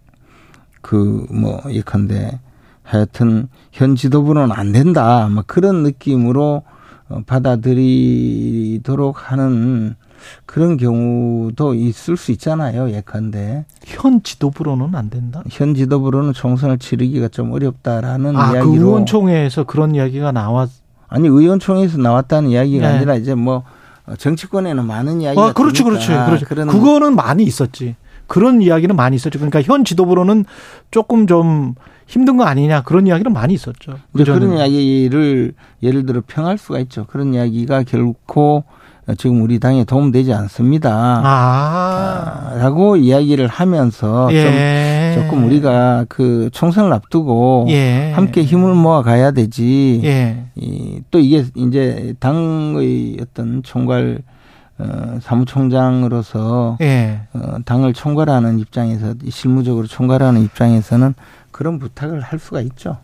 그뭐 0.83 1.63
예컨대 1.71 2.39
하여튼 2.83 3.49
현 3.73 3.97
지도부는 3.97 4.53
안 4.53 4.73
된다. 4.73 5.29
뭐 5.29 5.43
그런 5.47 5.83
느낌으로 5.85 6.65
어, 7.09 7.23
받아들이도록 7.27 7.91
하는 9.31 9.95
그런 10.47 10.77
경우도 10.77 11.75
있을 11.75 12.17
수 12.17 12.33
있잖아요. 12.33 12.91
예컨대 12.91 13.65
현 13.85 14.23
지도부로는 14.23 14.95
안 14.95 15.11
된다? 15.11 15.43
현 15.51 15.75
지도부로는 15.75 16.33
총선을 16.33 16.79
치르기가 16.79 17.29
좀 17.29 17.53
어렵다라는 17.53 18.37
아, 18.37 18.51
그 18.51 18.57
이야기로 18.57 18.73
의원총회에서 18.73 19.65
그런 19.65 19.95
이야기가 19.95 20.33
나왔, 20.33 20.71
아니 21.09 21.29
의원총회에서 21.29 21.99
나왔다는 21.99 22.51
이야기가 22.51 22.89
네. 22.89 22.97
아니라 22.97 23.15
이제 23.17 23.35
뭐 23.35 23.65
정치권에는 24.19 24.85
많은 24.85 25.21
이야기가 25.21 25.47
아, 25.47 25.53
그렇죠, 25.53 25.85
그렇죠, 25.85 26.13
그렇죠. 26.27 26.47
그거는 26.47 27.17
많이 27.17 27.45
있었지. 27.45 27.97
그런 28.27 28.63
이야기는 28.63 28.97
많이 28.97 29.17
있었죠. 29.17 29.39
그러니까 29.39 29.63
현 29.63 29.85
지도부로는 29.85 30.45
조금 30.91 31.27
좀 31.27 31.75
힘든 32.07 32.37
거 32.37 32.45
아니냐 32.45 32.83
그런 32.83 33.07
이야기는 33.07 33.33
많이 33.33 33.55
있었죠. 33.55 33.99
그런 34.13 34.57
이야기를 34.57 35.55
예를 35.83 36.07
들어 36.07 36.23
평할 36.27 36.59
수가 36.59 36.79
있죠. 36.81 37.07
그런 37.07 37.35
이야기가 37.35 37.83
결코 37.85 38.65
지금 39.19 39.43
우리 39.43 39.59
당에 39.59 39.85
도움되지 39.85 40.33
않습니다. 40.33 41.21
아, 41.25 42.55
라고 42.57 42.97
이야기를 42.97 43.47
하면서 43.49 44.29
예. 44.33 45.15
좀 45.15 45.25
조금 45.25 45.45
우리가 45.45 46.07
그 46.09 46.49
총선을 46.53 46.93
앞두고 46.93 47.67
예. 47.69 48.13
함께 48.13 48.43
힘을 48.43 48.75
모아 48.75 49.03
가야 49.03 49.31
되지. 49.33 50.01
예. 50.05 50.47
이, 50.55 51.01
또 51.11 51.19
이게 51.19 51.45
이제 51.55 52.15
당의 52.19 53.19
어떤 53.21 53.63
총괄 53.63 54.23
어, 54.77 55.19
사무총장으로서 55.23 56.79
예. 56.81 57.21
어, 57.33 57.59
당을 57.65 57.93
총괄하는 57.93 58.59
입장에서 58.59 59.15
실무적으로 59.29 59.87
총괄하는 59.87 60.43
입장에서는 60.43 61.15
그런 61.53 61.79
부탁을 61.79 62.21
할 62.21 62.39
수가 62.39 62.61
있죠. 62.63 62.97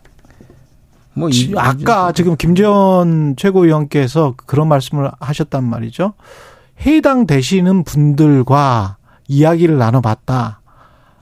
뭐 1.13 1.29
이- 1.29 1.33
지- 1.33 1.53
아까 1.57 2.11
지금 2.11 2.35
김재원 2.37 3.35
최고위원께서 3.35 4.35
그런 4.45 4.67
말씀을 4.67 5.11
하셨단 5.19 5.63
말이죠. 5.63 6.13
해당 6.85 7.27
되시는 7.27 7.83
분들과 7.83 8.97
이야기를 9.27 9.77
나눠봤다. 9.77 10.61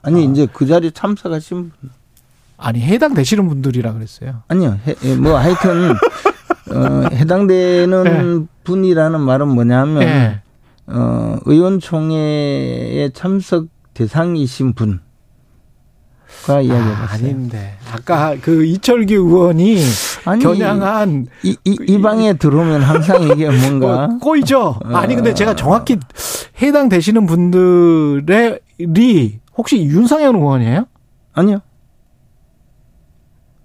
아니 0.02 0.24
이제 0.24 0.46
그 0.52 0.66
자리에 0.66 0.90
참석하신 0.92 1.56
분 1.80 1.90
아니 2.56 2.80
해당 2.80 3.14
되시는 3.14 3.48
분들이라 3.48 3.92
그랬어요. 3.92 4.42
아니요 4.48 4.78
해, 4.86 4.94
예, 5.04 5.16
뭐 5.16 5.36
하여튼 5.38 5.90
어, 6.72 7.08
해당되는 7.12 8.48
분이라는 8.64 9.20
말은 9.20 9.48
뭐냐면 9.48 10.02
예. 10.02 10.40
어, 10.86 11.36
의원총회에 11.44 13.10
참석 13.14 13.66
대상이신 13.94 14.74
분 14.74 15.00
가 16.46 16.60
이야기해봤어요. 16.60 17.04
아, 17.06 17.12
아닌데 17.12 17.74
아까 17.92 18.34
그 18.40 18.64
이철규 18.64 19.14
의원이 19.14 19.76
아니, 20.24 20.42
겨냥한 20.42 21.26
이, 21.42 21.56
이, 21.64 21.78
이 21.86 22.00
방에 22.00 22.34
들어오면 22.34 22.82
항상 22.82 23.22
이게 23.24 23.48
뭔가 23.50 24.04
어, 24.04 24.18
꼬이죠. 24.20 24.76
어. 24.84 24.96
아니 24.96 25.14
근데 25.14 25.34
제가 25.34 25.54
정확히 25.54 25.98
해당되시는 26.60 27.26
분들이 27.26 29.38
혹시 29.56 29.82
윤상현 29.84 30.36
의원이에요? 30.36 30.86
아니요. 31.34 31.60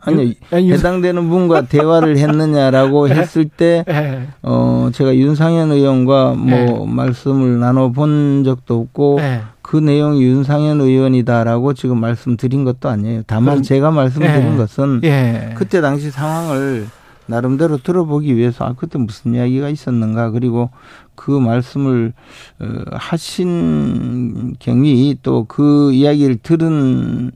아니요. 0.08 0.22
윤- 0.24 0.34
아니, 0.52 0.70
윤- 0.70 0.78
해당되는 0.78 1.30
분과 1.30 1.62
대화를 1.64 2.18
했느냐라고 2.18 3.08
네. 3.10 3.16
했을 3.16 3.46
때, 3.46 3.84
예. 3.90 4.28
어, 4.44 4.90
제가 4.94 5.16
윤상현 5.16 5.72
의원과 5.72 6.36
뭐 6.36 6.46
네. 6.50 6.86
말씀을 6.88 7.60
나눠본 7.60 8.44
적도 8.44 8.82
없고, 8.82 9.18
예. 9.22 9.42
그 9.68 9.78
내용이 9.78 10.22
윤상현 10.22 10.80
의원이다라고 10.80 11.74
지금 11.74 12.00
말씀드린 12.00 12.66
것도 12.66 12.88
아니에요. 12.88 13.24
다만 13.26 13.56
그럼- 13.56 13.64
제가 13.64 13.90
말씀드린 13.90 14.54
예. 14.54 14.58
것은 14.58 15.02
예. 15.04 15.54
그때 15.58 15.82
당시 15.82 16.12
상황을 16.12 16.86
나름대로 17.26 17.78
들어보기 17.78 18.36
위해서 18.36 18.64
아 18.66 18.74
그때 18.78 19.00
무슨 19.00 19.34
이야기가 19.34 19.70
있었는가 19.70 20.30
그리고 20.30 20.70
그 21.16 21.32
말씀을 21.32 22.14
어, 22.60 22.66
하신 22.92 24.56
경위 24.60 25.18
또 25.24 25.46
그 25.48 25.92
이야기를 25.94 26.38
들은 26.44 27.32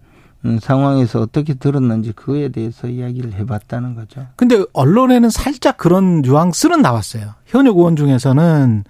상황에서 0.62 1.22
어떻게 1.22 1.54
들었는지 1.54 2.14
그에 2.14 2.50
대해서 2.50 2.88
이야기를 2.88 3.34
해봤다는 3.34 3.96
거죠. 3.96 4.26
근데 4.38 4.64
언론에는 4.74 5.30
살짝 5.30 5.78
그런 5.78 6.22
뉘앙스는 6.22 6.82
나왔어요. 6.82 7.34
현역 7.46 7.78
의원 7.78 7.96
중에서는 7.96 8.84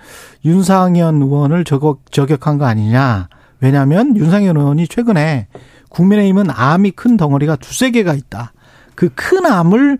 윤상현 0.45 1.21
의원을 1.21 1.63
저격, 1.63 2.11
저격한 2.11 2.57
거 2.59 2.65
아니냐. 2.65 3.29
왜냐하면 3.61 4.15
윤상현 4.15 4.57
의원이 4.57 4.87
최근에 4.87 5.47
국민의힘은 5.89 6.51
암이 6.51 6.91
큰 6.91 7.17
덩어리가 7.17 7.55
두세 7.55 7.91
개가 7.91 8.13
있다. 8.13 8.53
그 8.95 9.09
큰 9.15 9.45
암을 9.45 9.97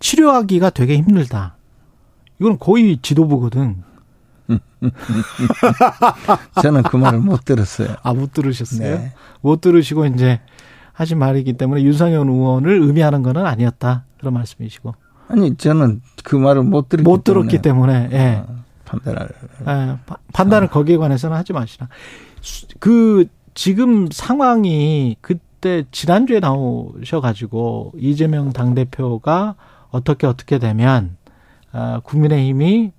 치료하기가 0.00 0.70
되게 0.70 0.96
힘들다. 0.96 1.56
이건 2.40 2.58
거의 2.58 2.98
지도부거든. 3.02 3.82
저는 6.62 6.82
그 6.84 6.96
말을 6.96 7.20
못 7.20 7.44
들었어요. 7.44 7.96
아, 8.02 8.14
못 8.14 8.32
들으셨어요? 8.32 8.98
네. 8.98 9.12
못 9.40 9.60
들으시고 9.60 10.06
이제 10.06 10.40
하신 10.96 11.18
말이기 11.18 11.52
때문에 11.52 11.82
윤상현 11.82 12.26
의원을 12.28 12.80
의미하는 12.82 13.22
거는 13.22 13.44
아니었다. 13.44 14.04
그런 14.18 14.32
말씀이시고. 14.34 14.94
아니 15.28 15.54
저는 15.56 16.00
그 16.24 16.36
말을 16.36 16.62
못 16.62 16.88
들었기 16.88 17.04
못 17.08 17.22
들었기 17.22 17.60
때문에, 17.60 18.08
예. 18.12 18.42
어, 18.48 18.56
판단을 18.86 19.28
예, 19.68 19.96
파- 20.06 20.16
판단을 20.32 20.68
거기에 20.68 20.96
관해서는 20.96 21.36
하지 21.36 21.52
마시라. 21.52 21.88
수- 22.40 22.66
그 22.80 23.26
지금 23.54 24.08
상황이 24.10 25.16
그때 25.20 25.84
지난주에 25.90 26.40
나오셔가지고 26.40 27.92
이재명 27.98 28.52
당 28.52 28.74
대표가 28.74 29.54
어떻게 29.90 30.26
어떻게 30.26 30.58
되면 30.58 31.16
아, 31.72 32.00
국민의힘이 32.04 32.92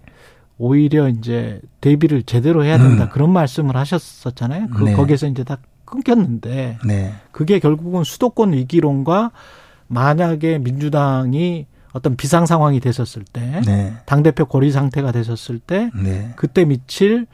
오히려 0.60 1.08
이제 1.10 1.62
대비를 1.82 2.24
제대로 2.24 2.64
해야 2.64 2.78
된다 2.78 3.10
그런 3.10 3.32
말씀을 3.32 3.76
하셨었잖아요. 3.76 4.68
그 4.70 4.84
네. 4.84 4.94
거기에서 4.94 5.28
이제 5.28 5.44
다 5.44 5.58
끊겼는데 5.88 6.78
네. 6.86 7.14
그게 7.32 7.58
결국은 7.60 8.04
수도권 8.04 8.54
위기론과 8.54 9.32
만약에 9.88 10.60
민주당이 10.60 11.66
어떤 11.94 12.16
비상 12.16 12.46
상황이 12.46 12.80
됐었을 12.80 13.24
때 13.24 13.62
네. 13.66 13.94
당 14.06 14.22
대표 14.22 14.46
고리 14.46 14.72
상태가 14.72 15.12
됐었을 15.12 15.58
때 15.58 15.90
네. 15.96 16.32
그때 16.36 16.64
미칠 16.66 17.26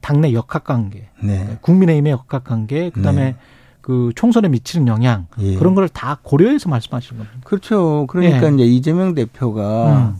당내 0.00 0.34
역학 0.34 0.64
관계, 0.64 1.08
네. 1.22 1.58
국민의힘의 1.62 2.12
역학 2.12 2.44
관계, 2.44 2.90
그다음에 2.90 3.24
네. 3.24 3.36
그 3.80 4.12
총선에 4.14 4.48
미치는 4.48 4.86
영향 4.86 5.26
예. 5.40 5.56
그런 5.56 5.74
걸 5.74 5.88
다 5.88 6.18
고려해서 6.22 6.68
말씀하시는 6.68 7.18
겁니다. 7.18 7.40
그렇죠. 7.44 8.06
그러니까 8.08 8.46
예. 8.50 8.54
이제 8.54 8.64
이재명 8.64 9.14
대표가 9.14 9.96
음. 9.96 10.16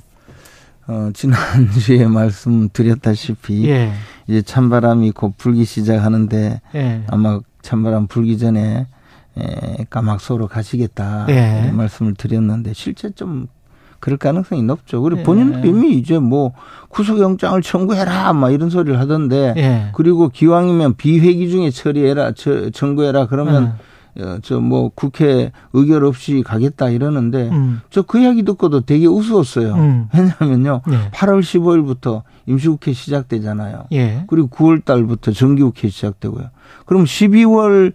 어, 0.86 1.10
지난주에 1.14 2.06
말씀드렸다시피 2.08 3.68
예, 3.70 3.92
이제 4.26 4.42
찬바람이 4.42 5.12
곧 5.12 5.34
불기 5.38 5.64
시작하는데 5.64 6.60
예, 6.74 7.04
아마 7.08 7.40
찬바람 7.64 8.06
불기 8.06 8.38
전에 8.38 8.86
에, 9.36 9.84
까막소로 9.90 10.46
가시겠다 10.46 11.26
예. 11.30 11.62
이런 11.64 11.76
말씀을 11.76 12.14
드렸는데 12.14 12.72
실제 12.74 13.10
좀 13.10 13.48
그럴 13.98 14.18
가능성이 14.18 14.62
높죠. 14.62 15.00
그리고 15.00 15.20
예. 15.20 15.24
본인도 15.24 15.66
이미 15.66 15.94
이제 15.94 16.18
뭐 16.18 16.52
구속영장을 16.90 17.60
청구해라 17.62 18.34
막 18.34 18.50
이런 18.50 18.68
소리를 18.68 19.00
하던데 19.00 19.54
예. 19.56 19.88
그리고 19.94 20.28
기왕이면 20.28 20.96
비회기 20.96 21.50
중에 21.50 21.70
처리해라 21.70 22.32
저, 22.32 22.70
청구해라 22.70 23.26
그러면 23.26 23.64
어, 23.64 23.76
저 24.42 24.60
뭐 24.60 24.90
국회 24.94 25.50
의결 25.72 26.04
없이 26.04 26.42
가겠다 26.46 26.88
이러는데 26.90 27.48
음, 27.50 27.80
저그 27.90 28.18
이야기 28.20 28.42
듣고도 28.44 28.82
되게 28.82 29.06
우스웠어요. 29.06 29.74
음. 29.74 30.08
왜냐하면요. 30.14 30.82
예, 30.90 31.10
8월 31.10 31.40
15일부터 31.40 32.22
임시국회 32.46 32.92
시작되잖아요. 32.92 33.86
예, 33.92 34.24
그리고 34.28 34.48
9월 34.48 34.84
달부터 34.84 35.32
정기국회 35.32 35.88
시작되고요. 35.88 36.50
그럼 36.86 37.04
12월 37.04 37.92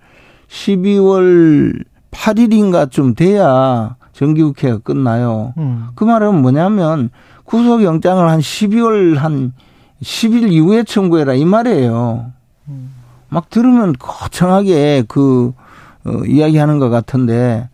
12월 0.50 1.84
8일인가 2.12 2.90
좀 2.92 3.14
돼야 3.16 3.96
정기국회가 4.14 4.80
끝나요. 4.80 5.54
음, 5.58 5.88
그 5.96 6.04
말은 6.04 6.42
뭐냐면 6.42 7.10
구속영장을 7.46 8.28
한 8.30 8.40
12월 8.40 9.16
한 9.16 9.54
10일 10.04 10.52
이후에 10.52 10.84
청구해라 10.84 11.34
이 11.34 11.46
말이에요. 11.46 12.32
막 13.30 13.50
들으면 13.50 13.94
거창하게 13.98 15.06
그 15.08 15.54
어, 16.06 16.24
이야기하는 16.26 16.80
것 16.80 16.90
같은데 16.90 17.70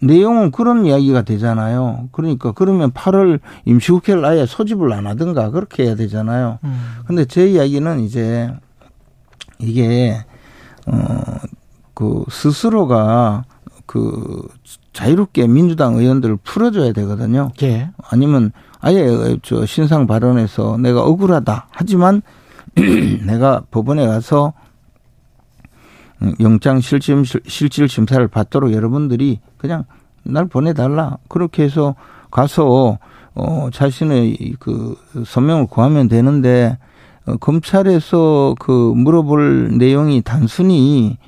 내용은 0.00 0.50
그런 0.50 0.86
이야기가 0.86 1.22
되잖아요. 1.22 2.08
그러니까 2.12 2.52
그러면 2.52 2.92
8월 2.92 3.40
임시국회를 3.64 4.24
아예 4.24 4.46
소집을 4.46 4.92
안 4.92 5.06
하든가 5.06 5.50
그렇게 5.50 5.84
해야 5.84 5.96
되잖아요. 5.96 6.58
음, 6.62 6.80
근데 7.06 7.24
제 7.24 7.48
이야기는 7.48 8.00
이제 8.00 8.52
이게 9.58 10.24
어그 10.86 12.24
스스로가 12.30 13.44
그 13.86 14.46
자유롭게 14.92 15.48
민주당 15.48 15.96
의원들을 15.96 16.38
풀어줘야 16.44 16.92
되거든요. 16.92 17.50
예, 17.62 17.90
아니면 18.10 18.52
아예 18.80 19.36
저 19.42 19.66
신상 19.66 20.06
발언에서 20.06 20.76
내가 20.78 21.02
억울하다 21.02 21.68
하지만 21.70 22.22
내가 23.26 23.62
법원에 23.70 24.06
가서 24.06 24.52
음, 24.56 24.67
영장 26.40 26.80
실질 26.80 27.22
실질 27.46 27.88
심사를 27.88 28.26
받도록 28.26 28.72
여러분들이 28.72 29.40
그냥 29.56 29.84
날 30.24 30.46
보내달라 30.46 31.18
그렇게 31.28 31.62
해서 31.62 31.94
가서 32.30 32.98
어 33.34 33.68
자신의 33.72 34.56
그 34.58 34.96
서명을 35.24 35.66
구하면 35.66 36.08
되는데 36.08 36.76
어, 37.26 37.36
검찰에서 37.36 38.54
그 38.58 38.92
물어볼 38.96 39.78
내용이 39.78 40.22
단순히 40.22 41.18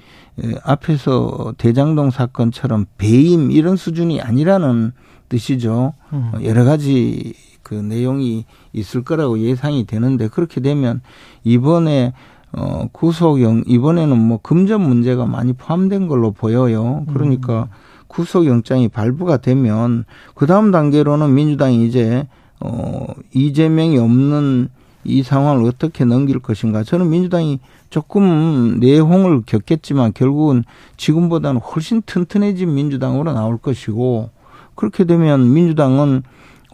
에, 0.43 0.55
앞에서 0.64 1.55
대장동 1.59 2.11
사건처럼 2.11 2.86
배임 2.99 3.51
이런 3.51 3.76
수준이 3.76 4.20
아니라는 4.20 4.93
뜻이죠. 5.28 5.93
음, 6.12 6.30
어, 6.34 6.38
여러 6.43 6.64
가지 6.64 7.34
그 7.62 7.74
내용이 7.74 8.47
있을 8.72 9.05
거라고 9.05 9.38
예상이 9.38 9.86
되는데 9.86 10.28
그렇게 10.28 10.61
되면 10.61 11.03
이번에 11.45 12.14
어 12.53 12.88
구속영 12.92 13.64
이번에는 13.66 14.18
뭐 14.18 14.38
금전 14.42 14.80
문제가 14.80 15.26
많이 15.26 15.53
포함된 15.53 16.09
걸로 16.09 16.32
보여요. 16.32 17.05
그러니까 17.12 17.68
구속영장이 18.09 18.88
발부가 18.88 19.36
되면 19.36 20.05
그 20.34 20.46
다음 20.46 20.72
단계로는 20.72 21.32
민주당이 21.32 21.86
이제 21.86 22.26
어 22.59 23.07
이재명이 23.32 23.98
없는 23.98 24.68
이 25.05 25.22
상황을 25.22 25.64
어떻게 25.64 26.05
넘길 26.05 26.40
것인가. 26.40 26.82
저는 26.82 27.09
민주당이 27.09 27.61
조금 27.88 28.78
내홍을 28.80 29.42
겪겠지만 29.46 30.12
결국은 30.12 30.64
지금보다는 30.96 31.61
훨씬 31.61 32.03
튼튼해진 32.03 32.74
민주당으로 32.74 33.32
나올 33.32 33.59
것이고 33.59 34.30
그렇게 34.74 35.05
되면 35.05 35.53
민주당은 35.53 36.22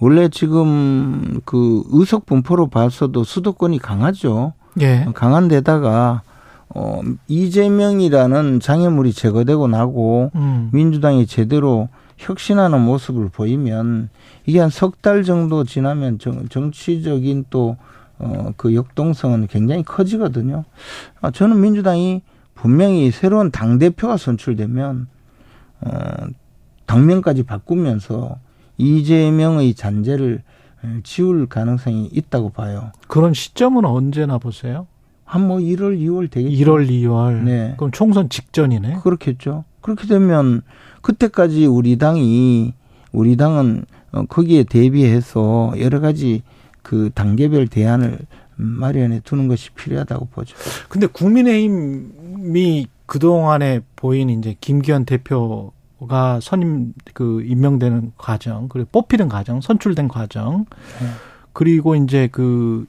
원래 0.01 0.29
지금 0.29 1.41
그 1.45 1.83
의석 1.91 2.27
분포로 2.27 2.69
봐서도 2.69 3.25
수도권이 3.25 3.79
강하죠. 3.79 4.53
예, 4.81 5.07
강한 5.15 5.49
데다가 5.49 6.23
어 6.69 7.01
이재명이라는 7.29 8.61
장애물이 8.61 9.13
제거되고 9.13 9.69
나고 9.69 10.31
음, 10.35 10.71
민주당이 10.73 11.27
제대로 11.27 11.89
혁신하는 12.19 12.81
모습을 12.81 13.29
보이면 13.29 14.09
이게 14.47 14.61
한 14.61 14.71
석 14.71 15.01
달 15.03 15.23
정도 15.23 15.65
지나면 15.65 16.19
정, 16.19 16.49
정치적인 16.49 17.47
또 17.51 17.77
어, 18.19 18.53
그 18.57 18.75
역동성은 18.75 19.47
굉장히 19.49 19.83
커지거든요. 19.83 20.65
아, 21.21 21.31
저는 21.31 21.61
민주당이 21.61 22.23
분명히 22.55 23.11
새로운 23.11 23.51
당대표가 23.51 24.17
선출되면, 24.17 25.07
어, 25.83 25.91
당면까지 26.87 27.43
바꾸면서 27.43 28.39
이재명의 28.79 29.75
잔재를 29.75 30.43
지울 31.05 31.47
가능성이 31.47 32.09
있다고 32.13 32.51
봐요. 32.51 32.93
그런 33.09 33.33
시점은 33.35 33.85
언제나 33.85 34.39
보세요? 34.39 34.87
한 35.25 35.43
뭐 35.49 35.59
1월, 35.59 35.99
2월 35.99 36.31
되겠죠. 36.31 36.57
1월, 36.65 36.89
2월. 36.89 37.43
네. 37.43 37.75
그럼 37.77 37.91
총선 37.91 38.29
직전이네. 38.29 39.01
그렇겠죠. 39.03 39.65
그렇게 39.81 40.07
되면 40.07 40.63
그때까지 41.03 41.67
우리 41.67 41.99
당이 41.99 42.75
우리 43.13 43.37
당은 43.37 43.85
어, 44.13 44.25
거기에 44.27 44.63
대비해서 44.65 45.73
여러 45.81 46.01
가지 46.01 46.43
그 46.83 47.11
단계별 47.15 47.67
대안을 47.69 48.19
마련해 48.57 49.21
두는 49.25 49.49
것이 49.49 49.71
필요하다고 49.73 50.27
보죠. 50.27 50.57
근데 50.89 51.07
국민의힘이 51.09 52.87
그동안에 53.07 53.81
보인 53.97 54.31
이제 54.31 54.57
김기현 54.61 55.05
대표 55.05 55.73
가 56.09 56.41
선임 56.43 56.93
그 57.15 57.43
임명되는 57.43 58.13
과정, 58.19 58.69
그리고 58.69 58.89
뽑히는 58.93 59.29
과정, 59.31 59.61
선출된 59.63 60.09
과정, 60.09 60.67
그리고 61.55 61.95
이제 61.95 62.29
그 62.31 62.87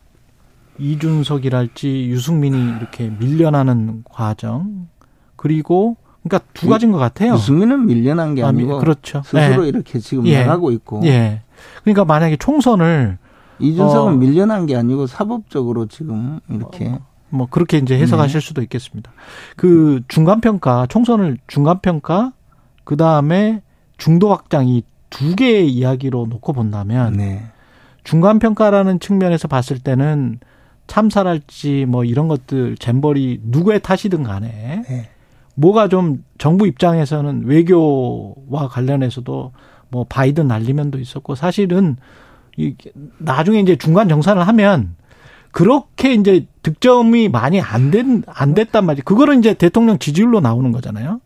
이준석이랄지 0.79 2.07
유승민이 2.09 2.77
이렇게 2.77 3.09
밀려나는 3.09 4.03
과정, 4.09 4.87
그리고 5.35 5.95
그러니까 6.23 6.45
두 6.53 6.67
가지인 6.67 6.91
것 6.91 6.97
같아요. 6.97 7.33
유승민은 7.35 7.85
밀려난 7.85 8.35
게 8.35 8.43
아, 8.43 8.51
미- 8.51 8.63
아니고 8.63 8.79
그렇죠. 8.79 9.21
스스로 9.23 9.63
예. 9.63 9.69
이렇게 9.69 9.99
지금 9.99 10.27
예. 10.27 10.41
나가고 10.41 10.71
있고 10.71 11.01
예. 11.05 11.41
그러니까 11.83 12.03
만약에 12.05 12.35
총선을 12.37 13.17
이준석은 13.59 14.13
어. 14.13 14.15
밀려난 14.17 14.65
게 14.65 14.75
아니고 14.75 15.07
사법적으로 15.07 15.85
지금 15.87 16.39
이렇게 16.49 16.99
뭐 17.29 17.47
그렇게 17.49 17.77
이제 17.77 17.97
해석하실 17.97 18.41
수도 18.41 18.61
있겠습니다. 18.61 19.11
그 19.55 20.01
중간 20.07 20.41
평가 20.41 20.85
총선을 20.87 21.37
중간 21.47 21.79
평가 21.79 22.33
그 22.88 22.95
다음에 22.97 23.61
중도 23.97 24.31
확장 24.31 24.67
이 24.67 24.83
두 25.09 25.35
개의 25.35 25.69
이야기로 25.69 26.27
놓고 26.29 26.53
본다면 26.53 27.13
네. 27.13 27.43
중간 28.03 28.39
평가라는 28.39 28.99
측면에서 28.99 29.47
봤을 29.47 29.79
때는 29.79 30.39
참사랄지 30.88 31.85
뭐 31.85 32.05
이런 32.05 32.27
것들 32.27 32.77
잼버리 32.77 33.41
누구의 33.43 33.81
탓이든 33.81 34.23
간에 34.23 34.83
네. 34.88 35.09
뭐가 35.55 35.88
좀 35.88 36.23
정부 36.38 36.67
입장에서는 36.67 37.45
외교와 37.45 38.67
관련해서도 38.69 39.51
뭐 39.89 40.05
바이든 40.07 40.47
날리면도 40.47 40.99
있었고 40.99 41.35
사실은 41.35 41.97
이 42.57 42.75
나중에 43.17 43.59
이제 43.59 43.75
중간 43.75 44.07
정산을 44.07 44.47
하면 44.47 44.95
그렇게 45.51 46.13
이제 46.13 46.45
득점이 46.63 47.29
많이 47.29 47.59
안 47.59 47.91
된, 47.91 48.23
안 48.27 48.53
됐단 48.53 48.85
말이에요. 48.85 49.03
그거는 49.03 49.39
이제 49.39 49.53
대통령 49.53 49.97
지지율로 49.97 50.41
나오는 50.41 50.71
거잖아요. 50.71 51.21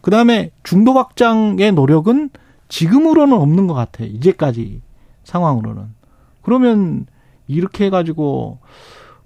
그 0.00 0.10
다음에 0.10 0.50
중도 0.62 0.92
확장의 0.92 1.72
노력은 1.72 2.30
지금으로는 2.68 3.36
없는 3.36 3.66
것 3.66 3.74
같아요. 3.74 4.08
이제까지 4.08 4.82
상황으로는. 5.24 5.84
그러면 6.42 7.06
이렇게 7.46 7.86
해가지고 7.86 8.58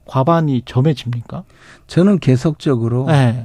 과반이 0.06 0.62
점해집니까? 0.64 1.44
저는 1.86 2.18
계속적으로 2.18 3.06
네. 3.06 3.44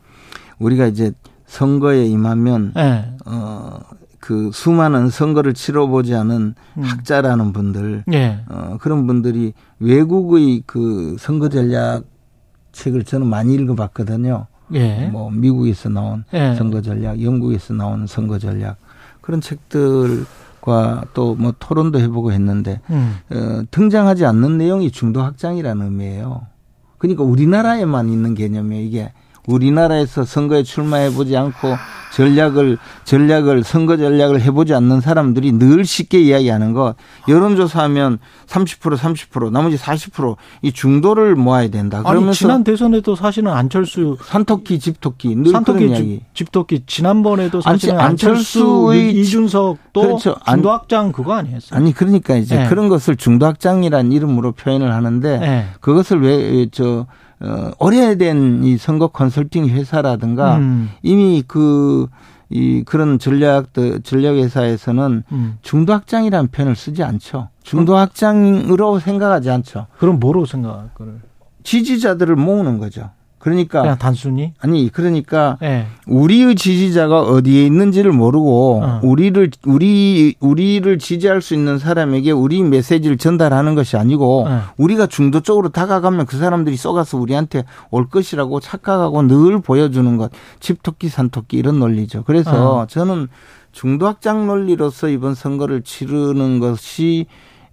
우리가 0.58 0.86
이제 0.86 1.12
선거에 1.46 2.04
임하면 2.06 2.72
네. 2.74 3.12
어, 3.24 3.78
그 4.20 4.50
수많은 4.52 5.10
선거를 5.10 5.54
치러보지 5.54 6.14
않은 6.14 6.54
음. 6.78 6.82
학자라는 6.82 7.52
분들, 7.52 8.04
예. 8.12 8.40
어, 8.48 8.76
그런 8.80 9.06
분들이 9.06 9.52
외국의 9.78 10.64
그 10.66 11.16
선거 11.18 11.48
전략 11.48 12.04
책을 12.72 13.04
저는 13.04 13.26
많이 13.28 13.54
읽어봤거든요. 13.54 14.46
예. 14.74 15.06
뭐 15.06 15.30
미국에서 15.30 15.88
나온 15.88 16.24
예. 16.34 16.54
선거 16.56 16.80
전략, 16.82 17.22
영국에서 17.22 17.74
나온 17.74 18.06
선거 18.06 18.38
전략 18.38 18.76
그런 19.20 19.40
책들과 19.40 21.04
또 21.14 21.34
뭐 21.36 21.52
토론도 21.58 21.98
해보고 22.00 22.32
했는데 22.32 22.80
음. 22.90 23.16
어, 23.30 23.62
등장하지 23.70 24.24
않는 24.26 24.58
내용이 24.58 24.90
중도 24.90 25.22
확장이라는 25.22 25.84
의미예요. 25.84 26.46
그러니까 26.98 27.24
우리나라에만 27.24 28.08
있는 28.08 28.34
개념이에요. 28.34 28.82
이게 28.84 29.12
우리나라에서 29.46 30.24
선거에 30.24 30.62
출마해 30.62 31.10
보지 31.12 31.36
않고 31.36 31.76
전략을 32.14 32.78
전략을 33.04 33.62
선거 33.62 33.96
전략을 33.98 34.40
해보지 34.40 34.72
않는 34.74 35.00
사람들이 35.02 35.52
늘 35.52 35.84
쉽게 35.84 36.20
이야기하는 36.20 36.72
것 36.72 36.94
여론조사하면 37.28 38.18
30% 38.46 38.96
30% 38.96 39.50
나머지 39.50 39.76
40%이 39.76 40.72
중도를 40.72 41.34
모아야 41.36 41.68
된다. 41.68 41.98
아니 41.98 42.06
그러면서 42.06 42.32
지난 42.38 42.64
대선에도 42.64 43.16
사실은 43.16 43.52
안철수 43.52 44.16
산토끼 44.24 44.78
집토끼 44.78 45.36
늘 45.36 45.52
산토끼 45.52 45.88
이야기. 45.88 46.20
집, 46.32 46.46
집토끼 46.46 46.84
지난번에도 46.86 47.60
아니, 47.64 47.78
사실은 47.78 48.00
안철수의 48.00 49.00
안철수 49.00 49.18
이준석 49.20 49.78
또 49.92 50.00
그렇죠. 50.00 50.36
안- 50.44 50.56
중도 50.56 50.70
확장 50.72 51.12
그거 51.12 51.34
아니었어요? 51.34 51.76
아니 51.78 51.92
그러니까 51.92 52.36
이제 52.36 52.56
네. 52.56 52.68
그런 52.68 52.88
것을 52.88 53.16
중도 53.16 53.44
확장이라는 53.46 54.10
이름으로 54.12 54.52
표현을 54.52 54.94
하는데 54.94 55.38
네. 55.38 55.66
그것을 55.80 56.22
왜 56.22 56.66
저 56.72 57.06
어, 57.40 57.70
오래된 57.78 58.64
이 58.64 58.78
선거 58.78 59.08
컨설팅 59.08 59.68
회사라든가 59.68 60.56
음, 60.56 60.90
이미 61.02 61.42
그, 61.46 62.06
이 62.48 62.82
그런 62.84 63.18
전략, 63.18 63.68
전략 64.04 64.36
회사에서는 64.36 65.22
음. 65.32 65.58
중도확장이라는 65.62 66.50
표현을 66.50 66.76
쓰지 66.76 67.02
않죠. 67.02 67.48
중도확장으로 67.62 69.00
생각하지 69.00 69.50
않죠. 69.50 69.86
그럼 69.98 70.20
뭐로 70.20 70.46
생각할 70.46 70.90
거를? 70.94 71.20
지지자들을 71.64 72.36
모으는 72.36 72.78
거죠. 72.78 73.10
그러니까, 73.46 73.82
그냥 73.82 73.96
단순히? 73.96 74.54
아니, 74.58 74.90
그러니까 74.92 75.56
예. 75.62 75.86
우리의 76.08 76.56
지지자가 76.56 77.20
어디에 77.20 77.64
있는지를 77.66 78.10
모르고 78.10 78.80
어. 78.82 79.00
우리를, 79.04 79.52
우리, 79.66 80.34
우리를 80.40 80.98
지지할 80.98 81.40
수 81.40 81.54
있는 81.54 81.78
사람에게 81.78 82.32
우리 82.32 82.60
메시지를 82.64 83.18
전달하는 83.18 83.76
것이 83.76 83.96
아니고 83.96 84.46
네. 84.48 84.58
우리가 84.78 85.06
중도 85.06 85.38
쪽으로 85.38 85.68
다가가면 85.68 86.26
그 86.26 86.38
사람들이 86.38 86.76
쏘가서 86.76 87.18
우리한테 87.18 87.62
올 87.92 88.08
것이라고 88.08 88.58
착각하고 88.58 89.22
늘 89.22 89.60
보여주는 89.60 90.16
것. 90.16 90.32
집토끼, 90.58 91.08
산토끼 91.08 91.56
이런 91.56 91.78
논리죠. 91.78 92.24
그래서 92.24 92.80
어. 92.80 92.86
저는 92.88 93.28
중도 93.70 94.06
확장 94.06 94.48
논리로서 94.48 95.08
이번 95.08 95.36
선거를 95.36 95.82
치르는 95.82 96.58
것이 96.58 97.26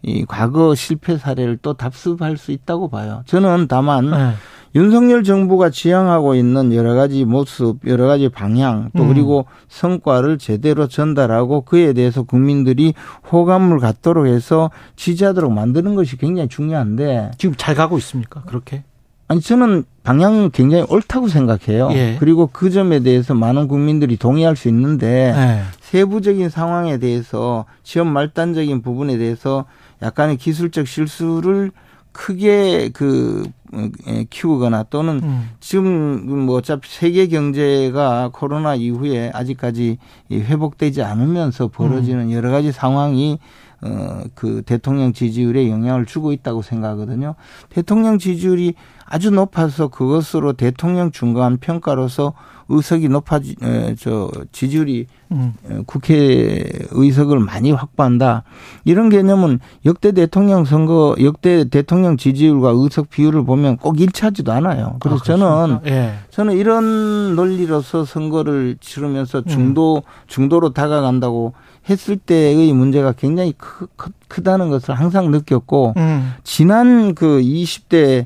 이 0.04 0.24
과거 0.28 0.76
실패 0.76 1.18
사례를 1.18 1.58
또 1.64 1.74
답습할 1.74 2.38
수 2.38 2.52
있다고 2.52 2.90
봐요. 2.90 3.24
저는 3.26 3.66
다만 3.68 4.12
예. 4.14 4.34
윤석열 4.76 5.24
정부가 5.24 5.70
지향하고 5.70 6.36
있는 6.36 6.74
여러 6.74 6.96
가지 6.96 7.26
모습, 7.26 7.80
여러 7.86 8.08
가지 8.08 8.30
방향, 8.30 8.90
또 8.98 9.04
음. 9.04 9.10
그리고 9.10 9.46
성과를 9.68 10.40
제대로 10.40 10.88
전달하고 10.88 11.62
그에 11.62 11.94
대해서 11.94 12.24
국민들이 12.24 12.94
호감을 13.32 13.80
갖도록 13.80 14.26
해서 14.26 14.72
지지하도록 14.96 15.52
만드는 15.54 15.94
것이 15.96 16.18
굉장히 16.18 16.50
중요한데, 16.50 17.32
지금 17.38 17.56
잘 17.56 17.76
가고 17.76 17.98
있습니까? 18.00 18.42
그렇게? 18.48 18.84
아니, 19.28 19.42
저는 19.42 19.84
방향은 20.04 20.52
굉장히 20.52 20.86
옳다고 20.90 21.28
생각해요. 21.28 21.90
예. 21.94 22.18
그리고 22.20 22.50
그 22.52 22.70
점에 22.70 23.00
대해서 23.00 23.34
많은 23.34 23.68
국민들이 23.68 24.18
동의할 24.18 24.56
수 24.56 24.68
있는데, 24.70 25.34
예. 25.36 25.62
세부적인 25.82 26.50
상황에 26.50 26.98
대해서 26.98 27.66
시험 27.84 28.08
말단적인 28.08 28.82
부분에 28.82 29.18
대해서 29.18 29.66
약간의 30.02 30.38
기술적 30.38 30.88
실수를 30.88 31.72
크게 32.14 32.90
그 32.94 33.44
어, 33.74 33.90
에, 34.08 34.26
키우거나 34.30 34.84
또는 34.90 35.20
음. 35.24 35.50
지금 35.60 36.46
뭐 36.46 36.58
어차피 36.58 36.88
세계 36.90 37.28
경제가 37.28 38.30
코로나 38.32 38.76
이후에 38.76 39.32
아직까지 39.34 39.98
이 40.30 40.36
회복되지 40.36 41.02
않으면서 41.02 41.68
벌어지는 41.68 42.32
여러 42.32 42.52
가지 42.52 42.72
상황이 42.72 43.40
어그 43.82 44.62
대통령 44.66 45.12
지지율에 45.12 45.70
영향을 45.70 46.06
주고 46.06 46.32
있다고 46.32 46.62
생각하거든요. 46.62 47.36
대통령 47.70 48.18
지지율이 48.18 48.76
아주 49.06 49.30
높아서 49.32 49.90
그것으로 49.90 50.54
대통령 50.54 51.12
중간 51.12 51.58
평가로서 51.58 52.34
의석이 52.70 53.10
높아지 53.10 53.56
에, 53.62 53.96
저 54.00 54.30
지지율이 54.52 55.08
음. 55.32 55.54
어, 55.70 55.82
국회 55.86 56.64
의석을 56.92 57.40
많이 57.40 57.72
확보한다. 57.72 58.44
이런 58.86 59.10
개념은 59.10 59.60
역대 59.86 60.12
대통령 60.12 60.66
선거, 60.66 61.16
역대 61.22 61.66
대통령 61.66 62.18
지지율과 62.18 62.72
의석 62.76 63.10
비율을 63.10 63.44
보면 63.46 63.78
꼭 63.78 64.00
일치하지도 64.00 64.52
않아요. 64.52 64.98
그래서 65.00 65.18
아, 65.18 65.24
저는? 65.24 65.80
예. 65.88 66.14
저는 66.30 66.58
이런 66.58 67.36
논리로서 67.36 68.06
선거를 68.06 68.78
치르면서 68.80 69.42
중도 69.44 70.04
중도로 70.28 70.74
다가간다고 70.74 71.54
했을 71.90 72.16
때의 72.16 72.72
문제가 72.74 73.12
굉장히 73.12 73.54
크, 73.58 73.88
크, 73.98 74.42
다는 74.44 74.70
것을 74.70 74.96
항상 74.96 75.32
느꼈고 75.32 75.94
음. 75.98 76.34
지난 76.44 77.14
그 77.14 77.40
20대 77.42 78.26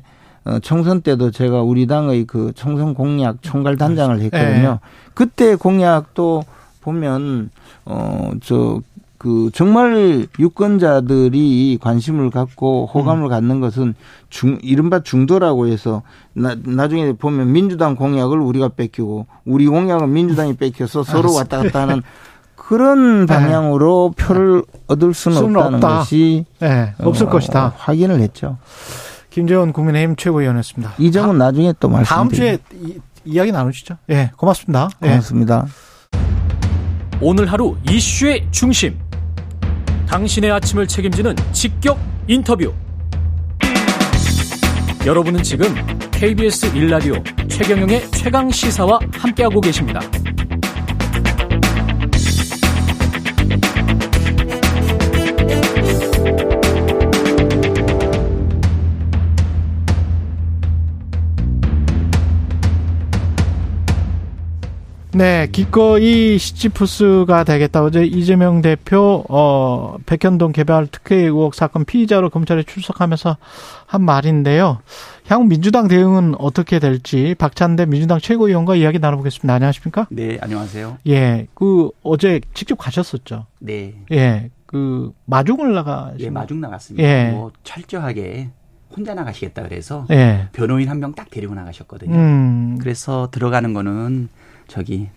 총선 0.62 1.00
때도 1.02 1.30
제가 1.30 1.62
우리 1.62 1.86
당의 1.86 2.24
그 2.24 2.52
총선 2.54 2.94
공약 2.94 3.42
총괄 3.42 3.76
단장을 3.76 4.20
했거든요. 4.20 4.78
그때 5.14 5.54
공약도 5.56 6.44
보면 6.80 7.50
어저 7.84 8.80
그 9.18 9.50
정말 9.52 10.26
유권자들이 10.38 11.78
관심을 11.82 12.30
갖고 12.30 12.88
호감을 12.94 13.28
갖는 13.28 13.60
것은 13.60 13.94
중 14.30 14.58
이른바 14.62 15.00
중도라고 15.02 15.66
해서 15.66 16.02
나, 16.34 16.54
나중에 16.64 17.12
보면 17.12 17.50
민주당 17.50 17.96
공약을 17.96 18.38
우리가 18.38 18.68
뺏기고 18.68 19.26
우리 19.44 19.66
공약은 19.66 20.12
민주당이 20.12 20.56
뺏겨서 20.56 21.02
서로 21.02 21.34
왔다 21.34 21.58
갔다 21.62 21.82
하는 21.82 22.02
그런 22.54 23.26
방향으로 23.26 24.12
표를 24.16 24.62
얻을 24.86 25.14
수는 25.14 25.36
수는 25.38 25.56
없다는 25.56 25.74
없다. 25.76 25.98
것이 26.00 26.44
예. 26.62 26.94
없을 26.98 27.26
어, 27.26 27.30
것이다. 27.30 27.72
확인을 27.76 28.20
했죠. 28.20 28.58
김재원 29.38 29.72
국민의힘 29.72 30.16
최고위원이었습니다. 30.16 30.94
이 30.98 31.12
점은 31.12 31.38
다, 31.38 31.44
나중에 31.44 31.72
또 31.78 31.88
말씀드립니다. 31.88 32.14
다음 32.16 32.28
주에 32.30 32.58
이, 32.74 32.98
이야기 33.24 33.52
나누시죠. 33.52 33.96
예, 34.08 34.14
네, 34.14 34.30
고맙습니다. 34.36 34.88
고맙습니다. 35.00 35.66
네. 36.10 36.18
오늘 37.20 37.46
하루 37.46 37.76
이슈의 37.88 38.48
중심. 38.50 38.98
당신의 40.08 40.50
아침을 40.50 40.88
책임지는 40.88 41.36
직격 41.52 41.98
인터뷰. 42.26 42.72
여러분은 45.06 45.44
지금 45.44 45.72
KBS 46.10 46.74
일라디오 46.74 47.14
최경영의 47.48 48.10
최강 48.10 48.50
시사와 48.50 48.98
함께하고 49.12 49.60
계십니다. 49.60 50.00
네, 65.18 65.48
기꺼이 65.50 66.38
시치푸스가 66.38 67.42
되겠다. 67.42 67.82
어제 67.82 68.04
이재명 68.04 68.62
대표 68.62 69.24
어 69.28 69.96
백현동 70.06 70.52
개발 70.52 70.86
특혜 70.86 71.16
의혹 71.16 71.56
사건 71.56 71.84
피의자로 71.84 72.30
검찰에 72.30 72.62
출석하면서 72.62 73.36
한 73.86 74.02
말인데요. 74.02 74.78
향후 75.26 75.44
민주당 75.48 75.88
대응은 75.88 76.36
어떻게 76.38 76.78
될지 76.78 77.34
박찬대 77.36 77.86
민주당 77.86 78.20
최고위원과 78.20 78.76
이야기 78.76 79.00
나눠보겠습니다. 79.00 79.52
안녕하십니까? 79.54 80.06
네, 80.10 80.38
안녕하세요. 80.40 80.98
예, 81.08 81.48
그 81.54 81.90
어제 82.04 82.40
직접 82.54 82.76
가셨었죠. 82.76 83.46
네. 83.58 83.94
예, 84.12 84.50
그 84.66 85.10
마중을 85.24 85.74
나가. 85.74 86.12
예, 86.20 86.30
마중 86.30 86.60
나갔습니다. 86.60 87.02
예. 87.08 87.30
뭐 87.32 87.50
철저하게 87.64 88.50
혼자 88.96 89.14
나가시겠다 89.14 89.62
그래서 89.64 90.06
예. 90.12 90.48
변호인 90.52 90.88
한 90.88 91.00
명 91.00 91.12
딱 91.12 91.28
데리고 91.28 91.54
나가셨거든요. 91.56 92.14
음. 92.14 92.78
그래서 92.80 93.28
들어가는 93.32 93.74
거는 93.74 94.28
저기 94.68 95.08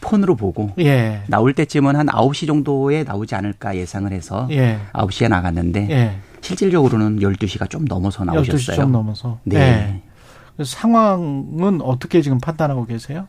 폰으로 0.00 0.36
보고 0.36 0.70
예. 0.78 1.22
나올 1.28 1.52
때쯤은 1.54 1.96
한 1.96 2.06
9시 2.06 2.46
정도에 2.46 3.04
나오지 3.04 3.34
않을까 3.34 3.76
예상을 3.76 4.10
해서 4.12 4.46
예. 4.50 4.78
9시에 4.92 5.28
나갔는데 5.28 5.88
예. 5.90 6.16
실질적으로는 6.40 7.18
12시가 7.20 7.68
좀 7.70 7.84
넘어서 7.84 8.24
나오셨어요. 8.24 8.76
12시 8.76 8.80
좀 8.80 8.92
넘어서. 8.92 9.38
네. 9.44 10.02
예. 10.58 10.64
상황은 10.64 11.80
어떻게 11.82 12.20
지금 12.20 12.38
판단하고 12.38 12.84
계세요? 12.86 13.26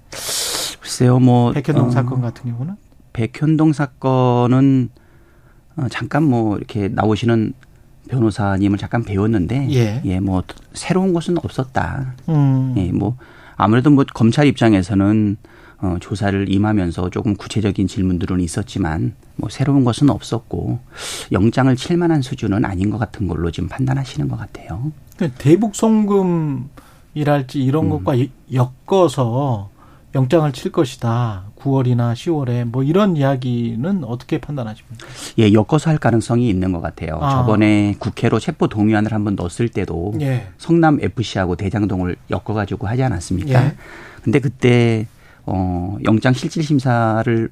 글쎄요, 0.81 1.19
뭐 1.19 1.51
백현동 1.53 1.87
어, 1.87 1.91
사건 1.91 2.21
같은 2.21 2.51
경우는 2.51 2.75
백현동 3.13 3.71
사건은 3.73 4.89
어, 5.77 5.87
잠깐 5.89 6.23
뭐 6.23 6.57
이렇게 6.57 6.87
나오시는 6.89 7.53
변호사님을 8.09 8.77
잠깐 8.77 9.03
배웠는데 9.03 9.69
예, 9.71 10.01
예 10.03 10.19
뭐 10.19 10.43
새로운 10.73 11.13
것은 11.13 11.37
없었다. 11.37 12.15
음. 12.29 12.73
예, 12.77 12.91
뭐 12.91 13.15
아무래도 13.55 13.89
뭐 13.91 14.03
검찰 14.13 14.45
입장에서는 14.47 15.37
어, 15.83 15.97
조사를 15.99 16.49
임하면서 16.49 17.09
조금 17.09 17.35
구체적인 17.35 17.87
질문들은 17.87 18.39
있었지만 18.39 19.15
뭐 19.35 19.49
새로운 19.49 19.83
것은 19.83 20.09
없었고 20.09 20.79
영장을 21.33 21.75
칠 21.75 21.97
만한 21.97 22.21
수준은 22.21 22.63
아닌 22.63 22.89
것 22.89 22.97
같은 22.97 23.27
걸로 23.27 23.51
지금 23.51 23.67
판단하시는 23.67 24.29
것 24.29 24.37
같아요. 24.37 24.93
대북 25.37 25.75
송금이랄지 25.75 27.61
이런 27.61 27.85
음. 27.85 27.89
것과 27.89 28.13
엮어서 28.53 29.71
영장을 30.15 30.49
칠 30.53 30.71
것이다. 30.71 31.47
9월이나 31.57 32.13
10월에 32.13 32.63
뭐 32.63 32.83
이런 32.83 33.17
이야기는 33.17 34.05
어떻게 34.05 34.37
판단하십니까? 34.37 35.05
예, 35.39 35.51
엮어서 35.51 35.89
할 35.89 35.97
가능성이 35.97 36.47
있는 36.47 36.71
것 36.71 36.79
같아요. 36.79 37.17
아. 37.21 37.31
저번에 37.31 37.95
국회로 37.99 38.39
체포 38.39 38.67
동의안을 38.67 39.11
한번 39.11 39.35
넣었을 39.35 39.67
때도 39.67 40.13
예. 40.21 40.47
성남 40.57 40.99
FC하고 41.01 41.57
대장동을 41.57 42.15
엮어가지고 42.29 42.87
하지 42.87 43.03
않았습니까? 43.03 43.65
예. 43.65 43.75
근데 44.23 44.39
그때 44.39 45.07
어 45.45 45.97
영장 46.05 46.33
실질 46.33 46.63
심사를 46.63 47.49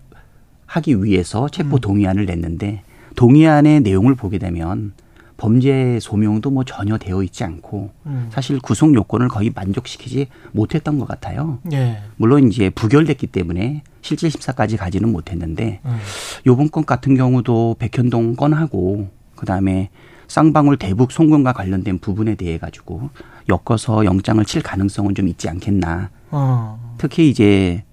하기 0.66 1.04
위해서 1.04 1.50
체포 1.50 1.78
음. 1.78 1.80
동의안을 1.80 2.26
냈는데 2.26 2.84
동의안의 3.16 3.82
내용을 3.82 4.16
보게 4.16 4.38
되면 4.38 4.94
범죄 5.42 5.98
소명도 6.00 6.52
뭐 6.52 6.64
전혀 6.64 7.00
되어 7.00 7.24
있지 7.24 7.44
않고 7.44 7.90
음. 8.06 8.30
사실 8.32 8.60
구속 8.60 8.94
요건을 8.94 9.28
거의 9.28 9.52
만족시키지 9.54 10.28
못했던 10.52 11.00
것 11.00 11.08
같아요. 11.08 11.58
예. 11.74 11.98
물론 12.16 12.48
이제 12.48 12.70
부결됐기 12.70 13.26
때문에 13.28 13.82
실질 14.02 14.30
심사까지 14.30 14.78
가지는 14.78 15.12
못했는데 15.12 15.82
음. 15.84 15.98
요번 16.46 16.70
건 16.70 16.86
같은 16.86 17.16
경우도 17.16 17.78
백현동 17.80 18.36
건하고 18.36 19.10
그다음에 19.36 19.90
쌍방울 20.28 20.78
대북 20.78 21.12
송금과 21.12 21.54
관련된 21.54 21.98
부분에 21.98 22.36
대해 22.36 22.58
가지고 22.58 23.10
엮어서 23.50 24.06
영장을 24.06 24.46
칠 24.46 24.62
가능성은 24.62 25.16
좀 25.16 25.28
있지 25.28 25.50
않겠나. 25.50 26.10
어. 26.30 26.91
특히 27.02 27.32
이제 27.32 27.84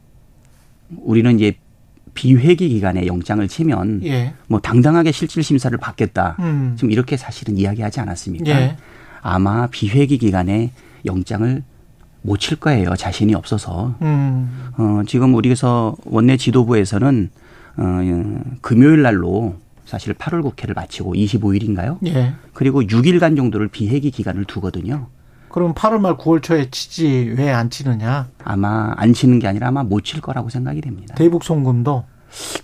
우리는 0.98 1.34
이제 1.34 1.54
비회기 2.12 2.68
기간에 2.68 3.06
영장을 3.06 3.46
치면 3.48 4.02
예. 4.04 4.34
뭐 4.48 4.60
당당하게 4.60 5.12
실질 5.12 5.42
심사를 5.42 5.76
받겠다. 5.78 6.36
음. 6.40 6.74
지금 6.76 6.90
이렇게 6.90 7.16
사실은 7.16 7.56
이야기하지 7.56 8.00
않았습니까? 8.00 8.50
예. 8.50 8.76
아마 9.22 9.66
비회기 9.68 10.18
기간에 10.18 10.72
영장을 11.06 11.62
못 12.20 12.38
칠 12.38 12.58
거예요. 12.58 12.94
자신이 12.96 13.34
없어서. 13.34 13.94
음. 14.02 14.70
어, 14.76 15.00
지금 15.06 15.34
우리에서 15.34 15.96
원내 16.04 16.36
지도부에서는 16.36 17.30
어, 17.78 18.00
금요일 18.60 19.00
날로 19.00 19.56
사실 19.86 20.12
8월 20.12 20.42
국회를 20.42 20.74
마치고 20.74 21.14
25일인가요? 21.14 21.96
예. 22.08 22.34
그리고 22.52 22.82
6일간 22.82 23.36
정도를 23.38 23.68
비회기 23.68 24.10
기간을 24.10 24.44
두거든요. 24.44 25.06
그럼 25.50 25.74
8월 25.74 25.98
말 26.00 26.16
9월 26.16 26.42
초에 26.42 26.70
치지 26.70 27.34
왜 27.38 27.50
안 27.50 27.70
치느냐? 27.70 28.28
아마 28.44 28.92
안 28.96 29.12
치는 29.12 29.38
게 29.38 29.48
아니라 29.48 29.68
아마 29.68 29.82
못 29.82 30.02
칠 30.04 30.20
거라고 30.20 30.48
생각이 30.48 30.80
됩니다. 30.80 31.14
대북 31.16 31.44
송금도 31.44 32.04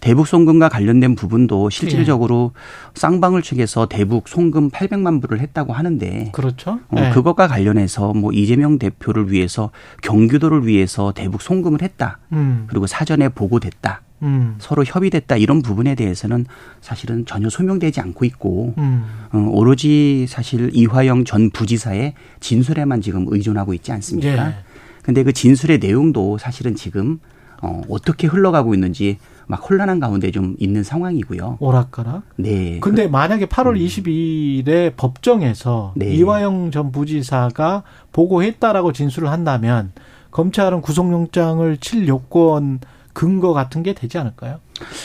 대북 0.00 0.26
송금과 0.26 0.68
관련된 0.68 1.14
부분도 1.14 1.70
실질적으로 1.70 2.52
예. 2.54 2.60
쌍방울 2.94 3.40
측에서 3.42 3.86
대북 3.86 4.28
송금 4.28 4.70
800만 4.70 5.22
불을 5.22 5.40
했다고 5.40 5.72
하는데 5.72 6.28
그렇죠. 6.32 6.72
어, 6.88 7.00
네. 7.00 7.10
그것과 7.10 7.48
관련해서 7.48 8.12
뭐 8.12 8.30
이재명 8.32 8.78
대표를 8.78 9.32
위해서 9.32 9.70
경기도를 10.02 10.66
위해서 10.66 11.12
대북 11.12 11.40
송금을 11.40 11.80
했다. 11.80 12.18
음. 12.32 12.66
그리고 12.68 12.86
사전에 12.86 13.30
보고됐다. 13.30 14.02
음. 14.22 14.56
서로 14.58 14.84
협의됐다 14.84 15.36
이런 15.36 15.62
부분에 15.62 15.94
대해서는 15.94 16.46
사실은 16.80 17.26
전혀 17.26 17.48
소명되지 17.48 18.00
않고 18.00 18.24
있고 18.24 18.74
음. 18.78 19.04
어, 19.32 19.48
오로지 19.50 20.26
사실 20.28 20.70
이화영 20.72 21.24
전 21.24 21.50
부지사의 21.50 22.14
진술에만 22.40 23.00
지금 23.00 23.26
의존하고 23.28 23.74
있지 23.74 23.92
않습니까? 23.92 24.48
예. 24.48 24.54
근데 25.02 25.22
그 25.22 25.32
진술의 25.32 25.78
내용도 25.78 26.38
사실은 26.38 26.74
지금 26.74 27.18
어, 27.62 27.82
어떻게 27.88 28.26
흘러가고 28.26 28.74
있는지 28.74 29.18
막 29.46 29.68
혼란한 29.68 30.00
가운데 30.00 30.30
좀 30.30 30.56
있는 30.58 30.82
상황이고요. 30.82 31.58
오락가락. 31.60 32.22
네. 32.36 32.78
근데 32.80 33.06
만약에 33.08 33.46
8월 33.46 33.70
음. 33.70 33.74
22일에 33.74 34.96
법정에서 34.96 35.92
네. 35.96 36.14
이화영 36.14 36.70
전 36.70 36.92
부지사가 36.92 37.82
보고했다라고 38.12 38.92
진술을 38.92 39.30
한다면 39.30 39.92
검찰은 40.30 40.80
구속영장을 40.80 41.76
칠 41.78 42.08
요건 42.08 42.80
근거 43.14 43.54
같은 43.54 43.82
게 43.82 43.94
되지 43.94 44.18
않을까요? 44.18 44.60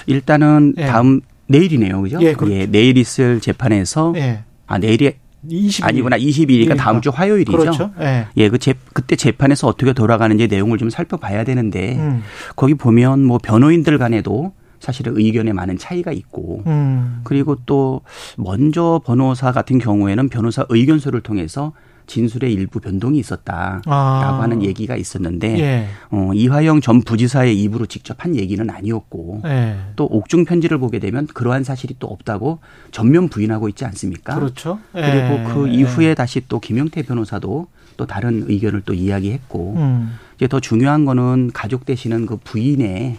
일단은 0.07 0.73
예. 0.77 0.85
다음 0.87 1.21
내일이네요, 1.47 2.01
그죠? 2.01 2.17
예, 2.21 2.33
그렇죠. 2.33 2.69
내일 2.71 2.97
있을 2.97 3.39
재판에서 3.39 4.13
예. 4.17 4.43
아 4.67 4.77
내일이 4.77 5.13
20일. 5.47 5.85
아니구나 5.85 6.17
22일이니까 6.17 6.75
다음 6.75 6.99
주 7.01 7.09
화요일이죠. 7.09 7.57
그렇죠. 7.57 7.91
예. 8.01 8.27
예, 8.35 8.49
그 8.49 8.57
재, 8.57 8.73
그때 8.93 9.15
재판에서 9.15 9.67
어떻게 9.67 9.93
돌아가는지 9.93 10.47
내용을 10.47 10.77
좀 10.77 10.89
살펴봐야 10.89 11.45
되는데 11.45 11.95
음. 11.95 12.23
거기 12.55 12.73
보면 12.73 13.23
뭐 13.23 13.37
변호인들 13.37 13.97
간에도 13.97 14.51
사실은 14.79 15.13
의견에 15.17 15.53
많은 15.53 15.77
차이가 15.77 16.11
있고 16.11 16.63
음. 16.67 17.21
그리고 17.23 17.57
또 17.65 18.01
먼저 18.37 19.01
변호사 19.05 19.51
같은 19.51 19.77
경우에는 19.77 20.29
변호사 20.29 20.65
의견서를 20.69 21.21
통해서 21.21 21.73
진술의 22.09 22.51
일부 22.51 22.79
변동이 22.79 23.19
있었다라고 23.19 23.83
아. 23.85 24.39
하는 24.41 24.63
얘기가 24.63 24.97
있었는데 24.97 25.59
예. 25.59 25.87
어, 26.09 26.31
이화영 26.33 26.81
전 26.81 27.01
부지사의 27.01 27.57
입으로 27.61 27.85
직접 27.85 28.23
한 28.23 28.35
얘기는 28.35 28.67
아니었고 28.69 29.43
예. 29.45 29.77
또 29.95 30.05
옥중 30.05 30.43
편지를 30.45 30.79
보게 30.79 30.99
되면 30.99 31.27
그러한 31.27 31.63
사실이 31.63 31.95
또 31.99 32.07
없다고 32.07 32.59
전면 32.91 33.29
부인하고 33.29 33.69
있지 33.69 33.85
않습니까? 33.85 34.35
그렇죠. 34.35 34.79
예. 34.95 35.01
그리고 35.01 35.53
그 35.53 35.67
이후에 35.67 36.15
다시 36.15 36.41
또 36.49 36.59
김영태 36.59 37.03
변호사도 37.03 37.67
또 37.95 38.05
다른 38.05 38.43
의견을 38.47 38.81
또 38.81 38.93
이야기했고 38.93 39.75
음. 39.77 40.17
이제 40.35 40.47
더 40.47 40.59
중요한 40.59 41.05
거는 41.05 41.51
가족 41.53 41.85
되시는 41.85 42.25
그 42.25 42.37
부인의 42.37 43.17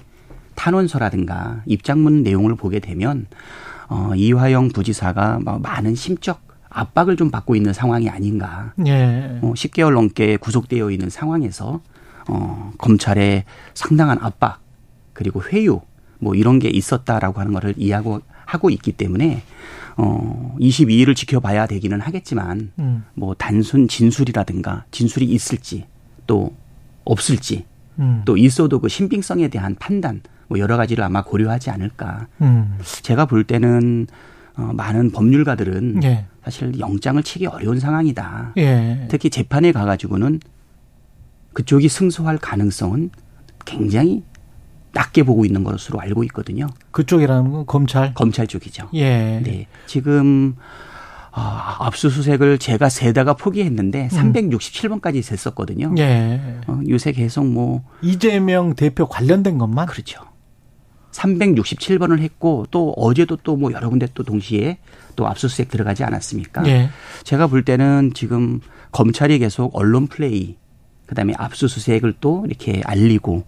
탄원서라든가 0.57 1.63
입장문 1.67 2.23
내용을 2.23 2.57
보게 2.57 2.81
되면 2.81 3.27
어, 3.89 4.13
이화영 4.15 4.71
부지사가 4.71 5.41
많은 5.63 5.95
심적 5.95 6.50
압박을 6.71 7.17
좀 7.17 7.31
받고 7.31 7.57
있는 7.57 7.73
상황이 7.73 8.09
아닌가. 8.09 8.73
예. 8.87 9.39
어, 9.43 9.53
10개월 9.55 9.93
넘게 9.95 10.37
구속되어 10.37 10.91
있는 10.91 11.11
상황에서 11.11 11.81
어, 12.29 12.73
검찰의 12.79 13.45
상당한 13.75 14.19
압박 14.21 14.61
그리고 15.13 15.43
회유 15.43 15.81
뭐 16.19 16.35
이런 16.35 16.59
게 16.59 16.69
있었다라고 16.69 17.41
하는 17.41 17.53
거를 17.53 17.75
이해하고 17.77 18.21
하고 18.47 18.71
있기 18.71 18.93
때문에 18.93 19.43
어 19.97 20.57
22일을 20.61 21.15
지켜봐야 21.15 21.67
되기는 21.67 22.01
하겠지만 22.01 22.73
음. 22.79 23.05
뭐 23.15 23.35
단순 23.35 23.87
진술이라든가 23.87 24.85
진술이 24.91 25.27
있을지 25.27 25.87
또 26.27 26.55
없을지 27.05 27.67
음. 27.99 28.23
또 28.25 28.37
있어도 28.37 28.81
그 28.81 28.89
신빙성에 28.89 29.49
대한 29.49 29.77
판단 29.79 30.23
뭐 30.49 30.59
여러 30.59 30.77
가지를 30.77 31.05
아마 31.05 31.23
고려하지 31.23 31.71
않을까. 31.71 32.27
음. 32.41 32.79
제가 33.03 33.27
볼 33.27 33.45
때는 33.45 34.09
어 34.57 34.73
많은 34.75 35.13
법률가들은 35.13 36.03
예. 36.03 36.27
사실 36.45 36.79
영장을 36.79 37.23
치기 37.23 37.47
어려운 37.47 37.79
상황이다. 37.81 38.55
예. 38.57 39.07
특히 39.11 39.31
재판에 39.31 39.73
가가지고는 39.73 40.41
그쪽이 41.53 41.89
승소할 41.89 42.39
가능성은 42.39 43.11
굉장히 43.67 44.23
낮게 44.93 45.23
보고 45.23 45.45
있는 45.45 45.63
것으로 45.65 46.01
알고 46.01 46.25
있거든요. 46.25 46.67
그쪽이라는 46.91 47.51
건 47.51 47.67
검찰. 47.67 48.15
검찰 48.15 48.47
쪽이죠. 48.47 48.89
예. 48.95 49.41
네. 49.41 49.67
지금 49.87 50.57
아, 51.33 51.77
압수수색을 51.81 52.59
제가 52.59 52.89
세다가 52.89 53.35
포기했는데 53.35 54.09
367번까지 54.09 55.23
셌었거든요. 55.23 55.89
음. 55.89 55.99
예. 55.99 56.41
어, 56.67 56.81
요새 56.89 57.13
계속 57.13 57.47
뭐 57.47 57.85
이재명 58.03 58.75
대표 58.75 59.07
관련된 59.07 59.59
것만 59.59 59.87
그렇죠. 59.87 60.23
367번을 61.13 62.21
했고 62.21 62.67
또 62.71 62.93
어제도 62.97 63.37
또 63.37 63.57
뭐 63.57 63.73
여러 63.73 63.91
군데 63.91 64.07
또 64.15 64.23
동시에 64.23 64.79
또 65.17 65.27
압수수색 65.27 65.69
들어가지 65.69 66.05
않았습니까? 66.05 66.67
예. 66.67 66.89
제가 67.25 67.47
볼 67.49 67.65
때는 67.65 68.13
지금 68.15 68.61
검찰이 68.93 69.39
계속 69.39 69.71
언론 69.77 70.07
플레이, 70.07 70.57
그다음에 71.07 71.35
압수수색을 71.37 72.15
또 72.21 72.45
이렇게 72.47 72.81
알리고 72.85 73.45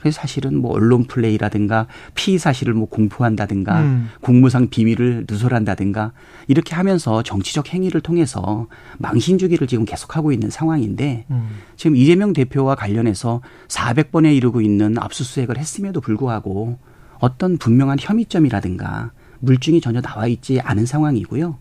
그래서 0.00 0.20
사실은 0.20 0.58
뭐 0.60 0.72
언론 0.72 1.04
플레이라든가 1.04 1.86
피의 2.16 2.38
사실을 2.38 2.74
뭐 2.74 2.88
공포한다든가 2.88 3.82
음. 3.82 4.08
공무상 4.20 4.68
비밀을 4.68 5.26
누설한다든가 5.30 6.10
이렇게 6.48 6.74
하면서 6.74 7.22
정치적 7.22 7.72
행위를 7.72 8.00
통해서 8.00 8.66
망신 8.98 9.38
주기를 9.38 9.68
지금 9.68 9.84
계속하고 9.84 10.32
있는 10.32 10.50
상황인데 10.50 11.26
음. 11.30 11.50
지금 11.76 11.94
이재명 11.94 12.32
대표와 12.32 12.74
관련해서 12.74 13.42
400번에 13.68 14.34
이르고 14.34 14.60
있는 14.60 14.98
압수수색을 14.98 15.56
했음에도 15.56 16.00
불구하고 16.00 16.80
어떤 17.22 17.56
분명한 17.56 17.98
혐의점이라든가 18.00 19.12
물증이 19.38 19.80
전혀 19.80 20.00
나와 20.00 20.26
있지 20.26 20.60
않은 20.60 20.86
상황이고요. 20.86 21.56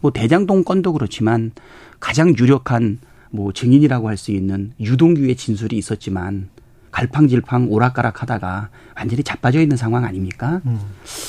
뭐 0.00 0.10
대장동 0.10 0.64
건도 0.64 0.92
그렇지만 0.92 1.52
가장 2.00 2.36
유력한 2.36 2.98
뭐 3.30 3.52
증인이라고 3.52 4.08
할 4.08 4.16
수 4.16 4.32
있는 4.32 4.72
유동규의 4.80 5.36
진술이 5.36 5.76
있었지만 5.78 6.48
갈팡질팡 6.90 7.68
오락가락 7.70 8.22
하다가 8.22 8.70
완전히 8.96 9.22
자빠져 9.22 9.60
있는 9.60 9.76
상황 9.76 10.04
아닙니까? 10.04 10.60
음. 10.66 10.80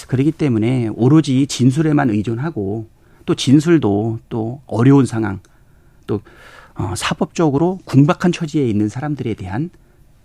그렇기 0.07 0.31
때문에 0.31 0.89
오로지 0.95 1.45
진술에만 1.45 2.09
의존하고 2.09 2.87
또 3.27 3.35
진술도 3.35 4.19
또 4.29 4.61
어려운 4.65 5.05
상황 5.05 5.41
또 6.07 6.21
어, 6.73 6.93
사법적으로 6.95 7.79
궁박한 7.85 8.31
처지에 8.31 8.67
있는 8.67 8.89
사람들에 8.89 9.35
대한 9.35 9.69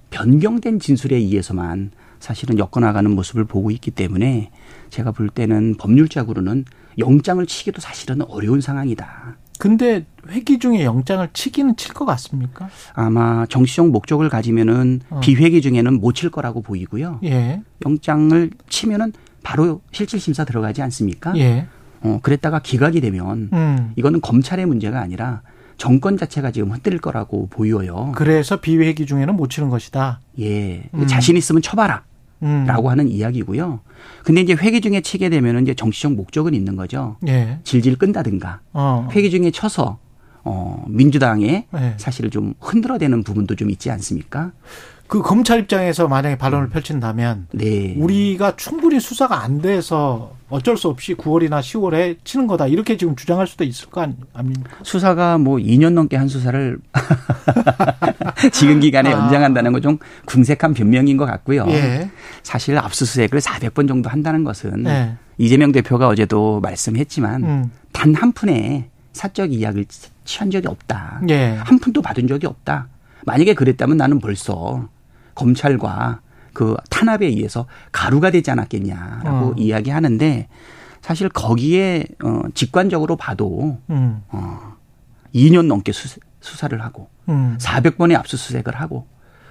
변경된 0.08 0.80
진술에 0.80 1.16
의해서만 1.16 1.90
사실은 2.21 2.59
엮어나가는 2.59 3.11
모습을 3.11 3.45
보고 3.45 3.71
있기 3.71 3.91
때문에 3.91 4.51
제가 4.91 5.11
볼 5.12 5.29
때는 5.29 5.75
법률적으로는 5.79 6.64
영장을 6.99 7.45
치기도 7.47 7.81
사실은 7.81 8.23
어려운 8.23 8.61
상황이다. 8.61 9.37
근데 9.59 10.07
회기 10.29 10.59
중에 10.59 10.85
영장을 10.85 11.29
치기는 11.33 11.77
칠 11.77 11.93
것 11.93 12.05
같습니까? 12.07 12.68
아마 12.95 13.45
정치적 13.47 13.89
목적을 13.91 14.29
가지면은 14.31 15.01
어. 15.11 15.21
비회기 15.21 15.61
중에는 15.61 16.01
못 16.01 16.14
칠 16.14 16.31
거라고 16.31 16.62
보이고요. 16.62 17.21
예. 17.25 17.62
영장을 17.85 18.51
치면은 18.68 19.12
바로 19.43 19.81
실질 19.93 20.21
심사 20.21 20.45
들어가지 20.45 20.81
않습니까? 20.83 21.33
예. 21.37 21.66
어, 22.03 22.18
그랬다가 22.23 22.61
기각이 22.61 23.01
되면 23.01 23.51
음. 23.53 23.93
이거는 23.97 24.21
검찰의 24.23 24.64
문제가 24.66 25.01
아니라 25.01 25.43
정권 25.77 26.16
자체가 26.18 26.51
지금 26.51 26.73
흔들릴 26.73 26.99
거라고 27.01 27.49
보여요. 27.49 28.12
그래서 28.16 28.61
비회기 28.61 29.07
중에는 29.07 29.35
못 29.35 29.49
치는 29.51 29.68
것이다. 29.71 30.21
예. 30.41 30.85
음. 30.95 31.07
자신 31.07 31.37
있으면 31.37 31.61
쳐봐라. 31.62 32.03
음. 32.43 32.64
라고 32.66 32.91
하는 32.91 33.09
이야기고요. 33.09 33.80
근데 34.24 34.41
이제 34.41 34.55
회기 34.55 34.80
중에 34.80 35.01
치게 35.01 35.28
되면은 35.28 35.62
이제 35.62 35.74
정치적 35.74 36.12
목적은 36.12 36.55
있는 36.55 36.76
거죠. 36.76 37.16
예. 37.28 37.59
질질 37.64 37.97
끈다든가. 37.97 38.61
어. 38.72 39.09
회기 39.12 39.30
중에 39.30 39.51
쳐서 39.51 39.99
어, 40.43 40.84
민주당에 40.88 41.66
예. 41.74 41.95
사실 41.99 42.30
좀 42.30 42.55
흔들어대는 42.61 43.22
부분도 43.22 43.57
좀 43.57 43.70
있지 43.70 43.91
않습니까? 43.91 44.53
그 45.07 45.22
검찰 45.22 45.59
입장에서 45.59 46.07
만약에 46.07 46.38
반론을 46.38 46.68
펼친다면 46.68 47.49
네. 47.53 47.95
우리가 47.99 48.55
충분히 48.57 49.01
수사가 49.01 49.43
안 49.43 49.61
돼서 49.61 50.36
어쩔 50.51 50.76
수 50.76 50.88
없이 50.88 51.14
9월이나 51.14 51.61
10월에 51.61 52.16
치는 52.24 52.46
거다 52.46 52.66
이렇게 52.66 52.96
지금 52.96 53.16
주장할 53.16 53.46
수도 53.46 53.64
있을 53.64 53.88
거 53.90 54.03
아닙니까? 54.34 54.70
수사가 54.82 55.38
뭐 55.38 55.57
2년 55.59 55.92
넘게 55.94 56.16
한 56.16 56.28
수사를 56.28 56.78
지금 58.53 58.80
기간에 58.80 59.12
아. 59.12 59.18
연장한다는 59.18 59.72
건 59.72 59.80
좀 59.80 59.96
궁색한 60.26 60.74
변명인 60.74 61.16
것 61.16 61.24
같고요. 61.24 61.64
예. 61.68 62.11
사실 62.42 62.76
압수수색을 62.76 63.40
400번 63.40 63.88
정도 63.88 64.11
한다는 64.11 64.44
것은 64.44 64.82
네. 64.82 65.16
이재명 65.38 65.72
대표가 65.72 66.07
어제도 66.09 66.61
말씀했지만 66.61 67.44
음. 67.44 67.70
단한 67.92 68.32
푼의 68.32 68.90
사적 69.14 69.55
이약을 69.55 69.86
취한 70.26 70.51
적이 70.51 70.68
없다. 70.68 71.22
예. 71.30 71.57
한 71.64 71.78
푼도 71.78 72.03
받은 72.03 72.28
적이 72.28 72.46
없다. 72.48 72.88
만약에 73.24 73.55
그랬다면 73.55 73.96
나는 73.96 74.20
벌써 74.20 74.86
검찰과 75.34 76.20
그 76.53 76.76
탄압에 76.90 77.26
의해서 77.26 77.66
가루가 77.92 78.30
되지 78.30 78.51
않았겠냐라고 78.51 79.46
어. 79.46 79.55
이야기하는데 79.57 80.48
사실 81.03 81.28
거기에 81.28 82.05
어 82.22 82.42
직관적으로 82.55 83.16
봐도 83.16 83.78
음. 83.90 84.22
어 84.28 84.76
2년 85.34 85.66
넘게 85.66 85.92
수, 85.92 86.18
수사를 86.40 86.80
하고 86.82 87.09
음. 87.28 87.57
400번의 87.59 88.16
압수수색을 88.16 88.74
하고 88.76 89.07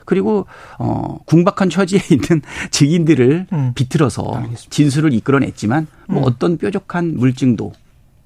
그리고 0.06 0.45
어 0.78 1.20
궁박한 1.26 1.70
처지에 1.70 2.02
있는 2.12 2.41
증인들을 2.72 3.47
음. 3.52 3.72
비틀어서 3.76 4.24
알겠습니다. 4.24 4.70
진술을 4.70 5.14
이끌어냈지만 5.14 5.88
뭐 6.08 6.22
음. 6.22 6.24
어떤 6.26 6.58
뾰족한 6.58 7.16
물증도 7.18 7.74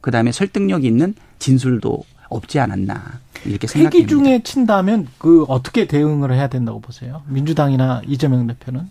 그다음에 0.01 0.31
설득력 0.31 0.83
있는 0.83 1.15
진술도 1.39 2.03
없지 2.33 2.59
않았나 2.59 3.19
이렇게 3.45 3.67
생각합니다. 3.67 3.97
회기 3.97 4.07
중에 4.07 4.41
친다면 4.43 5.07
그 5.17 5.43
어떻게 5.43 5.87
대응을 5.87 6.33
해야 6.33 6.47
된다고 6.47 6.79
보세요? 6.79 7.21
민주당이나 7.27 8.01
이재명 8.07 8.47
대표는? 8.47 8.87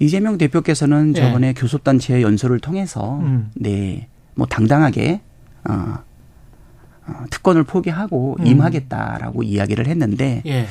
이재명 0.00 0.38
대표께서는 0.38 1.14
예. 1.16 1.20
저번에 1.20 1.52
교섭단체 1.54 2.22
연설을 2.22 2.60
통해서 2.60 3.18
음. 3.20 3.50
네뭐 3.54 4.46
당당하게 4.48 5.20
어, 5.68 5.98
어, 7.06 7.24
특권을 7.30 7.64
포기하고 7.64 8.36
음. 8.40 8.46
임하겠다라고 8.46 9.42
이야기를 9.42 9.86
했는데 9.88 10.42
예. 10.46 10.66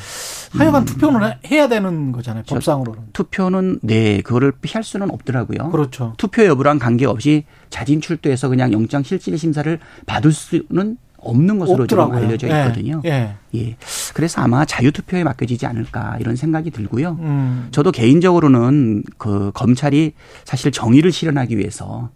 하여간 0.57 0.85
투표는 0.85 1.23
해- 1.27 1.37
해야 1.51 1.67
되는 1.67 2.11
거잖아요. 2.11 2.43
저- 2.45 2.55
법상으로는. 2.55 3.01
투표는 3.13 3.79
네 3.81 4.21
그거를 4.21 4.51
피할 4.61 4.83
수는 4.83 5.09
없더라고요. 5.11 5.69
그렇죠. 5.71 6.13
투표 6.17 6.45
여부랑 6.45 6.77
관계없이 6.79 7.45
자진 7.71 8.01
출두해서 8.01 8.49
그냥 8.49 8.71
영장 8.71 9.01
실질 9.03 9.37
심사를 9.37 9.79
받을 10.05 10.31
수는 10.31 10.97
없는 11.23 11.59
것으로 11.59 11.87
지금 11.87 12.03
없더라고요. 12.03 12.27
알려져 12.27 12.47
예. 12.47 12.61
있거든요. 12.61 13.01
예. 13.05 13.35
예. 13.55 13.75
그래서 14.13 14.41
아마 14.41 14.65
자유투표에 14.65 15.23
맡겨지지 15.23 15.65
않을까 15.65 16.17
이런 16.19 16.35
생각이 16.35 16.71
들고요. 16.71 17.17
음. 17.19 17.67
저도 17.71 17.91
개인적으로는 17.91 19.03
그 19.17 19.51
검찰이 19.53 20.13
사실 20.45 20.71
정의를 20.71 21.11
실현하기 21.11 21.57
위해서 21.57 22.09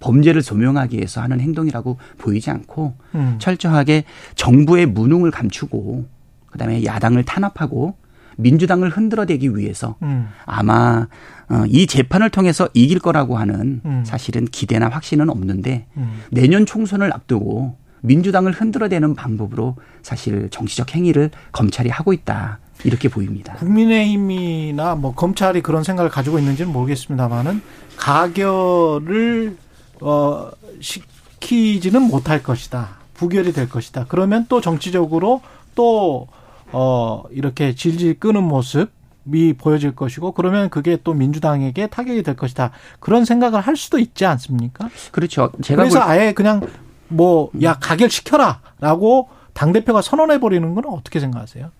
범죄를 0.00 0.42
조명하기 0.42 0.96
위해서 0.96 1.20
하는 1.20 1.40
행동이라고 1.40 1.98
보이지 2.18 2.50
않고 2.50 2.94
음. 3.14 3.36
철저하게 3.38 4.04
정부의 4.34 4.86
무능을 4.86 5.30
감추고 5.30 6.06
그다음에 6.50 6.84
야당을 6.84 7.24
탄압하고 7.24 7.96
민주당을 8.36 8.90
흔들어대기 8.90 9.56
위해서 9.56 9.96
음. 10.02 10.28
아마 10.46 11.08
어, 11.50 11.64
이 11.66 11.86
재판을 11.86 12.30
통해서 12.30 12.68
이길 12.72 13.00
거라고 13.00 13.36
하는 13.36 13.80
음. 13.84 14.04
사실은 14.06 14.44
기대나 14.44 14.88
확신은 14.88 15.28
없는데 15.28 15.86
음. 15.96 16.20
내년 16.30 16.64
총선을 16.64 17.12
앞두고 17.12 17.76
민주당을 18.08 18.52
흔들어대는 18.52 19.14
방법으로 19.14 19.76
사실 20.02 20.48
정치적 20.50 20.94
행위를 20.94 21.30
검찰이 21.52 21.88
하고 21.88 22.12
있다 22.12 22.58
이렇게 22.84 23.08
보입니다. 23.08 23.54
국민의힘이나 23.54 24.94
뭐 24.96 25.14
검찰이 25.14 25.62
그런 25.62 25.84
생각을 25.84 26.10
가지고 26.10 26.38
있는지는 26.38 26.72
모르겠습니다만은 26.72 27.62
가결을 27.96 29.56
어 30.00 30.50
시키지는 30.80 32.02
못할 32.02 32.42
것이다. 32.42 32.98
부결이 33.14 33.52
될 33.52 33.68
것이다. 33.68 34.06
그러면 34.08 34.46
또 34.48 34.60
정치적으로 34.60 35.42
또 35.74 36.28
어 36.72 37.24
이렇게 37.30 37.74
질질 37.74 38.18
끄는 38.20 38.42
모습이 38.42 39.54
보여질 39.56 39.94
것이고 39.94 40.32
그러면 40.32 40.68
그게 40.68 40.98
또 41.02 41.14
민주당에게 41.14 41.86
타격이 41.86 42.22
될 42.22 42.36
것이다. 42.36 42.72
그런 43.00 43.24
생각을 43.24 43.60
할 43.60 43.76
수도 43.76 43.98
있지 43.98 44.26
않습니까? 44.26 44.90
그렇죠. 45.10 45.50
제가 45.62 45.82
그래서 45.82 46.00
볼, 46.00 46.08
아예 46.08 46.32
그냥 46.32 46.60
뭐 47.08 47.50
야 47.62 47.74
가결 47.74 48.10
시켜라 48.10 48.60
라고 48.80 49.28
당 49.52 49.72
대표가 49.72 50.02
선언해 50.02 50.38
버리는 50.40 50.74
건 50.74 50.84
어떻게 50.86 51.20
생각하세요? 51.20 51.70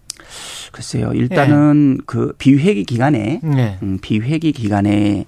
글쎄요. 0.73 1.13
일단은 1.15 2.01
그 2.07 2.35
비회기 2.39 2.85
기간에 2.85 3.41
네. 3.43 3.79
음, 3.83 3.99
비회기 4.03 4.53
기간에 4.53 5.27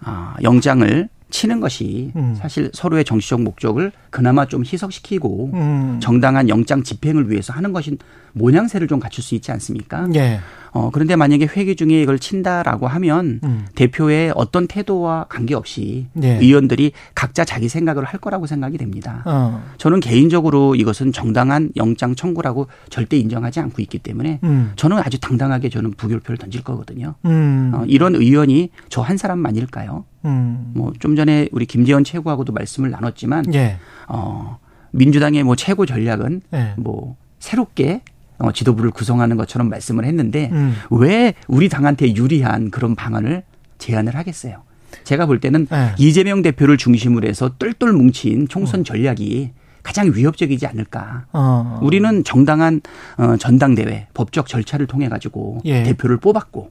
아, 0.00 0.36
영장을 0.42 1.08
치는 1.30 1.58
것이 1.60 2.12
음. 2.14 2.36
사실 2.38 2.70
서로의 2.72 3.04
정치적 3.04 3.42
목적을 3.42 3.90
그나마 4.10 4.46
좀 4.46 4.62
희석시키고 4.64 5.50
음. 5.52 5.98
정당한 6.00 6.48
영장 6.48 6.82
집행을 6.84 7.28
위해서 7.30 7.52
하는 7.52 7.72
것인 7.72 7.98
모양새를 8.34 8.86
좀 8.86 9.00
갖출 9.00 9.24
수 9.24 9.34
있지 9.34 9.50
않습니까? 9.50 10.06
예. 10.14 10.38
어, 10.74 10.90
그런데 10.90 11.14
만약에 11.14 11.46
회기 11.46 11.76
중에 11.76 12.02
이걸 12.02 12.18
친다라고 12.18 12.88
하면 12.88 13.38
음. 13.44 13.64
대표의 13.76 14.32
어떤 14.34 14.66
태도와 14.66 15.26
관계없이 15.28 16.08
예. 16.20 16.36
의원들이 16.38 16.90
각자 17.14 17.44
자기 17.44 17.68
생각을 17.68 18.02
할 18.02 18.18
거라고 18.18 18.46
생각이 18.48 18.76
됩니다. 18.76 19.22
어. 19.24 19.62
저는 19.78 20.00
개인적으로 20.00 20.74
이것은 20.74 21.12
정당한 21.12 21.70
영장 21.76 22.16
청구라고 22.16 22.66
절대 22.90 23.16
인정하지 23.16 23.60
않고 23.60 23.80
있기 23.82 23.98
때문에 24.00 24.40
음. 24.42 24.72
저는 24.74 24.98
아주 24.98 25.20
당당하게 25.20 25.68
저는 25.68 25.92
부결표를 25.92 26.38
던질 26.38 26.64
거거든요. 26.64 27.14
음. 27.24 27.70
어, 27.72 27.84
이런 27.86 28.16
의원이 28.16 28.70
저 28.88 29.04
한 29.04 29.16
사람만일까요? 29.16 30.04
음. 30.24 30.72
뭐좀 30.74 31.14
전에 31.14 31.48
우리 31.52 31.66
김재원 31.66 32.02
최고하고도 32.04 32.52
말씀을 32.52 32.90
나눴지만 32.90 33.54
예. 33.54 33.76
어, 34.08 34.58
민주당의 34.92 35.42
뭐 35.44 35.54
최고 35.56 35.86
전략은 35.86 36.40
예. 36.54 36.72
뭐 36.78 37.16
새롭게 37.38 38.00
어, 38.38 38.52
지도부를 38.52 38.90
구성하는 38.90 39.36
것처럼 39.36 39.68
말씀을 39.68 40.04
했는데 40.04 40.50
음. 40.52 40.74
왜 40.90 41.34
우리 41.46 41.68
당한테 41.68 42.14
유리한 42.14 42.70
그런 42.70 42.94
방안을 42.94 43.44
제안을 43.78 44.16
하겠어요? 44.16 44.62
제가 45.04 45.26
볼 45.26 45.40
때는 45.40 45.66
예. 45.72 45.94
이재명 45.98 46.42
대표를 46.42 46.76
중심으로 46.76 47.26
해서 47.26 47.50
똘똘 47.58 47.92
뭉친 47.92 48.48
총선 48.48 48.84
전략이 48.84 49.50
가장 49.82 50.12
위협적이지 50.14 50.66
않을까. 50.66 51.26
어. 51.32 51.78
우리는 51.82 52.24
정당한 52.24 52.80
어, 53.18 53.36
전당대회 53.36 54.08
법적 54.14 54.46
절차를 54.46 54.86
통해 54.86 55.08
가지고 55.08 55.60
예. 55.64 55.82
대표를 55.82 56.18
뽑았고 56.18 56.70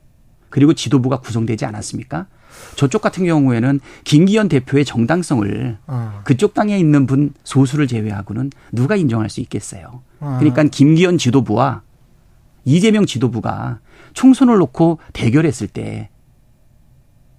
그리고 0.50 0.74
지도부가 0.74 1.20
구성되지 1.20 1.66
않았습니까? 1.66 2.28
저쪽 2.76 3.02
같은 3.02 3.26
경우에는 3.26 3.80
김기현 4.04 4.50
대표의 4.50 4.86
정당성을 4.86 5.78
어. 5.88 6.22
그쪽 6.24 6.54
당에 6.54 6.78
있는 6.78 7.06
분 7.06 7.34
소수를 7.44 7.88
제외하고는 7.88 8.52
누가 8.72 8.96
인정할 8.96 9.30
수 9.30 9.42
있겠어요. 9.42 10.02
어. 10.24 10.38
그러니까 10.40 10.64
김기현 10.64 11.18
지도부와 11.18 11.82
이재명 12.66 13.06
지도부가 13.06 13.80
총선을 14.14 14.58
놓고 14.58 15.00
대결했을 15.14 15.68
때 15.68 16.10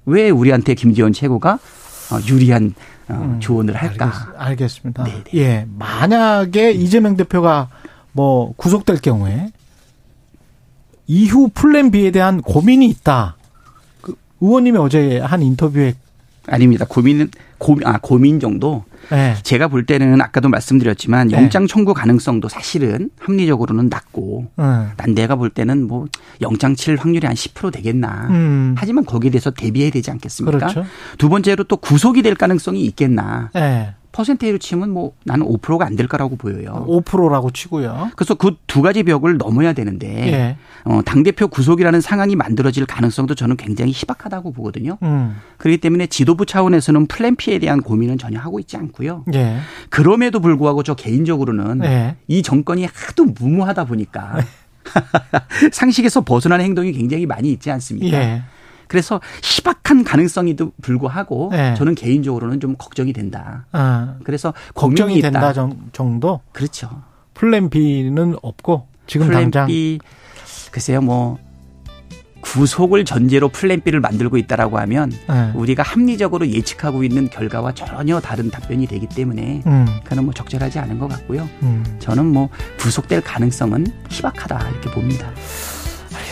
왜 0.07 0.31
우리한테 0.31 0.75
김기현 0.75 1.13
최고가 1.13 1.55
어, 1.55 2.19
유리한 2.29 2.75
어, 3.09 3.39
조언을 3.41 3.75
할까? 3.75 4.13
알겠, 4.37 4.41
알겠습니다. 4.41 5.05
네네. 5.05 5.25
예. 5.35 5.67
만약에 5.79 6.73
이재명 6.73 7.17
대표가 7.17 7.69
뭐 8.13 8.53
구속될 8.57 9.01
경우에 9.01 9.51
이후 11.07 11.51
플랜 11.53 11.91
B에 11.91 12.11
대한 12.11 12.41
고민이 12.41 12.87
있다. 12.89 13.37
그 14.01 14.15
의원님이 14.41 14.79
어제 14.79 15.19
한 15.21 15.43
인터뷰에 15.43 15.95
아닙니다. 16.47 16.87
고민은 16.89 17.31
고민 17.59 17.87
아 17.87 17.99
고민 18.01 18.41
정도. 18.41 18.85
예. 19.13 19.37
제가 19.43 19.69
볼 19.69 19.87
때는 19.87 20.21
아까도 20.21 20.49
말씀드렸지만 20.49 21.29
네. 21.29 21.37
영장 21.37 21.67
청구 21.67 21.95
가능성도 21.95 22.49
사실은 22.49 23.11
합리적으로는 23.19 23.89
낮고 23.89 24.47
예. 24.59 24.63
난 24.97 25.15
내가 25.15 25.37
볼 25.37 25.51
때는 25.51 25.87
뭐 25.87 26.07
영장 26.41 26.75
칠 26.75 26.97
확률이 26.97 27.27
한 27.27 27.35
10% 27.35 27.73
되겠나. 27.73 28.29
음. 28.31 28.75
하지만 28.77 29.05
거기에 29.05 29.31
대해서 29.31 29.51
대비해야 29.51 29.91
되지 29.91 30.11
않겠습니까? 30.11 30.59
그렇죠. 30.59 30.85
두 31.19 31.29
번째로 31.29 31.65
또 31.65 31.77
구속이 31.77 32.23
될 32.23 32.35
가능성이 32.35 32.85
있겠나. 32.85 33.51
예. 33.57 33.95
퍼센테이로 34.15 34.59
치면 34.59 34.91
뭐 34.91 35.13
나는 35.25 35.45
5%가 35.47 35.85
안 35.85 35.97
될 35.97 36.07
거라고 36.07 36.37
보여요. 36.37 36.87
5%라고 36.89 37.51
치고요. 37.51 38.11
그래서 38.17 38.35
그 38.35 38.55
두 38.67 38.83
가지 38.83 39.03
벽을 39.05 39.37
넘어야 39.39 39.73
되는데 39.73 40.09
예. 40.33 40.57
어, 40.85 41.01
당대표 41.05 41.47
구속이라는 41.49 42.01
상황이 42.01 42.35
만들어질 42.35 42.87
가능성도 42.87 43.35
저는 43.37 43.57
굉장히 43.57 43.93
희박하다고 43.93 44.53
보거든요. 44.53 44.99
음. 45.03 45.37
그렇기 45.59 45.79
때문에 45.79 46.07
지도부 46.09 46.45
차원에서는 46.47 47.07
플랜 47.07 47.37
P에 47.37 47.59
대한 47.61 47.81
고민은 47.83 48.19
전혀 48.19 48.39
하고 48.41 48.59
있지 48.59 48.77
않고요. 48.77 49.25
예. 49.35 49.59
그럼에도 49.91 50.41
불구하고 50.41 50.83
저 50.83 50.95
개인적으로는 50.95 51.85
예. 51.85 52.17
이 52.27 52.43
정권이 52.43 52.87
하도 52.93 53.25
무모하다 53.27 53.85
보니까 53.85 54.39
상식에서 55.73 56.23
벗어나는 56.23 56.65
행동이 56.65 56.93
굉장히 56.93 57.27
많이 57.27 57.51
있지 57.53 57.71
않습니까? 57.71 58.17
예. 58.85 58.87
그래서 58.89 59.21
희박한 59.43 60.05
가능성에도 60.05 60.73
불구하고 60.83 61.51
예. 61.55 61.75
저는 61.77 61.95
개인적으로는 61.95 62.61
좀 62.61 62.77
걱정이 62.77 63.13
된다. 63.13 63.67
아, 63.73 64.17
그래서 64.25 64.53
걱정이 64.75 65.21
된다 65.21 65.41
있다. 65.41 65.53
정, 65.53 65.79
정도. 65.93 66.41
그렇죠. 66.53 66.91
플랜 67.35 67.71
B는 67.71 68.37
없고 68.43 68.87
지금 69.07 69.27
플랜 69.27 69.43
당장 69.51 69.67
B 69.67 69.99
글쎄요 70.71 71.01
뭐 71.01 71.39
구속을 72.41 73.05
전제로 73.05 73.49
플랜 73.49 73.81
B를 73.81 74.01
만들고 74.01 74.37
있다라고 74.37 74.79
하면 74.79 75.11
예. 75.31 75.51
우리가 75.55 75.83
합리적으로 75.83 76.47
예측하고 76.47 77.03
있는 77.03 77.29
결과와 77.31 77.73
전혀 77.73 78.21
다른 78.21 78.51
답변이 78.51 78.87
되기 78.87 79.09
때문에 79.09 79.63
음. 79.67 79.87
그는 80.05 80.25
뭐 80.25 80.35
적절하지 80.35 80.79
않은 80.79 80.99
것 80.99 81.09
같고요. 81.09 81.49
음. 81.63 81.83
저는 82.01 82.27
뭐 82.27 82.51
구속될 82.79 83.23
가능성은 83.23 83.87
희박하다 84.11 84.69
이렇게 84.71 84.91
봅니다. 84.91 85.31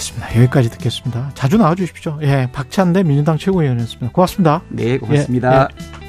알겠습니다. 0.02 0.36
여기까지 0.36 0.70
듣겠습니다. 0.70 1.30
자주 1.34 1.56
나와 1.56 1.74
주십시오. 1.74 2.18
예. 2.22 2.48
박찬대 2.52 3.04
민주당 3.04 3.38
최고위원이었습니다. 3.38 4.12
고맙습니다. 4.12 4.62
네, 4.68 4.98
고맙습니다. 4.98 5.68
예, 5.70 6.02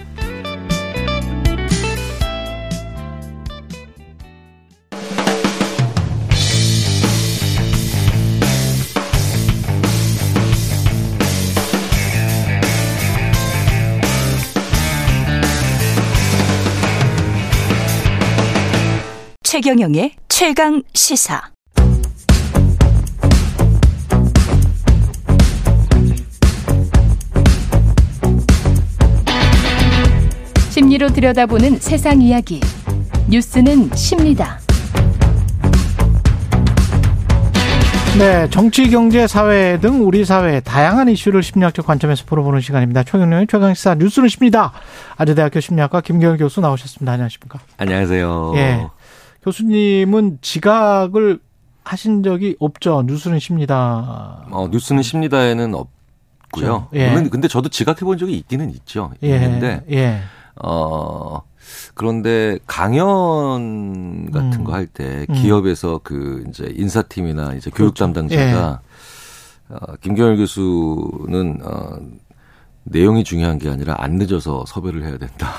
최경영의 19.44 20.16
최강 20.30 20.82
시사. 20.94 21.54
심리로 30.74 31.10
들여다보는 31.10 31.78
세상 31.78 32.20
이야기. 32.20 32.60
뉴스는 33.30 33.92
십니다. 33.94 34.58
네, 38.18 38.50
정치, 38.50 38.90
경제, 38.90 39.28
사회 39.28 39.80
등 39.80 40.04
우리 40.04 40.26
사회의 40.26 40.64
다양한 40.64 41.10
이슈를 41.10 41.44
심리학적 41.44 41.86
관점에서 41.86 42.26
풀어보는 42.26 42.62
시간입니다. 42.62 43.04
최경영의 43.04 43.46
최강시사 43.46 43.94
뉴스는 44.00 44.30
십니다. 44.30 44.72
아주대학교 45.16 45.60
심리학과 45.60 46.02
김경일 46.02 46.40
교수 46.40 46.60
나오셨습니다. 46.60 47.12
안녕하십니까? 47.12 47.60
안녕하세요. 47.78 48.54
예. 48.56 48.88
교수님은 49.44 50.40
지각을 50.42 51.38
하신 51.84 52.24
적이 52.24 52.56
없죠. 52.60 53.04
뉴스는 53.06 53.38
십니다. 53.38 54.44
어, 54.50 54.68
뉴스는 54.72 55.04
십니다에는 55.04 55.76
없고요. 55.76 56.88
예. 56.96 57.10
물론 57.10 57.30
근데 57.30 57.48
저도 57.48 57.70
지각해 57.70 58.00
본 58.00 58.18
적이 58.18 58.38
있기는 58.38 58.72
있죠. 58.72 59.12
예. 59.22 59.36
있는데 59.36 59.84
예. 59.92 60.20
어 60.56 61.42
그런데 61.94 62.60
강연 62.68 64.32
같은 64.32 64.60
음. 64.60 64.64
거할때 64.64 65.26
음. 65.30 65.36
기업에서 65.36 66.00
그 66.04 66.44
이제 66.50 66.72
인사팀이나 66.76 67.54
이제 67.56 67.70
교육 67.70 67.94
그렇죠. 67.94 68.06
담당자가 68.06 68.82
어, 69.70 69.96
김경열 70.02 70.38
교수는 70.38 71.60
어 71.64 71.98
내용이 72.86 73.24
중요한 73.24 73.58
게 73.60 73.70
아니라 73.70 73.96
안 73.98 74.16
늦어서 74.16 74.66
섭외를 74.68 75.04
해야 75.04 75.18
된다. 75.18 75.50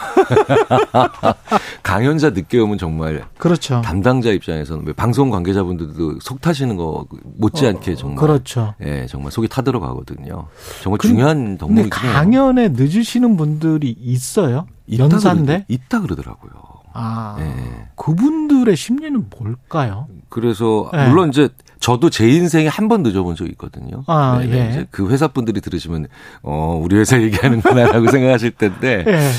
강연자 1.82 2.30
늦게 2.30 2.58
오면 2.58 2.78
정말 2.78 3.24
그렇죠. 3.38 3.80
담당자 3.82 4.30
입장에서는 4.30 4.86
왜 4.86 4.92
방송 4.92 5.30
관계자분들도 5.30 6.20
속 6.20 6.40
타시는 6.40 6.76
거 6.76 7.06
못지않게 7.38 7.94
정말 7.96 8.18
그렇죠. 8.18 8.74
예, 8.82 9.06
정말 9.06 9.32
속이 9.32 9.48
타들어 9.48 9.80
가거든요. 9.80 10.46
정말 10.82 10.98
근- 10.98 11.10
중요한 11.10 11.58
해요. 11.60 11.86
강연에 11.90 12.68
늦으시는 12.70 13.36
분들이 13.36 13.90
있어요? 13.98 14.66
연사인데? 14.96 15.64
있다 15.68 16.00
그러더라고요. 16.00 16.52
아, 16.96 17.36
예. 17.40 17.88
그분들의 17.96 18.76
심리는 18.76 19.26
뭘까요? 19.36 20.06
그래서 20.34 20.90
예. 20.96 21.06
물론 21.06 21.28
이제 21.28 21.48
저도 21.78 22.10
제 22.10 22.28
인생에 22.28 22.66
한 22.66 22.88
번 22.88 23.04
늦어본 23.04 23.36
적이 23.36 23.50
있거든요. 23.52 24.02
아, 24.08 24.38
네네. 24.40 24.58
예. 24.66 24.70
이제 24.70 24.86
그 24.90 25.08
회사 25.10 25.28
분들이 25.28 25.60
들으시면 25.60 26.08
어 26.42 26.76
우리 26.82 26.96
회사 26.96 27.20
얘기하는구나라고 27.22 28.10
생각하실 28.10 28.50
텐데, 28.52 29.04
예. 29.06 29.30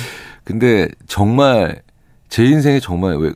근데 0.45 0.87
정말 1.05 1.81
제 2.29 2.45
인생에 2.45 2.79
정말 2.79 3.17
왜 3.17 3.33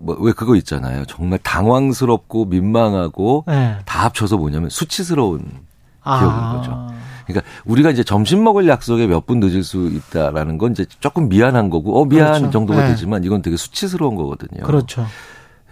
뭐, 0.00 0.16
왜 0.20 0.32
그거 0.32 0.56
있잖아요. 0.56 1.04
정말 1.04 1.38
당황스럽고 1.40 2.46
민망하고 2.46 3.44
예. 3.50 3.76
다 3.84 4.04
합쳐서 4.06 4.38
뭐냐면 4.38 4.70
수치스러운 4.70 5.44
기억인 6.02 6.56
거죠. 6.56 6.86
그러니까 7.26 7.46
우리가 7.66 7.90
이제 7.90 8.02
점심 8.02 8.42
먹을 8.44 8.66
약속에 8.66 9.06
몇 9.06 9.26
분 9.26 9.40
늦을 9.40 9.62
수 9.62 9.88
있다라는 9.88 10.56
건 10.56 10.72
이제 10.72 10.86
조금 11.00 11.28
미안한 11.28 11.68
거고, 11.68 12.00
어 12.00 12.06
미안 12.06 12.32
그렇죠. 12.32 12.50
정도가 12.50 12.82
네. 12.82 12.88
되지만 12.88 13.24
이건 13.24 13.42
되게 13.42 13.56
수치스러운 13.58 14.16
거거든요. 14.16 14.62
그렇죠. 14.64 15.04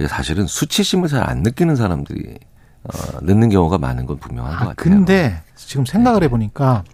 사실은 0.09 0.46
수치심을 0.46 1.09
잘 1.09 1.22
안 1.28 1.42
느끼는 1.42 1.76
사람들이 1.76 2.38
어, 2.84 2.90
늦는 3.22 3.51
경우가 3.51 3.78
많은 3.78 4.07
건 4.07 4.18
분명한 4.18 4.53
것 4.53 4.57
아, 4.57 4.59
같아요. 4.70 4.74
근데 4.76 5.42
지금 5.57 5.84
생각을 5.84 6.22
해보니까 6.24 6.84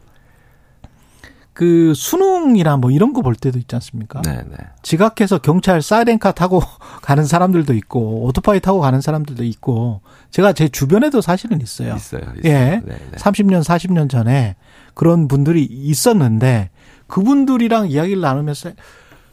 그 1.52 1.94
수능이나 1.94 2.76
뭐 2.76 2.90
이런 2.90 3.12
거 3.14 3.22
볼 3.22 3.34
때도 3.34 3.58
있지 3.58 3.74
않습니까? 3.76 4.20
네, 4.22 4.42
네. 4.46 4.56
지각해서 4.82 5.38
경찰 5.38 5.80
사이렌카 5.80 6.32
타고 6.32 6.60
가는 7.00 7.24
사람들도 7.24 7.72
있고 7.74 8.24
오토바이 8.24 8.60
타고 8.60 8.80
가는 8.80 9.00
사람들도 9.00 9.42
있고 9.44 10.02
제가 10.30 10.52
제 10.52 10.68
주변에도 10.68 11.20
사실은 11.22 11.62
있어요. 11.62 11.94
있어요. 11.94 12.20
있어요. 12.20 12.34
예. 12.44 12.52
네, 12.52 12.82
네. 12.84 12.98
30년, 13.16 13.62
40년 13.64 14.10
전에 14.10 14.56
그런 14.92 15.28
분들이 15.28 15.62
있었는데 15.64 16.68
그분들이랑 17.06 17.88
이야기를 17.90 18.20
나누면서 18.20 18.72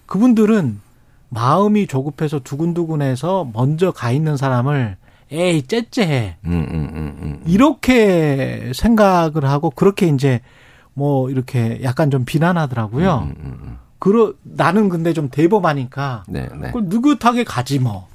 그분들은 0.06 0.80
마음이 1.34 1.88
조급해서 1.88 2.40
두근두근해서 2.40 3.50
먼저 3.54 3.92
가 3.92 4.12
있는 4.12 4.38
사람을 4.38 4.98
에이 5.32 5.64
째째해 5.64 6.38
음, 6.46 6.52
음, 6.52 6.90
음, 6.94 7.18
음. 7.22 7.44
이렇게 7.48 8.72
생각을 8.76 9.46
하고 9.46 9.72
그렇게 9.72 10.08
이제 10.08 10.42
뭐 10.94 11.30
이렇게 11.30 11.80
약간 11.84 12.12
좀 12.12 12.24
비난하더라고요. 12.24 13.20
음, 13.24 13.36
음, 13.44 13.60
음. 13.64 13.78
그러 13.98 14.34
나는 14.44 14.90
근데 14.90 15.14
좀 15.14 15.30
대범하니까 15.30 16.26
네, 16.28 16.50
네. 16.60 16.68
그걸 16.68 16.84
느긋하게 16.86 17.46
가지 17.46 17.80
뭐 17.80 18.08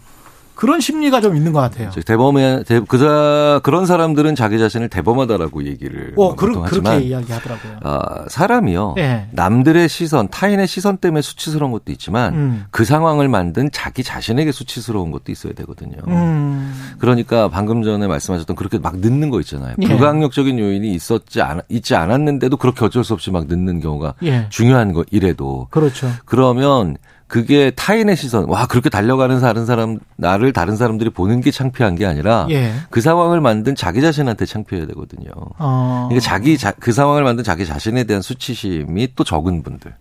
그런 0.58 0.80
심리가 0.80 1.20
좀 1.20 1.36
있는 1.36 1.52
것 1.52 1.60
같아요. 1.60 1.88
저 1.94 2.00
대범해 2.00 2.64
대, 2.64 2.80
그자 2.80 3.60
그런 3.62 3.86
사람들은 3.86 4.34
자기 4.34 4.58
자신을 4.58 4.88
대범하다라고 4.88 5.62
얘기를 5.62 6.08
어, 6.08 6.14
뭐 6.16 6.34
그러, 6.34 6.54
보통 6.54 6.64
그렇게 6.64 6.88
하지만 6.88 7.02
이야기하더라고요. 7.04 7.76
아, 7.84 8.24
사람이요. 8.26 8.96
예. 8.98 9.28
남들의 9.30 9.88
시선, 9.88 10.26
타인의 10.26 10.66
시선 10.66 10.96
때문에 10.96 11.22
수치스러운 11.22 11.70
것도 11.70 11.92
있지만 11.92 12.34
음. 12.34 12.64
그 12.72 12.84
상황을 12.84 13.28
만든 13.28 13.70
자기 13.70 14.02
자신에게 14.02 14.50
수치스러운 14.50 15.12
것도 15.12 15.30
있어야 15.30 15.52
되거든요. 15.52 15.96
음. 16.08 16.74
그러니까 16.98 17.46
방금 17.48 17.84
전에 17.84 18.08
말씀하셨던 18.08 18.56
그렇게 18.56 18.78
막 18.78 18.98
늦는 18.98 19.30
거 19.30 19.38
있잖아요. 19.38 19.76
예. 19.80 19.86
불가항력적인 19.86 20.58
요인이 20.58 20.92
있었지 20.92 21.40
않, 21.40 21.60
있지 21.68 21.94
않았는데도 21.94 22.56
그렇게 22.56 22.84
어쩔 22.84 23.04
수 23.04 23.12
없이 23.12 23.30
막 23.30 23.46
늦는 23.46 23.78
경우가 23.78 24.14
예. 24.24 24.46
중요한 24.48 24.92
거 24.92 25.04
이래도 25.12 25.68
그렇죠. 25.70 26.10
그러면 26.24 26.96
그게 27.28 27.70
타인의 27.70 28.16
시선, 28.16 28.48
와 28.48 28.66
그렇게 28.66 28.88
달려가는 28.88 29.38
다른 29.40 29.66
사람 29.66 29.98
나를 30.16 30.54
다른 30.54 30.76
사람들이 30.76 31.10
보는 31.10 31.42
게 31.42 31.50
창피한 31.50 31.94
게 31.94 32.06
아니라 32.06 32.46
예. 32.50 32.72
그 32.88 33.02
상황을 33.02 33.42
만든 33.42 33.74
자기 33.74 34.00
자신한테 34.00 34.46
창피해야 34.46 34.86
되거든요. 34.86 35.30
어. 35.58 36.06
그러니까 36.08 36.26
자기 36.26 36.56
자, 36.56 36.72
그 36.72 36.90
상황을 36.90 37.22
만든 37.24 37.44
자기 37.44 37.66
자신에 37.66 38.04
대한 38.04 38.22
수치심이 38.22 39.08
또 39.14 39.24
적은 39.24 39.62
분들 39.62 39.94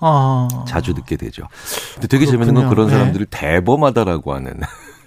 어. 0.00 0.46
자주 0.68 0.94
듣게 0.94 1.16
되죠. 1.16 1.42
근데 1.94 2.06
되게 2.06 2.26
재밌는 2.26 2.54
건 2.54 2.68
그렇군요. 2.68 2.74
그런 2.74 2.86
네. 2.86 2.92
사람들을 2.92 3.26
대범하다라고 3.26 4.34
하는 4.34 4.60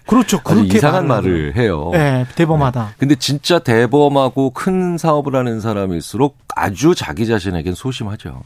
그렇죠. 0.06 0.42
그렇게 0.44 0.78
이상한 0.78 1.08
말을 1.08 1.56
해요. 1.56 1.92
예, 1.94 2.26
대범하다. 2.36 2.96
근데 2.98 3.16
진짜 3.16 3.60
대범하고 3.60 4.50
큰 4.50 4.98
사업을 4.98 5.38
하는 5.38 5.62
사람일수록 5.62 6.38
아주 6.54 6.96
자기 6.96 7.26
자신에겐 7.26 7.76
소심하죠. 7.76 8.42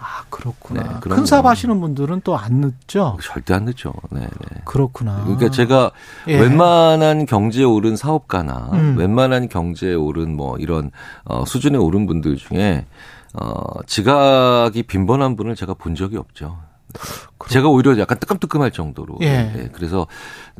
아, 0.00 0.22
그렇구나. 0.30 0.82
네, 0.82 0.88
큰 1.00 1.26
사업 1.26 1.42
거. 1.42 1.48
하시는 1.50 1.80
분들은 1.80 2.20
또 2.22 2.36
안 2.36 2.54
늦죠? 2.60 3.16
절대 3.22 3.54
안 3.54 3.64
늦죠. 3.64 3.92
네, 4.10 4.20
네. 4.20 4.60
그렇구나. 4.64 5.22
그러니까 5.24 5.50
제가 5.50 5.90
예. 6.28 6.38
웬만한 6.40 7.26
경제에 7.26 7.64
오른 7.64 7.96
사업가나 7.96 8.70
음. 8.74 8.96
웬만한 8.96 9.48
경제에 9.48 9.94
오른 9.94 10.36
뭐 10.36 10.56
이런 10.58 10.90
어 11.24 11.44
수준에 11.44 11.76
오른 11.78 12.06
분들 12.06 12.36
중에 12.36 12.86
어 13.34 13.82
지각이 13.86 14.84
빈번한 14.84 15.34
분을 15.36 15.56
제가 15.56 15.74
본 15.74 15.94
적이 15.96 16.18
없죠. 16.18 16.58
제가 17.48 17.68
오히려 17.68 17.98
약간 17.98 18.18
뜨끔뜨끔할 18.18 18.70
정도로. 18.70 19.18
예. 19.20 19.42
네, 19.54 19.68
그래서 19.72 20.06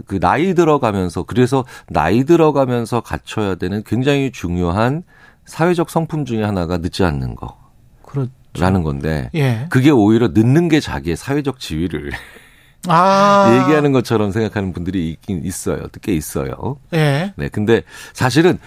그 0.07 0.19
나이 0.21 0.55
들어가면서 0.55 1.23
그래서 1.23 1.65
나이 1.89 2.25
들어가면서 2.25 3.01
갖춰야 3.01 3.55
되는 3.55 3.83
굉장히 3.85 4.31
중요한 4.33 5.05
사회적 5.47 5.89
성품 5.91 6.25
중에 6.25 6.43
하나가 6.43 6.77
늦지 6.79 7.05
않는 7.05 7.35
거. 7.37 7.57
그렇죠. 8.03 8.31
라는 8.55 8.83
건데 8.83 9.31
예. 9.35 9.67
그게 9.71 9.91
오히려 9.91 10.29
늦는 10.29 10.69
게 10.69 10.81
자기의 10.81 11.17
사회적 11.17 11.61
지위를 11.61 12.13
아. 12.89 13.61
얘기하는 13.63 13.93
것처럼 13.93 14.31
생각하는 14.33 14.73
분들이 14.73 15.11
있긴 15.11 15.45
있어요. 15.45 15.87
꽤 16.03 16.15
있어요. 16.15 16.77
예. 16.95 17.33
네. 17.37 17.49
근데 17.49 17.83
사실은 18.13 18.59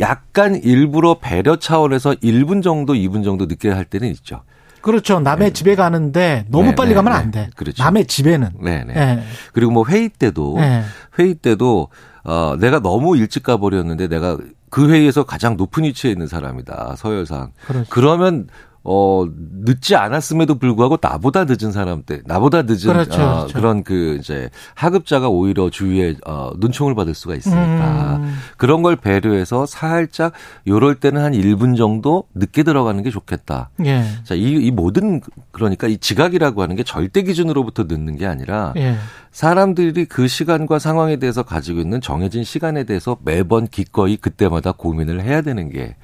약간 0.00 0.56
일부러 0.56 1.18
배려 1.20 1.56
차원에서 1.56 2.14
1분 2.14 2.62
정도, 2.62 2.94
2분 2.94 3.24
정도 3.24 3.46
늦게 3.46 3.70
할 3.70 3.84
때는 3.84 4.08
있죠. 4.08 4.42
그렇죠. 4.80 5.18
남의 5.18 5.54
집에 5.54 5.76
가는데 5.76 6.44
너무 6.48 6.70
네, 6.70 6.74
빨리 6.74 6.90
네, 6.90 6.94
가면 6.94 7.12
네. 7.12 7.18
안 7.18 7.30
돼. 7.30 7.50
그렇죠. 7.56 7.82
남의 7.82 8.06
집에는. 8.06 8.50
네, 8.60 8.84
네. 8.84 8.94
예. 8.94 9.22
그리고 9.52 9.72
뭐 9.72 9.84
회의 9.88 10.10
때도 10.10 10.56
예. 10.58 10.82
회의 11.18 11.34
때도 11.34 11.88
어 12.22 12.56
내가 12.60 12.80
너무 12.80 13.16
일찍 13.16 13.42
가 13.42 13.56
버렸는데 13.56 14.08
내가 14.08 14.36
그 14.68 14.90
회의에서 14.90 15.24
가장 15.24 15.56
높은 15.56 15.84
위치에 15.84 16.10
있는 16.10 16.26
사람이다 16.26 16.96
서열상. 16.98 17.52
그렇죠. 17.66 17.86
그러면 17.88 18.48
어 18.86 19.26
늦지 19.64 19.96
않았음에도 19.96 20.58
불구하고 20.58 20.98
나보다 21.00 21.44
늦은 21.44 21.72
사람 21.72 22.02
때 22.02 22.20
나보다 22.26 22.62
늦은 22.62 22.92
그렇죠, 22.92 23.22
어, 23.22 23.34
그렇죠. 23.36 23.54
그런 23.54 23.82
그 23.82 24.18
이제 24.20 24.50
하급자가 24.74 25.28
오히려 25.30 25.70
주위에 25.70 26.16
어 26.26 26.50
눈총을 26.58 26.94
받을 26.94 27.14
수가 27.14 27.34
있으니까 27.34 28.16
음. 28.16 28.36
그런 28.58 28.82
걸 28.82 28.96
배려해서 28.96 29.64
살짝 29.64 30.34
요럴 30.66 30.96
때는 30.96 31.22
한 31.22 31.32
1분 31.32 31.78
정도 31.78 32.24
늦게 32.34 32.62
들어가는 32.62 33.02
게 33.02 33.10
좋겠다. 33.10 33.70
예. 33.86 34.04
자, 34.24 34.34
이, 34.34 34.52
이 34.52 34.70
모든 34.70 35.22
그러니까 35.50 35.88
이 35.88 35.96
지각이라고 35.96 36.60
하는 36.60 36.76
게 36.76 36.82
절대 36.82 37.22
기준으로부터 37.22 37.84
늦는 37.84 38.16
게 38.18 38.26
아니라 38.26 38.74
예. 38.76 38.96
사람들이 39.30 40.04
그 40.04 40.28
시간과 40.28 40.78
상황에 40.78 41.16
대해서 41.16 41.42
가지고 41.42 41.80
있는 41.80 42.00
정해진 42.02 42.44
시간에 42.44 42.84
대해서 42.84 43.16
매번 43.24 43.66
기꺼이 43.66 44.16
그때마다 44.16 44.72
고민을 44.72 45.22
해야 45.22 45.40
되는 45.40 45.70
게 45.70 45.96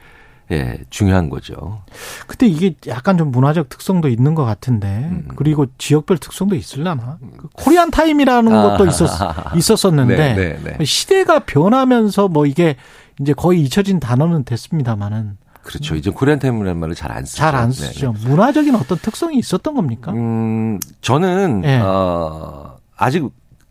예, 0.53 0.78
중요한 0.90 1.30
거죠. 1.30 1.82
근데 2.26 2.46
이게 2.46 2.74
약간 2.88 3.16
좀 3.16 3.30
문화적 3.30 3.68
특성도 3.68 4.09
있는 4.09 4.34
것 4.34 4.44
같은데 4.44 4.86
음. 5.11 5.28
그리고 5.36 5.66
지역별 5.78 6.18
특성도 6.18 6.57
있을라나? 6.57 7.18
그 7.36 7.48
코리안 7.53 7.90
타임이라는 7.90 8.51
것도 8.51 8.86
있었 8.86 9.09
있었었는데 9.57 10.16
네, 10.34 10.59
네, 10.62 10.76
네. 10.78 10.84
시대가 10.84 11.38
변하면서 11.40 12.28
뭐 12.28 12.46
이게 12.46 12.76
이제 13.20 13.32
거의 13.32 13.61
잊혀진 13.62 14.01
단어는 14.01 14.44
됐습니다만은 14.44 15.38
그렇죠. 15.62 15.94
이제 15.94 16.11
코리안 16.11 16.38
타임이라는 16.38 16.80
말을 16.80 16.94
잘 16.94 17.12
안 17.12 17.24
쓰죠. 17.24 17.38
잘 17.39 17.58
안 17.58 17.70
네, 17.70 17.76
네. 17.76 17.86
쓰죠. 17.92 18.12
문화적인 18.24 18.74
어떤 18.74 18.98
특성이 18.98 19.38
있었던 19.38 19.74
겁니까? 19.74 20.11
음, 20.12 20.80
저는 21.01 21.62
예. 21.64 21.78
어, 21.80 22.76
아직 22.96 23.28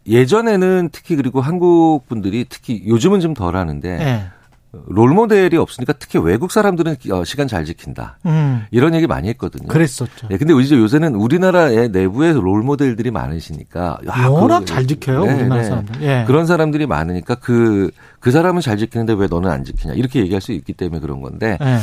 예전에는 0.07 0.89
특히 0.91 1.15
그리고 1.15 1.41
한국 1.41 2.07
분들이 2.07 2.45
특히 2.47 2.83
요즘은 2.87 3.19
좀 3.19 3.33
덜 3.33 3.55
하는데 3.57 3.89
예. 3.89 4.23
롤 4.71 5.09
모델이 5.15 5.57
없으니까 5.57 5.93
특히 5.93 6.19
외국 6.19 6.51
사람들은 6.51 6.97
어, 7.11 7.23
시간 7.23 7.47
잘 7.47 7.65
지킨다. 7.65 8.19
음. 8.27 8.65
이런 8.69 8.93
얘기 8.93 9.07
많이 9.07 9.27
했거든요. 9.29 9.67
그랬었죠. 9.67 10.27
예, 10.29 10.37
근데 10.37 10.53
이제 10.61 10.75
요새는 10.77 11.15
우리나라의 11.15 11.89
내부에 11.89 12.33
롤 12.33 12.61
모델들이 12.61 13.09
많으시니까 13.09 13.97
야, 14.07 14.27
워낙 14.27 14.59
그- 14.59 14.65
잘 14.65 14.85
지켜요, 14.85 15.25
네, 15.25 15.33
우리나라 15.33 15.61
네. 15.63 15.67
사람들. 15.67 16.01
예. 16.03 16.23
그런 16.27 16.45
사람들이 16.45 16.85
많으니까 16.85 17.35
그, 17.35 17.89
그 18.19 18.29
사람은 18.29 18.61
잘 18.61 18.77
지키는데 18.77 19.13
왜 19.13 19.25
너는 19.27 19.49
안 19.49 19.63
지키냐. 19.63 19.95
이렇게 19.95 20.19
얘기할 20.19 20.39
수 20.39 20.51
있기 20.51 20.73
때문에 20.73 20.99
그런 21.01 21.21
건데 21.21 21.57
예. 21.61 21.77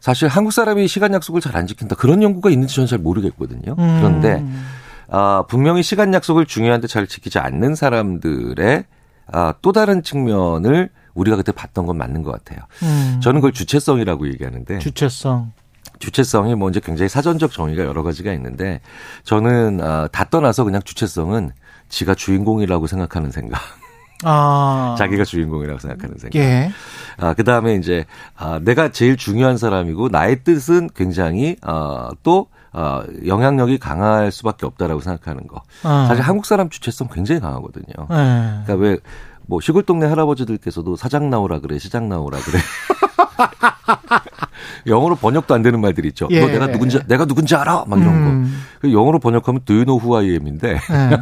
사실 0.00 0.28
한국 0.28 0.52
사람이 0.52 0.88
시간 0.88 1.14
약속을 1.14 1.40
잘 1.40 1.56
안 1.56 1.66
지킨다. 1.66 1.96
그런 1.96 2.22
연구가 2.22 2.50
있는지 2.50 2.74
저는 2.74 2.86
잘 2.86 2.98
모르겠거든요. 2.98 3.76
음. 3.78 3.96
그런데 3.98 4.44
아, 5.08 5.44
분명히 5.48 5.82
시간 5.82 6.12
약속을 6.12 6.44
중요한데 6.44 6.86
잘 6.86 7.06
지키지 7.06 7.38
않는 7.38 7.74
사람들의 7.76 8.84
아, 9.32 9.54
또 9.62 9.72
다른 9.72 10.02
측면을 10.02 10.90
우리가 11.16 11.36
그때 11.36 11.50
봤던 11.50 11.86
건 11.86 11.98
맞는 11.98 12.22
것 12.22 12.30
같아요. 12.32 12.64
음. 12.82 13.20
저는 13.22 13.40
그걸 13.40 13.52
주체성이라고 13.52 14.28
얘기하는데 14.28 14.78
주체성. 14.78 15.52
주체성이 15.98 16.54
뭐 16.54 16.70
이제 16.70 16.78
굉장히 16.78 17.08
사전적 17.08 17.50
정의가 17.52 17.84
여러 17.84 18.02
가지가 18.02 18.32
있는데 18.34 18.80
저는 19.24 19.80
아, 19.82 20.08
다 20.12 20.24
떠나서 20.24 20.64
그냥 20.64 20.82
주체성은 20.82 21.52
지가 21.88 22.14
주인공이라고 22.14 22.86
생각하는 22.86 23.30
생각. 23.30 23.60
아. 24.24 24.94
자기가 24.98 25.24
주인공이라고 25.24 25.78
생각하는 25.78 26.18
생각. 26.18 26.38
예. 26.38 26.70
아, 27.18 27.34
그 27.34 27.44
다음에 27.44 27.76
이제, 27.76 28.04
아, 28.36 28.58
내가 28.62 28.90
제일 28.90 29.16
중요한 29.16 29.56
사람이고, 29.56 30.08
나의 30.08 30.42
뜻은 30.42 30.90
굉장히, 30.94 31.56
아, 31.62 32.10
또, 32.22 32.48
아, 32.72 33.04
영향력이 33.26 33.78
강할 33.78 34.30
수밖에 34.32 34.66
없다라고 34.66 35.00
생각하는 35.00 35.46
거. 35.46 35.62
아. 35.82 36.06
사실 36.08 36.22
한국 36.22 36.44
사람 36.44 36.68
주체성 36.68 37.08
굉장히 37.12 37.40
강하거든요. 37.40 37.84
예. 38.10 38.64
그러니까 38.64 38.74
왜, 38.74 38.98
뭐, 39.46 39.60
시골 39.60 39.82
동네 39.84 40.06
할아버지들께서도 40.06 40.96
사장 40.96 41.30
나오라 41.30 41.60
그래, 41.60 41.78
시장 41.78 42.08
나오라 42.08 42.38
그래. 42.38 42.58
영어로 44.86 45.16
번역도 45.16 45.54
안 45.54 45.62
되는 45.62 45.80
말들이 45.80 46.08
있죠. 46.08 46.28
예. 46.30 46.40
너 46.40 46.46
내가 46.46 46.66
누군지, 46.68 47.00
내가 47.06 47.24
누군지 47.24 47.54
알아? 47.56 47.84
막 47.86 47.98
이런 48.00 48.24
거. 48.24 48.30
음. 48.30 48.62
그 48.80 48.92
영어로 48.92 49.18
번역하면 49.18 49.62
do 49.64 49.74
you 49.76 49.84
know 49.84 50.00
who 50.00 50.16
I 50.16 50.30
am인데. 50.30 50.74
예. 50.74 50.78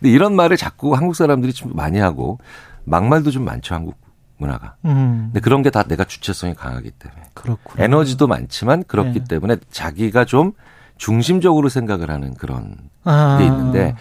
근데 0.00 0.10
이런 0.10 0.34
말을 0.36 0.56
자꾸 0.56 0.94
한국 0.94 1.16
사람들이 1.16 1.52
좀 1.52 1.72
많이 1.74 1.98
하고, 1.98 2.38
막말도 2.84 3.30
좀 3.30 3.44
많죠, 3.44 3.74
한국 3.74 3.96
문화가. 4.38 4.76
음. 4.84 5.30
근데 5.32 5.40
그런 5.40 5.62
게 5.62 5.70
다 5.70 5.82
내가 5.82 6.04
주체성이 6.04 6.54
강하기 6.54 6.90
때문에. 6.92 7.22
그렇구나. 7.34 7.84
에너지도 7.84 8.26
많지만 8.26 8.84
그렇기 8.84 9.20
네. 9.20 9.24
때문에 9.24 9.56
자기가 9.70 10.24
좀 10.26 10.52
중심적으로 10.98 11.68
생각을 11.68 12.10
하는 12.10 12.34
그런 12.34 12.76
아. 13.04 13.36
게 13.38 13.46
있는데 13.46 13.96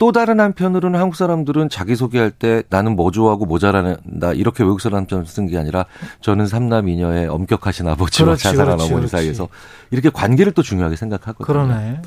또 0.00 0.12
다른 0.12 0.40
한편으로는 0.40 0.98
한국 0.98 1.14
사람들은 1.14 1.68
자기소개할 1.68 2.30
때 2.30 2.62
나는 2.70 2.96
뭐 2.96 3.10
좋아하고 3.10 3.44
뭐 3.44 3.58
잘한다 3.58 4.32
이렇게 4.32 4.64
외국 4.64 4.80
사람처럼 4.80 5.26
쓴 5.26 5.46
게 5.46 5.58
아니라 5.58 5.84
저는 6.22 6.46
삼남 6.46 6.88
이녀의 6.88 7.28
엄격하신 7.28 7.86
아버지와 7.86 8.28
그렇지, 8.28 8.42
자살한 8.44 8.78
그렇지, 8.78 8.84
어머니 8.92 9.06
그렇지. 9.06 9.10
사이에서 9.12 9.48
이렇게 9.90 10.08
관계를 10.08 10.52
또 10.52 10.62
중요하게 10.62 10.96
생각하거든요. 10.96 11.46
그러네. 11.46 12.00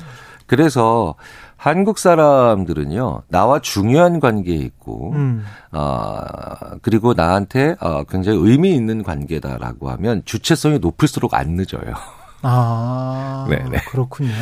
그래서 0.46 1.14
한국 1.56 1.98
사람들은요 2.00 3.22
나와 3.28 3.60
중요한 3.60 4.18
관계에 4.18 4.56
있고 4.56 5.12
음. 5.12 5.44
아 5.70 6.76
그리고 6.82 7.14
나한테 7.14 7.76
어, 7.80 8.02
굉장히 8.10 8.38
의미 8.40 8.74
있는 8.74 9.04
관계다라고 9.04 9.88
하면 9.90 10.22
주체성이 10.24 10.80
높을수록 10.80 11.32
안 11.34 11.50
늦어요. 11.50 11.94
아. 12.42 13.46
네네. 13.48 13.78
그렇군요. 13.90 14.32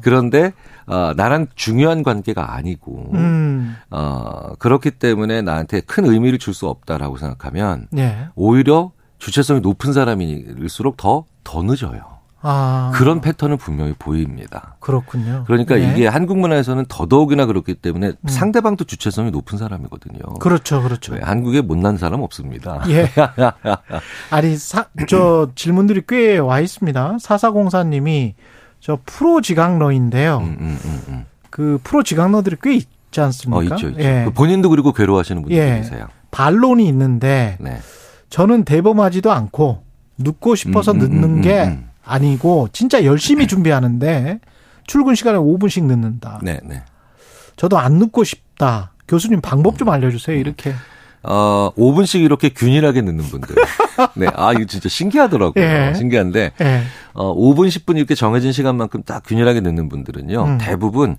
그런데 0.00 0.52
어, 0.86 1.12
나랑 1.16 1.46
중요한 1.54 2.02
관계가 2.02 2.54
아니고 2.54 3.10
음. 3.14 3.76
어, 3.90 4.54
그렇기 4.58 4.92
때문에 4.92 5.42
나한테 5.42 5.80
큰 5.80 6.04
의미를 6.06 6.38
줄 6.38 6.52
수 6.52 6.68
없다라고 6.68 7.16
생각하면 7.16 7.88
예. 7.96 8.28
오히려 8.34 8.92
주체성이 9.18 9.60
높은 9.60 9.92
사람일수록 9.94 10.96
더더 10.98 11.62
늦어요. 11.62 12.12
아. 12.44 12.90
그런 12.94 13.20
패턴은 13.20 13.56
분명히 13.56 13.94
보입니다. 13.96 14.74
그렇군요. 14.80 15.44
그러니까 15.46 15.76
네. 15.76 15.92
이게 15.92 16.08
한국 16.08 16.38
문화에서는 16.40 16.86
더더욱이나 16.88 17.46
그렇기 17.46 17.74
때문에 17.76 18.14
상대방도 18.26 18.82
주체성이 18.84 19.30
높은 19.30 19.56
사람이거든요. 19.58 20.18
그렇죠, 20.40 20.82
그렇죠. 20.82 21.14
네, 21.14 21.20
한국에 21.22 21.60
못난 21.60 21.96
사람 21.96 22.20
없습니다. 22.20 22.82
예. 22.88 23.08
아니, 24.30 24.56
사, 24.56 24.86
저 25.08 25.50
질문들이 25.54 26.02
꽤 26.08 26.38
와 26.38 26.58
있습니다. 26.60 27.18
사사공사님이 27.20 28.34
저 28.82 28.98
프로 29.06 29.40
지각러인데요. 29.40 30.38
음, 30.38 30.56
음, 30.58 30.78
음, 30.84 31.02
음. 31.08 31.26
그 31.50 31.78
프로 31.84 32.02
지각러들이 32.02 32.56
꽤 32.60 32.74
있지 32.74 33.20
않습니까? 33.20 33.58
어, 33.58 33.62
있죠, 33.62 33.90
있죠. 33.90 34.00
예. 34.00 34.24
그 34.24 34.32
본인도 34.32 34.70
그리고 34.70 34.92
괴로워하시는 34.92 35.40
분들 35.40 35.56
예. 35.56 35.76
계세요. 35.76 36.08
반론이 36.32 36.86
있는데 36.88 37.56
네. 37.60 37.78
저는 38.28 38.64
대범하지도 38.64 39.30
않고 39.30 39.84
눕고 40.18 40.56
싶어서 40.56 40.92
늦는 40.94 41.22
음, 41.22 41.40
게 41.42 41.62
음. 41.62 41.88
아니고 42.04 42.70
진짜 42.72 43.04
열심히 43.04 43.46
준비하는데 43.46 44.40
출근 44.88 45.14
시간에 45.14 45.38
5분씩 45.38 45.84
늦는다. 45.84 46.40
네, 46.42 46.58
네. 46.64 46.82
저도 47.54 47.78
안 47.78 47.98
눕고 47.98 48.24
싶다. 48.24 48.94
교수님 49.06 49.40
방법 49.40 49.74
음. 49.74 49.78
좀 49.78 49.90
알려주세요. 49.90 50.36
이렇게. 50.36 50.74
어, 51.24 51.70
5분씩 51.76 52.22
이렇게 52.22 52.48
균일하게 52.48 53.02
늦는 53.02 53.24
분들. 53.24 53.54
네. 54.14 54.26
아, 54.34 54.52
이거 54.52 54.64
진짜 54.64 54.88
신기하더라고요. 54.88 55.62
예. 55.62 55.94
신기한데, 55.94 56.52
예. 56.60 56.82
어, 57.14 57.34
5분, 57.34 57.68
10분 57.68 57.96
이렇게 57.96 58.14
정해진 58.14 58.52
시간만큼 58.52 59.04
딱 59.04 59.22
균일하게 59.24 59.60
늦는 59.60 59.88
분들은요. 59.88 60.44
음. 60.44 60.58
대부분 60.58 61.16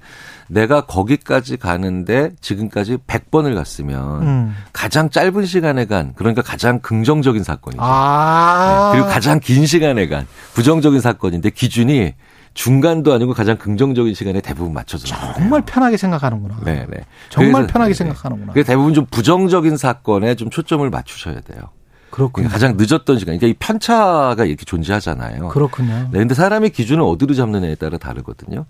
내가 0.48 0.82
거기까지 0.82 1.58
가는데 1.58 2.32
지금까지 2.42 2.98
100번을 3.08 3.56
갔으면 3.56 4.22
음. 4.24 4.56
가장 4.74 5.10
짧은 5.10 5.46
시간에 5.46 5.86
간, 5.86 6.14
그러니까 6.16 6.42
가장 6.42 6.80
긍정적인 6.80 7.44
사건이죠. 7.44 7.82
아. 7.82 8.92
네, 8.92 8.98
그리고 8.98 9.14
가장 9.14 9.40
긴 9.40 9.66
시간에 9.66 10.08
간 10.08 10.28
부정적인 10.54 11.00
사건인데 11.00 11.50
기준이 11.50 12.14
중간도 12.54 13.14
아니고 13.14 13.34
가장 13.34 13.58
긍정적인 13.58 14.14
시간에 14.14 14.42
대부분 14.42 14.74
맞춰서. 14.74 15.08
정말 15.08 15.62
편하게 15.66 15.98
생각하는구나. 15.98 16.58
네, 16.64 16.86
네. 16.90 17.06
정말 17.30 17.64
그래서- 17.64 17.74
편하게 17.74 17.94
네, 17.94 17.94
네. 17.94 17.98
생각하는구나. 17.98 18.54
그래서 18.54 18.68
대부분 18.68 18.94
좀 18.94 19.06
부정적인 19.08 19.78
사건에 19.78 20.36
좀 20.36 20.50
초점을 20.50 20.88
맞추셔야 20.90 21.42
돼요. 21.42 21.62
그렇군요. 22.12 22.48
가장 22.48 22.78
늦었던 22.78 23.18
시간. 23.18 23.40
그러니까 23.40 23.48
이 23.48 23.54
편차가 23.58 24.46
이렇게 24.46 24.66
존재하잖아요. 24.66 25.48
그렇군요. 25.48 26.10
네, 26.12 26.20
근데 26.20 26.36
사람의 26.36 26.70
기준을 26.70 27.02
어디로 27.04 27.34
잡느냐에 27.34 27.74
따라 27.74 27.98
다르거든요. 27.98 28.66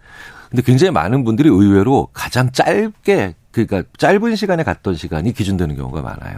근데 0.50 0.62
굉장히 0.62 0.92
많은 0.92 1.26
분들이 1.26 1.50
의외로 1.50 2.08
가장 2.14 2.52
짧게 2.54 3.36
그러니까 3.52 3.84
짧은 3.98 4.38
시간에 4.38 4.64
갔던 4.64 4.96
시간이 4.96 5.34
기준되는 5.34 5.76
경우가 5.76 6.02
많아요. 6.02 6.38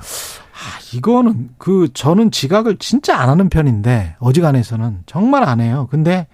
아, 0.55 0.79
이거는 0.93 1.49
그 1.57 1.89
저는 1.93 2.31
지각을 2.31 2.77
진짜 2.77 3.17
안 3.17 3.27
하는 3.27 3.49
편인데 3.49 4.15
어지간해서는 4.19 5.03
정말 5.05 5.43
안 5.43 5.59
해요. 5.59 5.87
근데 5.91 6.27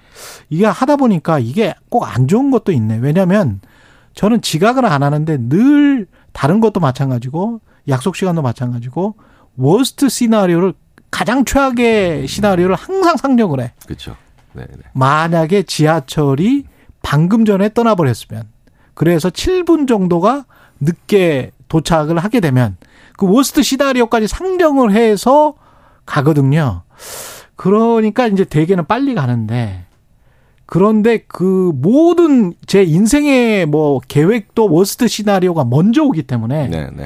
이게 0.50 0.66
하다 0.66 0.98
보니까 0.98 1.40
이게 1.40 1.74
꼭 1.90 2.04
안 2.06 2.28
좋은 2.28 2.52
것도 2.52 2.72
있네. 2.72 2.98
왜냐하면 2.98 3.62
저는 4.14 4.42
지각을 4.42 4.86
안 4.86 5.02
하는데 5.02 5.38
늘 5.50 6.08
다른 6.34 6.60
것도 6.60 6.80
마찬가지고 6.80 7.62
약속 7.88 8.16
시간도 8.16 8.42
마찬가지고 8.44 9.16
워스트 9.58 10.08
시나리오를 10.10 10.74
가장 11.10 11.44
최악의 11.44 12.28
시나리오를 12.28 12.76
항상 12.76 13.18
상정을 13.18 13.60
해. 13.60 13.74
그렇죠. 13.86 14.16
네, 14.54 14.66
네. 14.70 14.84
만약에 14.94 15.64
지하철이 15.64 16.66
방금 17.02 17.44
전에 17.46 17.74
떠나버렸으면 17.74 18.44
그래서 18.94 19.30
7분 19.30 19.88
정도가 19.88 20.46
늦게 20.80 21.52
도착을 21.70 22.20
하게 22.20 22.40
되면 22.40 22.78
그 23.22 23.32
worst 23.32 23.62
시나리오까지 23.62 24.28
상정을 24.28 24.94
해서 24.94 25.54
가거든요. 26.08 26.82
그러니까 27.56 28.26
이제 28.26 28.44
대개는 28.44 28.88
빨리 28.88 29.14
가는데 29.14 29.86
그런데 30.66 31.20
그 31.28 31.72
모든 31.76 32.56
제 32.66 32.82
인생의 32.82 33.68
뭐 33.68 34.00
계획도 34.08 34.72
worst 34.72 35.08
시나리오가 35.08 35.64
먼저 35.66 36.02
오기 36.02 36.24
때문에 36.24 36.68
네, 36.68 36.90
네. 36.90 37.06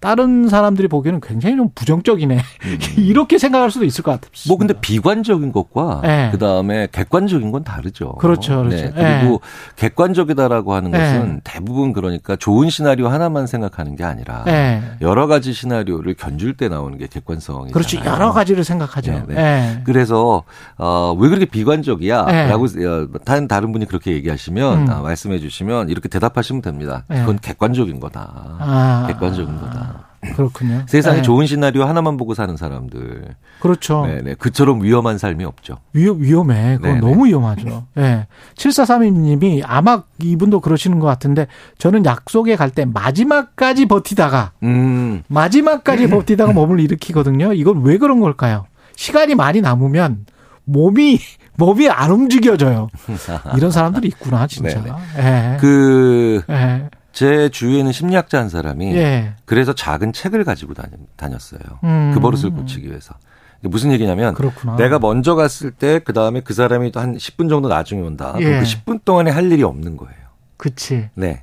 다른 0.00 0.48
사람들이 0.48 0.88
보기에는 0.88 1.20
굉장히 1.20 1.56
좀 1.56 1.68
부정적이네. 1.74 2.40
이렇게 2.96 3.36
생각할 3.36 3.70
수도 3.70 3.84
있을 3.84 4.02
것 4.02 4.18
같습니다. 4.18 4.48
뭐 4.48 4.56
근데 4.56 4.72
비관적인 4.72 5.52
것과 5.52 6.00
네. 6.02 6.30
그다음에 6.32 6.88
객관적인 6.90 7.52
건 7.52 7.64
다르죠. 7.64 8.14
그렇죠, 8.14 8.64
그렇죠. 8.64 8.94
네. 8.94 9.20
그리고 9.20 9.42
객관적이다라고 9.76 10.72
하는 10.72 10.90
네. 10.90 10.98
것은 10.98 11.40
대부분 11.44 11.92
그러니까 11.92 12.34
좋은 12.36 12.70
시나리오 12.70 13.08
하나만 13.08 13.46
생각하는 13.46 13.94
게 13.94 14.02
아니라 14.04 14.44
네. 14.44 14.82
여러 15.02 15.26
가지 15.26 15.52
시나리오를 15.52 16.14
견줄 16.14 16.56
때 16.56 16.70
나오는 16.70 16.96
게 16.96 17.06
객관성이잖아요. 17.06 17.72
그렇지 17.72 18.00
여러 18.04 18.32
가지를 18.32 18.64
생각하죠. 18.64 19.12
네, 19.12 19.22
네. 19.28 19.36
예. 19.36 19.82
그래서 19.84 20.44
어, 20.78 21.14
왜 21.18 21.28
그렇게 21.28 21.44
비관적이야?라고 21.44 22.66
네. 22.68 22.86
어, 22.86 23.06
다른 23.26 23.48
다른 23.48 23.72
분이 23.72 23.84
그렇게 23.84 24.12
얘기하시면 24.12 24.78
음. 24.78 24.90
아, 24.90 25.02
말씀해 25.02 25.40
주시면 25.40 25.90
이렇게 25.90 26.08
대답하시면 26.08 26.62
됩니다. 26.62 27.04
네. 27.08 27.20
그건 27.20 27.38
객관적인 27.38 28.00
거다. 28.00 28.56
아. 28.58 29.04
객관적인 29.08 29.60
거다. 29.60 29.89
그렇군요. 30.20 30.82
세상에 30.86 31.16
네. 31.18 31.22
좋은 31.22 31.46
시나리오 31.46 31.84
하나만 31.84 32.16
보고 32.16 32.34
사는 32.34 32.56
사람들. 32.56 33.34
그렇죠. 33.60 34.04
네네. 34.06 34.34
그처럼 34.34 34.82
위험한 34.82 35.18
삶이 35.18 35.44
없죠. 35.44 35.78
위험, 35.92 36.20
위험해. 36.20 36.76
그건 36.76 37.00
네네. 37.00 37.00
너무 37.00 37.26
위험하죠. 37.26 37.86
예. 37.98 38.26
7432님이 38.56 39.62
아마 39.64 40.02
이분도 40.22 40.60
그러시는 40.60 40.98
것 40.98 41.06
같은데 41.06 41.46
저는 41.78 42.04
약속에 42.04 42.56
갈 42.56 42.70
때 42.70 42.84
마지막까지 42.84 43.86
버티다가 43.86 44.52
음. 44.62 45.22
마지막까지 45.28 46.06
버티다가 46.10 46.52
몸을 46.52 46.78
일으키거든요. 46.80 47.52
이건 47.54 47.82
왜 47.82 47.98
그런 47.98 48.20
걸까요? 48.20 48.66
시간이 48.96 49.34
많이 49.34 49.60
남으면 49.60 50.26
몸이 50.64 51.18
몸이 51.56 51.88
안 51.90 52.10
움직여져요. 52.10 52.88
이런 53.56 53.70
사람들이 53.70 54.08
있구나, 54.08 54.46
진짜. 54.46 54.82
예. 55.18 55.56
그, 55.60 56.40
예. 56.48 56.88
제 57.12 57.48
주위에는 57.48 57.92
심리학자 57.92 58.38
한 58.38 58.48
사람이 58.48 58.94
예. 58.96 59.34
그래서 59.44 59.72
작은 59.74 60.12
책을 60.12 60.44
가지고 60.44 60.74
다녔, 60.74 60.92
다녔어요. 61.16 61.60
음. 61.84 62.12
그 62.14 62.20
버릇을 62.20 62.50
고치기 62.50 62.88
위해서. 62.88 63.14
무슨 63.62 63.92
얘기냐면 63.92 64.32
그렇구나. 64.34 64.76
내가 64.76 64.98
먼저 64.98 65.34
갔을 65.34 65.70
때 65.70 66.00
그 66.00 66.12
다음에 66.14 66.40
그 66.40 66.54
사람이 66.54 66.92
또 66.92 67.00
한 67.00 67.16
10분 67.16 67.48
정도 67.50 67.68
나중에 67.68 68.00
온다. 68.00 68.32
그럼 68.32 68.42
예. 68.42 68.58
그 68.60 68.64
10분 68.64 69.04
동안에 69.04 69.30
할 69.30 69.50
일이 69.52 69.62
없는 69.62 69.96
거예요. 69.96 70.14
그치. 70.56 71.08
네. 71.14 71.42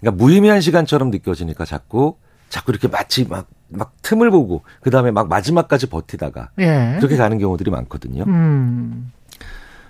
그러니까 0.00 0.22
무의미한 0.22 0.60
시간처럼 0.60 1.10
느껴지니까 1.10 1.64
자꾸 1.64 2.16
자꾸 2.48 2.72
이렇게 2.72 2.88
마치 2.88 3.26
막, 3.26 3.46
막 3.68 3.92
틈을 4.00 4.30
보고 4.30 4.62
그 4.80 4.90
다음에 4.90 5.10
막 5.10 5.28
마지막까지 5.28 5.88
버티다가 5.90 6.50
예. 6.60 6.94
그렇게 6.98 7.16
가는 7.16 7.38
경우들이 7.38 7.70
많거든요. 7.70 8.22
음. 8.26 9.12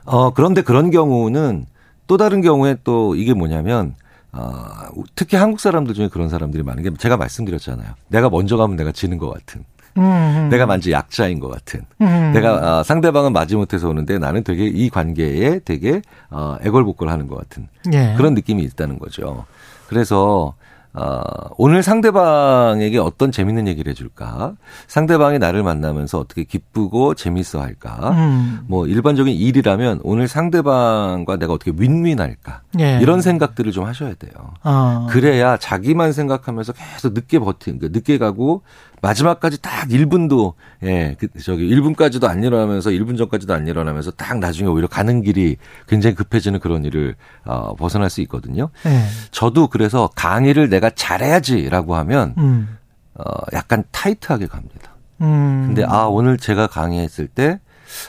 어, 0.04 0.32
그런데 0.32 0.62
그런 0.62 0.90
경우는 0.90 1.66
또 2.08 2.16
다른 2.16 2.40
경우에 2.40 2.76
또 2.82 3.14
이게 3.14 3.34
뭐냐면 3.34 3.94
어, 4.32 4.88
특히 5.14 5.36
한국 5.36 5.60
사람들 5.60 5.94
중에 5.94 6.08
그런 6.08 6.28
사람들이 6.28 6.62
많은 6.62 6.82
게 6.82 6.90
제가 6.96 7.16
말씀드렸잖아요. 7.16 7.88
내가 8.08 8.28
먼저 8.30 8.56
가면 8.56 8.76
내가 8.76 8.92
지는 8.92 9.18
것 9.18 9.30
같은. 9.30 9.64
음. 9.96 10.48
내가 10.50 10.66
만지 10.66 10.92
약자인 10.92 11.40
것 11.40 11.48
같은. 11.48 11.80
음. 12.00 12.32
내가 12.32 12.80
어, 12.80 12.82
상대방은 12.82 13.32
마지 13.32 13.56
못해서 13.56 13.88
오는데 13.88 14.18
나는 14.18 14.44
되게 14.44 14.66
이 14.66 14.90
관계에 14.90 15.60
되게 15.64 16.02
어, 16.30 16.56
애걸복걸하는 16.62 17.26
것 17.26 17.36
같은 17.36 17.68
예. 17.92 18.14
그런 18.16 18.34
느낌이 18.34 18.62
있다는 18.62 18.98
거죠. 18.98 19.44
그래서 19.88 20.54
어, 20.98 21.22
오늘 21.56 21.82
상대방에게 21.82 22.98
어떤 22.98 23.30
재밌는 23.30 23.68
얘기를 23.68 23.88
해줄까? 23.90 24.54
상대방이 24.88 25.38
나를 25.38 25.62
만나면서 25.62 26.18
어떻게 26.18 26.42
기쁘고 26.42 27.14
재밌어 27.14 27.60
할까? 27.60 28.10
음. 28.10 28.60
뭐 28.66 28.86
일반적인 28.86 29.32
일이라면 29.32 30.00
오늘 30.02 30.26
상대방과 30.26 31.36
내가 31.36 31.52
어떻게 31.52 31.72
윈윈할까? 31.76 32.62
예. 32.80 32.98
이런 33.00 33.20
생각들을 33.20 33.70
좀 33.70 33.84
하셔야 33.84 34.14
돼요. 34.14 34.32
아. 34.62 35.06
그래야 35.08 35.56
자기만 35.56 36.12
생각하면서 36.12 36.72
계속 36.72 37.12
늦게 37.12 37.38
버티는, 37.38 37.78
그 37.78 37.90
늦게 37.92 38.18
가고 38.18 38.62
마지막까지 39.00 39.60
딱 39.62 39.88
1분도 39.88 40.54
예, 40.82 41.16
그 41.18 41.28
저기 41.42 41.68
1분까지도 41.68 42.24
안 42.24 42.42
일어나면서 42.42 42.90
1분 42.90 43.16
전까지도 43.18 43.54
안 43.54 43.66
일어나면서 43.66 44.10
딱 44.12 44.38
나중에 44.38 44.68
오히려 44.68 44.88
가는 44.88 45.22
길이 45.22 45.56
굉장히 45.86 46.14
급해지는 46.14 46.60
그런 46.60 46.84
일을 46.84 47.14
어, 47.44 47.74
벗어날 47.76 48.10
수 48.10 48.20
있거든요. 48.22 48.70
네. 48.84 49.04
저도 49.30 49.68
그래서 49.68 50.10
강의를 50.14 50.68
내가 50.68 50.90
잘해야지라고 50.90 51.96
하면 51.96 52.34
음. 52.38 52.78
어, 53.14 53.24
약간 53.52 53.84
타이트하게 53.90 54.46
갑니다. 54.46 54.96
음. 55.20 55.64
근데 55.66 55.84
아 55.84 56.04
오늘 56.04 56.38
제가 56.38 56.68
강의했을 56.68 57.26
때 57.26 57.60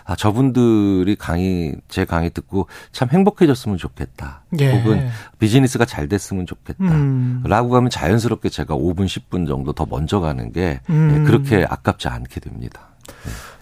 아, 0.05 0.15
저분들이 0.15 1.15
강의, 1.15 1.75
제 1.87 2.05
강의 2.05 2.29
듣고 2.29 2.67
참 2.91 3.09
행복해졌으면 3.11 3.77
좋겠다. 3.77 4.43
예. 4.59 4.71
혹은 4.77 5.09
비즈니스가 5.39 5.85
잘 5.85 6.07
됐으면 6.07 6.45
좋겠다. 6.45 6.83
음. 6.83 7.43
라고 7.45 7.75
하면 7.75 7.89
자연스럽게 7.89 8.49
제가 8.49 8.75
5분, 8.75 9.05
10분 9.05 9.47
정도 9.47 9.73
더 9.73 9.85
먼저 9.89 10.19
가는 10.19 10.51
게 10.51 10.81
음. 10.89 11.15
예, 11.15 11.27
그렇게 11.27 11.65
아깝지 11.67 12.07
않게 12.07 12.39
됩니다. 12.39 12.89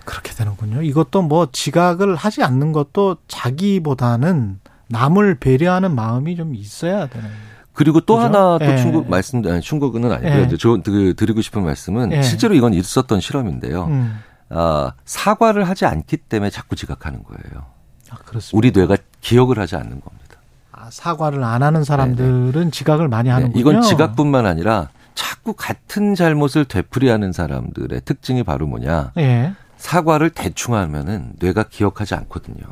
그렇게 0.06 0.34
되는군요. 0.34 0.81
이것도 0.81 1.22
뭐 1.22 1.49
지각을 1.52 2.15
하지 2.15 2.41
않는 2.44 2.72
것도 2.72 3.18
자기보다는 3.27 4.60
남을 4.89 5.35
배려하는 5.35 5.94
마음이 5.94 6.35
좀 6.35 6.56
있어야 6.56 7.07
되는. 7.07 7.30
그리고 7.73 7.99
또 7.99 8.15
그죠? 8.15 8.26
하나 8.26 8.57
또 8.57 8.65
예. 8.65 8.77
충고 8.77 9.03
말씀, 9.03 9.45
아니, 9.45 9.61
충고는 9.61 10.11
아니고요. 10.11 10.48
예. 10.52 10.57
저, 10.57 10.77
그, 10.84 11.14
드리고 11.15 11.41
싶은 11.41 11.64
말씀은 11.64 12.11
예. 12.11 12.23
실제로 12.23 12.56
이건 12.56 12.73
있었던 12.73 13.19
실험인데요. 13.19 13.85
음. 13.85 14.19
아, 14.49 14.94
사과를 15.06 15.68
하지 15.68 15.86
않기 15.86 16.18
때문에 16.18 16.49
자꾸 16.49 16.76
지각하는 16.76 17.24
거예요. 17.24 17.65
아, 18.10 18.15
그렇습니다. 18.26 18.57
우리 18.57 18.72
뇌가 18.72 18.98
기억을 19.22 19.60
하지 19.60 19.76
않는 19.76 20.02
겁니다. 20.02 20.38
아, 20.72 20.90
사과를 20.91 21.44
안 21.44 21.64
하는 21.64 21.84
사람들은 21.84 22.72
지각을 22.72 23.07
많이 23.07 23.30
하는군요. 23.30 23.53
네, 23.53 23.60
이건 23.60 23.82
지각뿐만 23.82 24.45
아니라 24.45 24.90
자꾸 25.15 25.53
같은 25.53 26.15
잘못을 26.15 26.65
되풀이하는 26.65 27.32
사람들의 27.32 28.02
특징이 28.06 28.44
바로 28.44 28.68
뭐냐. 28.68 29.11
예. 29.18 29.53
사과를 29.78 30.30
대충 30.30 30.76
하면은 30.76 31.34
뇌가 31.40 31.64
기억하지 31.64 32.15
않거든요. 32.15 32.64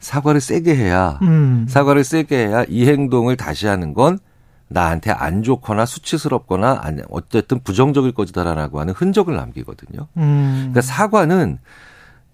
사과를 0.00 0.40
세게 0.40 0.74
해야 0.74 1.18
음. 1.22 1.66
사과를 1.68 2.04
세게 2.04 2.48
해야 2.48 2.64
이 2.68 2.88
행동을 2.88 3.36
다시 3.36 3.66
하는 3.66 3.94
건 3.94 4.18
나한테 4.70 5.10
안 5.10 5.42
좋거나 5.42 5.84
수치스럽거나 5.84 6.78
아니 6.82 7.02
어쨌든 7.10 7.58
부정적일 7.60 8.12
것이다라고 8.12 8.80
하는 8.80 8.94
흔적을 8.94 9.34
남기거든요. 9.34 10.06
음. 10.16 10.56
그러니까 10.70 10.80
사과는 10.80 11.58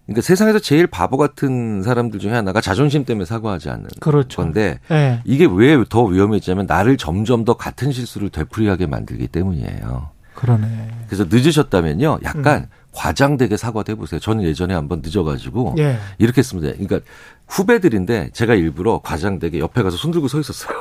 그러니까 0.05 0.23
세상에서 0.23 0.59
제일 0.61 0.87
바보 0.87 1.17
같은 1.17 1.83
사람들 1.83 2.21
중에 2.21 2.33
하나가 2.33 2.61
자존심 2.61 3.05
때문에 3.05 3.25
사과하지 3.25 3.71
않는 3.71 3.87
그렇죠. 4.01 4.43
건데 4.43 4.79
예. 4.91 5.21
이게 5.25 5.47
왜 5.51 5.77
더 5.89 6.05
위험해지냐면 6.05 6.67
나를 6.67 6.97
점점 6.97 7.45
더 7.45 7.55
같은 7.55 7.91
실수를 7.91 8.29
되풀이하게 8.31 8.87
만들기 8.87 9.27
때문이에요. 9.29 10.11
그러네. 10.35 10.91
그래서 11.07 11.25
늦으셨다면요, 11.29 12.19
약간 12.23 12.63
음. 12.63 12.67
과장되게 12.93 13.57
사과도 13.57 13.93
해보세요. 13.93 14.21
저는 14.21 14.45
예전에 14.45 14.75
한번 14.75 15.01
늦어가지고 15.03 15.75
예. 15.79 15.99
이렇게 16.19 16.39
했습니다. 16.39 16.71
그러니까 16.73 17.01
후배들인데 17.49 18.31
제가 18.33 18.55
일부러 18.55 19.01
과장되게 19.03 19.59
옆에 19.59 19.83
가서 19.83 19.97
손 19.97 20.11
들고 20.13 20.29
서 20.29 20.39
있었어요. 20.39 20.77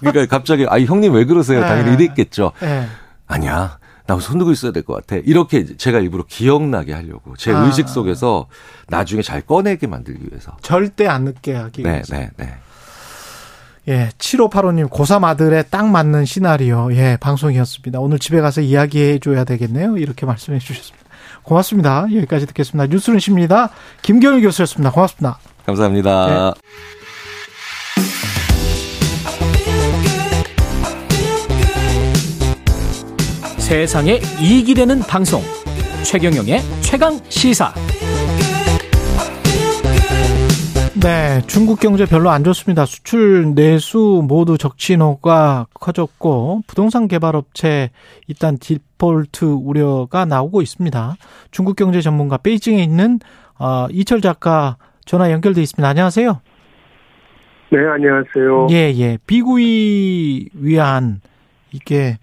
그러니까 0.00 0.26
갑자기 0.26 0.66
아 0.68 0.78
형님 0.80 1.12
왜 1.14 1.24
그러세요? 1.24 1.60
당연히 1.60 1.90
예. 1.90 1.94
이랬겠죠. 1.94 2.52
예. 2.62 2.86
아니야. 3.26 3.78
나 4.06 4.18
손 4.20 4.36
들고 4.38 4.52
있어야 4.52 4.70
될 4.72 4.82
것 4.82 4.94
같아. 4.94 5.16
이렇게 5.24 5.76
제가 5.76 5.98
일부러 5.98 6.24
기억나게 6.28 6.92
하려고 6.92 7.34
제 7.38 7.52
아. 7.52 7.60
의식 7.64 7.88
속에서 7.88 8.46
나중에 8.88 9.22
잘 9.22 9.40
꺼내게 9.40 9.86
만들기 9.86 10.20
위해서. 10.30 10.56
절대 10.60 11.06
안 11.06 11.24
늦게 11.24 11.54
하기 11.54 11.82
네, 11.82 11.90
위해서. 11.90 12.14
네, 12.14 12.30
네. 12.36 12.54
예, 13.88 14.10
7585님, 14.18 14.88
고3 14.90 15.24
아들에 15.24 15.62
딱 15.64 15.86
맞는 15.88 16.24
시나리오, 16.26 16.92
예, 16.94 17.16
방송이었습니다. 17.20 17.98
오늘 18.00 18.18
집에 18.18 18.40
가서 18.40 18.60
이야기해 18.62 19.18
줘야 19.20 19.44
되겠네요. 19.44 19.96
이렇게 19.98 20.24
말씀해 20.26 20.58
주셨습니다. 20.58 21.04
고맙습니다. 21.42 22.02
여기까지 22.14 22.46
듣겠습니다. 22.46 22.86
뉴스는 22.86 23.18
십니다. 23.18 23.70
김경일 24.02 24.42
교수였습니다. 24.42 24.90
고맙습니다. 24.90 25.38
감사합니다. 25.66 26.54
세상에 33.64 34.20
이익이 34.42 34.74
되는 34.74 35.00
방송 35.00 35.40
최경영의 36.04 36.58
최강 36.82 37.14
시사 37.30 37.72
네, 41.02 41.40
중국 41.46 41.80
경제 41.80 42.04
별로 42.04 42.28
안 42.28 42.44
좋습니다. 42.44 42.84
수출 42.84 43.54
내수 43.54 44.22
모두 44.28 44.58
적신호가 44.58 45.68
커졌고 45.72 46.60
부동산 46.66 47.08
개발 47.08 47.36
업체 47.36 47.88
일단 48.26 48.58
디폴트 48.58 49.46
우려가 49.46 50.26
나오고 50.26 50.60
있습니다. 50.60 51.16
중국 51.50 51.76
경제 51.76 52.02
전문가 52.02 52.36
베이징에 52.36 52.82
있는 52.82 53.18
어, 53.58 53.86
이철 53.90 54.20
작가 54.20 54.76
전화 55.06 55.30
연결돼 55.30 55.62
있습니다. 55.62 55.88
안녕하세요. 55.88 56.40
네, 57.70 57.78
안녕하세요. 57.78 58.66
예, 58.72 58.92
예. 58.94 59.18
비구이 59.26 60.50
위한 60.52 61.22
이게 61.72 62.18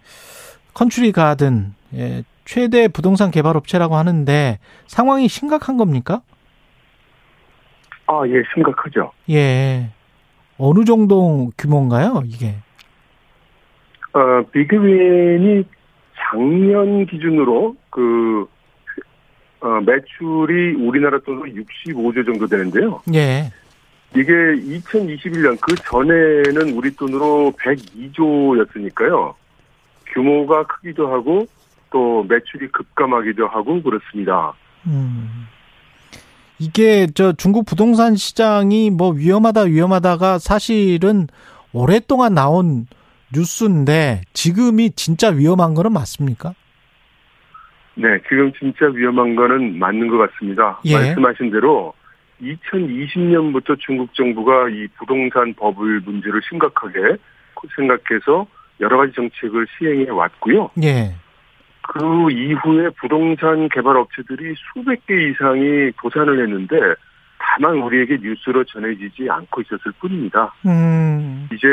컨츄리 0.74 1.12
가든 1.12 1.74
예, 1.96 2.24
최대 2.46 2.88
부동산 2.88 3.32
개발 3.32 3.58
업체라고 3.58 3.96
하는데 3.96 4.60
상황이 4.88 5.28
심각한 5.28 5.78
겁니까? 5.78 6.22
아, 8.08 8.24
예, 8.28 8.44
심각하죠. 8.54 9.12
예. 9.30 9.90
어느 10.58 10.84
정도 10.84 11.52
규모인가요, 11.58 12.24
이게? 12.26 12.56
어, 14.14 14.44
비그윈이 14.52 15.64
작년 16.16 17.06
기준으로 17.06 17.76
그, 17.90 18.48
어, 19.62 19.80
매출이 19.86 20.76
우리나라 20.76 21.20
돈으로 21.20 21.46
65조 21.46 22.26
정도 22.26 22.48
되는데요. 22.48 23.02
예. 23.14 23.52
이게 24.14 24.34
2021년 24.34 25.58
그 25.62 25.74
전에는 25.76 26.74
우리 26.76 26.94
돈으로 26.96 27.54
102조였으니까요. 27.58 29.34
규모가 30.14 30.64
크기도 30.68 31.12
하고 31.12 31.46
또 31.92 32.24
매출이 32.24 32.70
급감하기도 32.70 33.48
하고 33.48 33.82
그렇습니다. 33.82 34.54
음. 34.88 35.48
이게 36.60 37.08
저 37.14 37.34
중국 37.34 37.66
부동산 37.66 38.16
시장이 38.16 38.92
뭐 38.92 39.12
위험하다 39.12 39.64
위험하다가 39.64 40.38
사실은 40.38 41.28
오랫동안 41.74 42.34
나온 42.34 42.86
뉴스인데 43.34 44.22
지금이 44.34 44.92
진짜 44.92 45.30
위험한 45.30 45.74
거는 45.74 45.92
맞습니까? 45.94 46.54
네, 47.96 48.20
지금 48.28 48.52
진짜 48.54 48.86
위험한 48.88 49.36
거는 49.36 49.80
맞는 49.80 50.08
것 50.08 50.18
같습니다. 50.18 50.80
예. 50.86 50.94
말씀하신 50.94 51.52
대로 51.52 51.94
2020년부터 52.42 53.80
중국 53.80 54.14
정부가 54.14 54.70
이 54.70 54.88
부동산 54.98 55.54
버블 55.54 56.02
문제를 56.02 56.42
심각하게 56.48 57.18
생각해서 57.76 58.48
여러 58.82 58.98
가지 58.98 59.14
정책을 59.14 59.68
시행해 59.78 60.10
왔고요. 60.10 60.72
예. 60.84 61.14
그 61.94 62.32
이후에 62.32 62.90
부동산 63.00 63.70
개발 63.70 63.98
업체들이 63.98 64.56
수백 64.74 65.06
개 65.08 65.14
이상이 65.30 65.92
도산을 66.02 66.42
했는데 66.44 66.76
다만 67.38 67.76
우리에게 67.82 68.18
뉴스로 68.22 68.64
전해지지 68.66 69.28
않고 69.30 69.62
있었을 69.62 69.92
뿐입니다. 70.00 70.54
음. 70.66 71.48
이제 71.54 71.68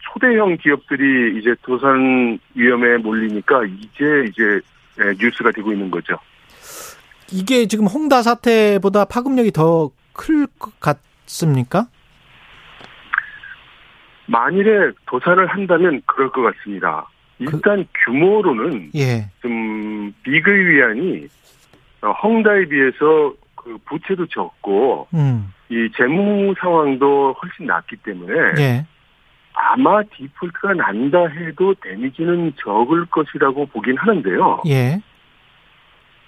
초대형 0.00 0.56
기업들이 0.58 1.38
이제 1.38 1.54
도산 1.62 2.38
위험에 2.54 2.98
몰리니까 2.98 3.64
이제 3.64 4.24
이제 4.28 4.60
예, 5.00 5.14
뉴스가 5.18 5.52
되고 5.52 5.72
있는 5.72 5.90
거죠. 5.90 6.16
이게 7.30 7.66
지금 7.66 7.86
홍다 7.86 8.22
사태보다 8.22 9.06
파급력이 9.06 9.52
더 9.52 9.90
클 10.12 10.46
것 10.58 10.78
같습니까? 10.80 11.86
만일에 14.32 14.92
도산을 15.06 15.46
한다면 15.46 16.00
그럴 16.06 16.30
것 16.30 16.42
같습니다. 16.42 17.06
일단 17.38 17.86
규모로는 18.04 18.90
예. 18.94 19.28
좀 19.42 20.12
비글 20.22 20.70
위안이 20.70 21.26
어, 22.00 22.10
헝다에 22.10 22.64
비해서 22.66 23.34
그 23.54 23.78
부채도 23.84 24.26
적고 24.26 25.08
음. 25.14 25.52
이 25.68 25.88
재무 25.96 26.54
상황도 26.58 27.34
훨씬 27.40 27.66
낫기 27.66 27.96
때문에 27.96 28.34
예. 28.58 28.86
아마 29.52 30.02
디폴트가 30.02 30.74
난다 30.74 31.26
해도 31.26 31.74
데미지는 31.74 32.54
적을 32.56 33.06
것이라고 33.06 33.66
보긴 33.66 33.98
하는데요. 33.98 34.62
예. 34.66 35.00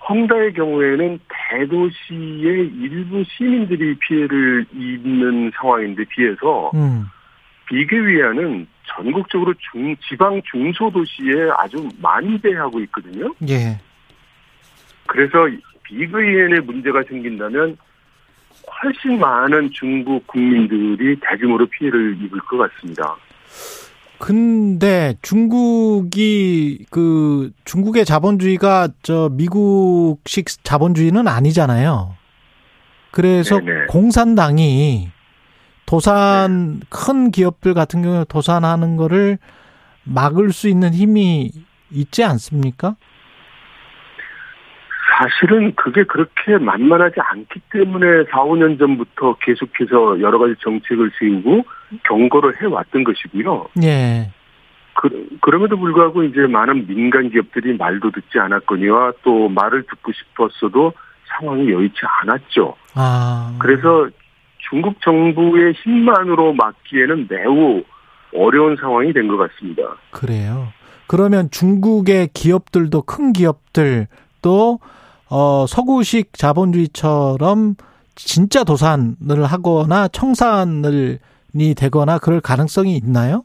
헝다의 0.07 0.53
경우에는 0.53 1.19
대도시의 1.29 2.67
일부 2.75 3.25
시민들이 3.25 3.97
피해를 3.99 4.67
입는 4.75 5.51
상황인데 5.57 6.05
비해서 6.05 6.71
음. 6.75 7.07
비계위안은 7.69 8.67
전국적으로 8.87 9.55
중, 9.55 9.97
지방 10.09 10.41
중소도시에 10.51 11.51
아주 11.57 11.89
많이 12.01 12.39
배하고 12.39 12.81
있거든요. 12.81 13.35
예. 13.49 13.79
그래서 15.07 15.49
비그위안에 15.85 16.61
문제가 16.61 17.03
생긴다면 17.09 17.77
훨씬 18.83 19.19
많은 19.19 19.71
중국 19.73 20.27
국민들이 20.27 21.19
대규모로 21.21 21.67
피해를 21.67 22.17
입을 22.23 22.39
것 22.41 22.57
같습니다. 22.59 23.17
근데 24.19 25.15
중국이 25.23 26.87
그 26.91 27.51
중국의 27.65 28.05
자본주의가 28.05 28.89
저 29.03 29.29
미국식 29.33 30.47
자본주의는 30.65 31.29
아니잖아요. 31.29 32.15
그래서 33.11 33.59
네네. 33.61 33.87
공산당이 33.87 35.11
도산 35.87 36.81
큰 36.89 37.31
기업들 37.31 37.75
같은 37.75 38.03
경우에 38.03 38.25
도산하는 38.29 38.97
거를 38.97 39.39
막을 40.05 40.53
수 40.53 40.69
있는 40.69 40.93
힘이 40.93 41.51
있지 41.91 42.25
않습니까? 42.25 42.97
사실은 45.17 45.75
그게 45.77 46.03
그렇게 46.05 46.59
만만하지 46.59 47.17
않기 47.21 47.61
때문에 47.73 48.25
4, 48.31 48.43
5년 48.45 48.79
전부터 48.79 49.37
계속해서 49.41 50.21
여러 50.21 50.39
가지 50.39 50.55
정책을 50.61 51.13
세우고 51.19 51.65
경고를 52.03 52.61
해왔던 52.61 53.05
것이고요. 53.05 53.69
예. 53.85 54.31
그, 54.95 55.29
그럼에도 55.41 55.77
불구하고 55.77 56.25
이제 56.25 56.41
많은 56.47 56.87
민간 56.87 57.31
기업들이 57.31 57.77
말도 57.77 58.11
듣지 58.11 58.39
않았거니와 58.39 59.13
또 59.23 59.49
말을 59.49 59.85
듣고 59.85 60.13
싶었어도 60.13 60.93
상황이 61.27 61.71
여의치 61.71 61.97
않았죠. 62.23 62.77
아. 62.95 63.57
그래서 63.61 64.09
중국 64.71 65.01
정부의 65.03 65.73
힘만으로 65.75 66.55
막기에는 66.55 67.27
매우 67.31 67.83
어려운 68.37 68.77
상황이 68.81 69.13
된 69.13 69.29
것 69.29 69.37
같습니다. 69.37 69.83
그래요. 70.11 70.69
그러면 71.07 71.51
중국의 71.51 72.29
기업들도 72.35 73.03
큰 73.03 73.33
기업들 73.33 74.07
또 74.43 74.79
어, 75.31 75.67
서구식 75.69 76.33
자본주의처럼 76.35 77.75
진짜 78.15 78.65
도산을 78.65 79.45
하거나 79.45 80.09
청산을이 80.09 81.19
되거나 81.77 82.19
그럴 82.19 82.41
가능성이 82.41 82.97
있나요? 82.97 83.45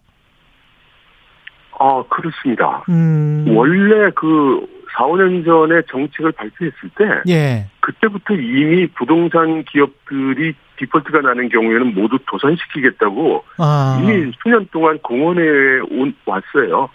아, 1.80 2.04
그렇습니다. 2.10 2.84
음. 2.90 3.46
원래 3.56 4.12
그 4.16 4.66
4, 5.00 5.06
5년 5.06 5.46
전에 5.46 5.82
정책을 5.90 6.34
발표했을 6.34 6.90
때 6.98 7.32
예. 7.32 7.68
그때부터 7.80 8.34
이미 8.34 8.88
부동산 8.88 9.64
기업들이 9.64 10.54
디폴트가 10.78 11.22
나는 11.22 11.48
경우에는 11.48 11.94
모두 11.96 12.20
도산시키겠다고 12.28 13.46
아. 13.58 14.00
이미 14.02 14.32
수년 14.44 14.68
동안 14.72 15.00
공언해 15.00 15.42
온, 15.90 16.14
왔어요. 16.26 16.90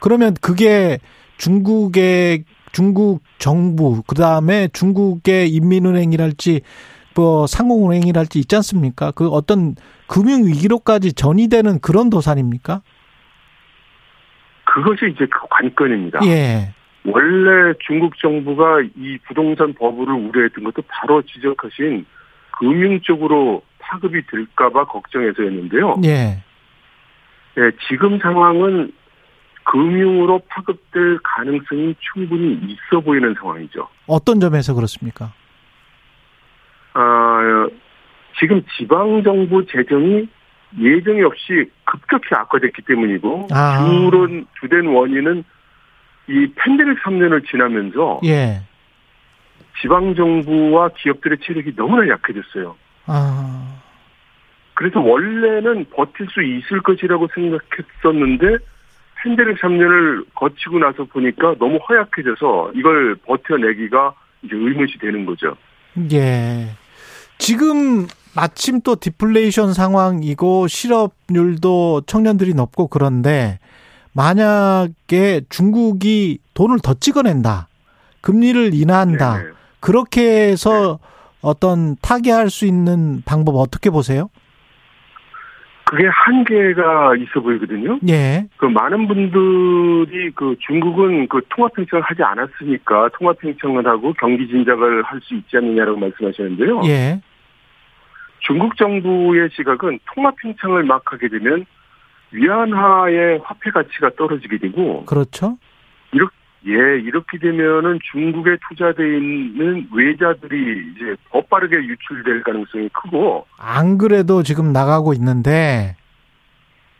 그러면 0.00 0.34
그게 0.42 0.98
중국의 1.36 2.44
중국 2.72 3.22
정부 3.38 4.02
그다음에 4.02 4.68
중국의 4.72 5.48
인민은행이랄지 5.50 6.62
뭐 7.14 7.46
상공은행이랄지 7.46 8.40
있지 8.40 8.56
않습니까? 8.56 9.12
그 9.12 9.28
어떤 9.28 9.76
금융 10.08 10.44
위기로까지 10.44 11.12
전이되는 11.12 11.80
그런 11.80 12.10
도산입니까? 12.10 12.82
그것이 14.64 15.12
이제 15.14 15.24
그 15.26 15.46
관건입니다. 15.48 16.20
예. 16.26 16.74
원래 17.06 17.74
중국 17.86 18.18
정부가 18.18 18.80
이 18.96 19.18
부동산 19.26 19.74
버블을 19.74 20.12
우려했던 20.14 20.64
것도 20.64 20.82
바로 20.88 21.22
지적하신 21.22 22.06
금융 22.58 23.00
쪽으로 23.00 23.62
파급이 23.78 24.22
될까봐 24.26 24.86
걱정해서였는데요. 24.86 25.96
예. 26.04 26.42
예, 27.56 27.70
지금 27.88 28.18
상황은 28.18 28.92
금융으로 29.64 30.40
파급될 30.48 31.18
가능성이 31.22 31.94
충분히 32.12 32.54
있어 32.66 33.00
보이는 33.00 33.34
상황이죠. 33.34 33.88
어떤 34.06 34.40
점에서 34.40 34.74
그렇습니까? 34.74 35.32
아, 36.94 37.68
지금 38.38 38.62
지방 38.76 39.22
정부 39.22 39.64
재정이 39.66 40.28
예정이 40.78 41.22
없이 41.22 41.70
급격히 41.84 42.34
악화됐기 42.34 42.82
때문이고 42.82 43.48
아. 43.52 43.84
주론 43.84 44.46
주된 44.60 44.86
원인은 44.86 45.44
이 46.28 46.46
팬데믹 46.54 47.02
3년을 47.02 47.48
지나면서 47.48 48.20
예. 48.24 48.62
지방 49.80 50.14
정부와 50.14 50.90
기업들의 50.96 51.38
체력이 51.44 51.74
너무나 51.76 52.08
약해졌어요. 52.08 52.76
아. 53.06 53.80
그래서 54.74 55.00
원래는 55.00 55.86
버틸 55.90 56.26
수 56.30 56.42
있을 56.42 56.80
것이라고 56.82 57.28
생각했었는데 57.34 58.58
팬데믹 59.22 59.58
3년을 59.58 60.26
거치고 60.34 60.78
나서 60.78 61.04
보니까 61.04 61.54
너무 61.58 61.78
허약해져서 61.88 62.72
이걸 62.74 63.14
버텨내기가 63.26 64.14
이제 64.42 64.54
의문시 64.54 64.98
되는 64.98 65.26
거죠. 65.26 65.56
예. 66.12 66.68
지금 67.38 68.06
마침 68.34 68.80
또 68.80 68.96
디플레이션 68.96 69.74
상황이고 69.74 70.66
실업률도 70.66 72.02
청년들이 72.06 72.54
높고 72.54 72.88
그런데 72.88 73.58
만약에 74.14 75.42
중국이 75.48 76.38
돈을 76.54 76.78
더 76.82 76.94
찍어낸다. 76.94 77.68
금리를 78.20 78.70
인하한다. 78.74 79.38
네네. 79.38 79.50
그렇게 79.80 80.48
해서 80.48 80.98
어떤 81.42 81.96
타개할 81.96 82.48
수 82.48 82.64
있는 82.64 83.22
방법 83.26 83.56
어떻게 83.56 83.90
보세요? 83.90 84.30
그게 85.84 86.06
한계가 86.08 87.14
있어 87.16 87.40
보이거든요. 87.40 87.98
예. 88.08 88.48
그 88.56 88.64
많은 88.64 89.06
분들이 89.06 90.30
그 90.34 90.56
중국은 90.66 91.28
그 91.28 91.42
통화팽창을 91.50 92.02
하지 92.02 92.22
않았으니까 92.22 93.10
통화팽창을 93.18 93.86
하고 93.86 94.14
경기 94.18 94.48
진작을 94.48 95.02
할 95.02 95.20
수 95.20 95.34
있지 95.34 95.56
않느냐라고 95.56 95.98
말씀하시는데요. 95.98 96.80
예. 96.86 97.20
중국 98.40 98.76
정부의 98.76 99.50
시각은 99.52 99.98
통화팽창을 100.14 100.84
막 100.84 101.02
하게 101.12 101.28
되면 101.28 101.66
위안화의 102.34 103.40
화폐 103.44 103.70
가치가 103.70 104.10
떨어지게 104.16 104.58
되고 104.58 105.04
그렇죠. 105.04 105.56
이렇게 106.12 106.34
예 106.66 106.98
이렇게 107.00 107.38
되면은 107.38 108.00
중국에 108.10 108.56
투자돼 108.68 109.02
있는 109.04 109.86
외자들이 109.92 110.92
이제 110.96 111.16
더 111.30 111.40
빠르게 111.42 111.76
유출될 111.76 112.42
가능성이 112.42 112.88
크고 112.88 113.46
안 113.58 113.98
그래도 113.98 114.42
지금 114.42 114.72
나가고 114.72 115.12
있는데 115.12 115.96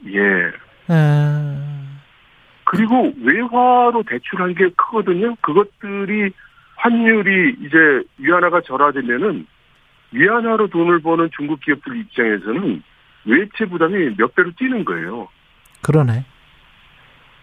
예 0.07 0.21
에, 0.21 1.65
그리고 2.65 3.13
외화로 3.23 4.05
대출한 4.07 4.55
게 4.55 4.69
크거든요. 4.77 5.35
그것들이 5.41 6.31
환율이 6.77 7.57
이제 7.61 7.77
위안화가 8.19 8.61
절하되면은 8.61 9.47
위안화로 10.13 10.69
돈을 10.69 11.01
버는 11.01 11.31
중국 11.37 11.61
기업들 11.61 11.97
입장에서는 11.97 12.83
외채 13.27 13.67
부담이 13.67 14.17
몇 14.17 14.35
배로 14.35 14.51
뛰는 14.57 14.85
거예요. 14.85 15.29
그러네. 15.83 16.25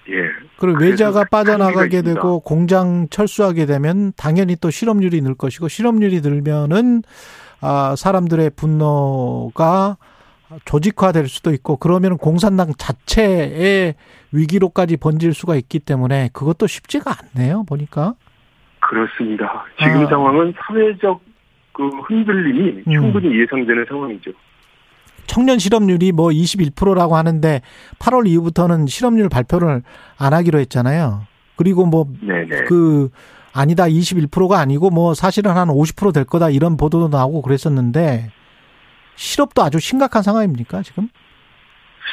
예. 0.09 0.29
그리고 0.57 0.79
외자가 0.79 1.23
빠져나가게 1.29 1.97
있습니다. 1.97 2.13
되고 2.13 2.39
공장 2.39 3.07
철수하게 3.09 3.65
되면 3.65 4.11
당연히 4.17 4.55
또 4.55 4.69
실업률이 4.69 5.21
늘 5.21 5.35
것이고 5.35 5.67
실업률이 5.67 6.21
늘면은 6.21 7.03
아 7.61 7.95
사람들의 7.95 8.51
분노가 8.55 9.97
조직화될 10.65 11.27
수도 11.27 11.51
있고 11.51 11.77
그러면 11.77 12.17
공산당 12.17 12.73
자체의 12.77 13.95
위기로까지 14.31 14.97
번질 14.97 15.33
수가 15.33 15.55
있기 15.55 15.79
때문에 15.79 16.29
그것도 16.33 16.67
쉽지가 16.67 17.11
않네요 17.35 17.63
보니까 17.63 18.15
그렇습니다. 18.79 19.65
지금 19.79 20.05
아. 20.05 20.09
상황은 20.09 20.53
사회적 20.57 21.21
그 21.73 21.87
흔들림이 21.87 22.83
음. 22.87 22.93
충분히 22.93 23.39
예상되는 23.39 23.85
상황이죠. 23.87 24.31
청년 25.27 25.59
실업률이 25.59 26.11
뭐 26.11 26.29
21%라고 26.29 27.15
하는데 27.15 27.61
8월 27.99 28.27
이후부터는 28.27 28.87
실업률 28.87 29.29
발표를 29.29 29.81
안 30.17 30.33
하기로 30.33 30.59
했잖아요. 30.59 31.23
그리고 31.55 31.85
뭐. 31.85 32.07
그 32.67 33.09
아니다 33.53 33.83
21%가 33.83 34.59
아니고 34.59 34.89
뭐 34.89 35.13
사실은 35.13 35.51
한 35.51 35.67
50%될 35.67 36.23
거다 36.25 36.49
이런 36.49 36.77
보도도 36.77 37.09
나오고 37.09 37.41
그랬었는데 37.41 38.31
실업도 39.15 39.61
아주 39.61 39.79
심각한 39.79 40.23
상황입니까 40.23 40.81
지금? 40.83 41.09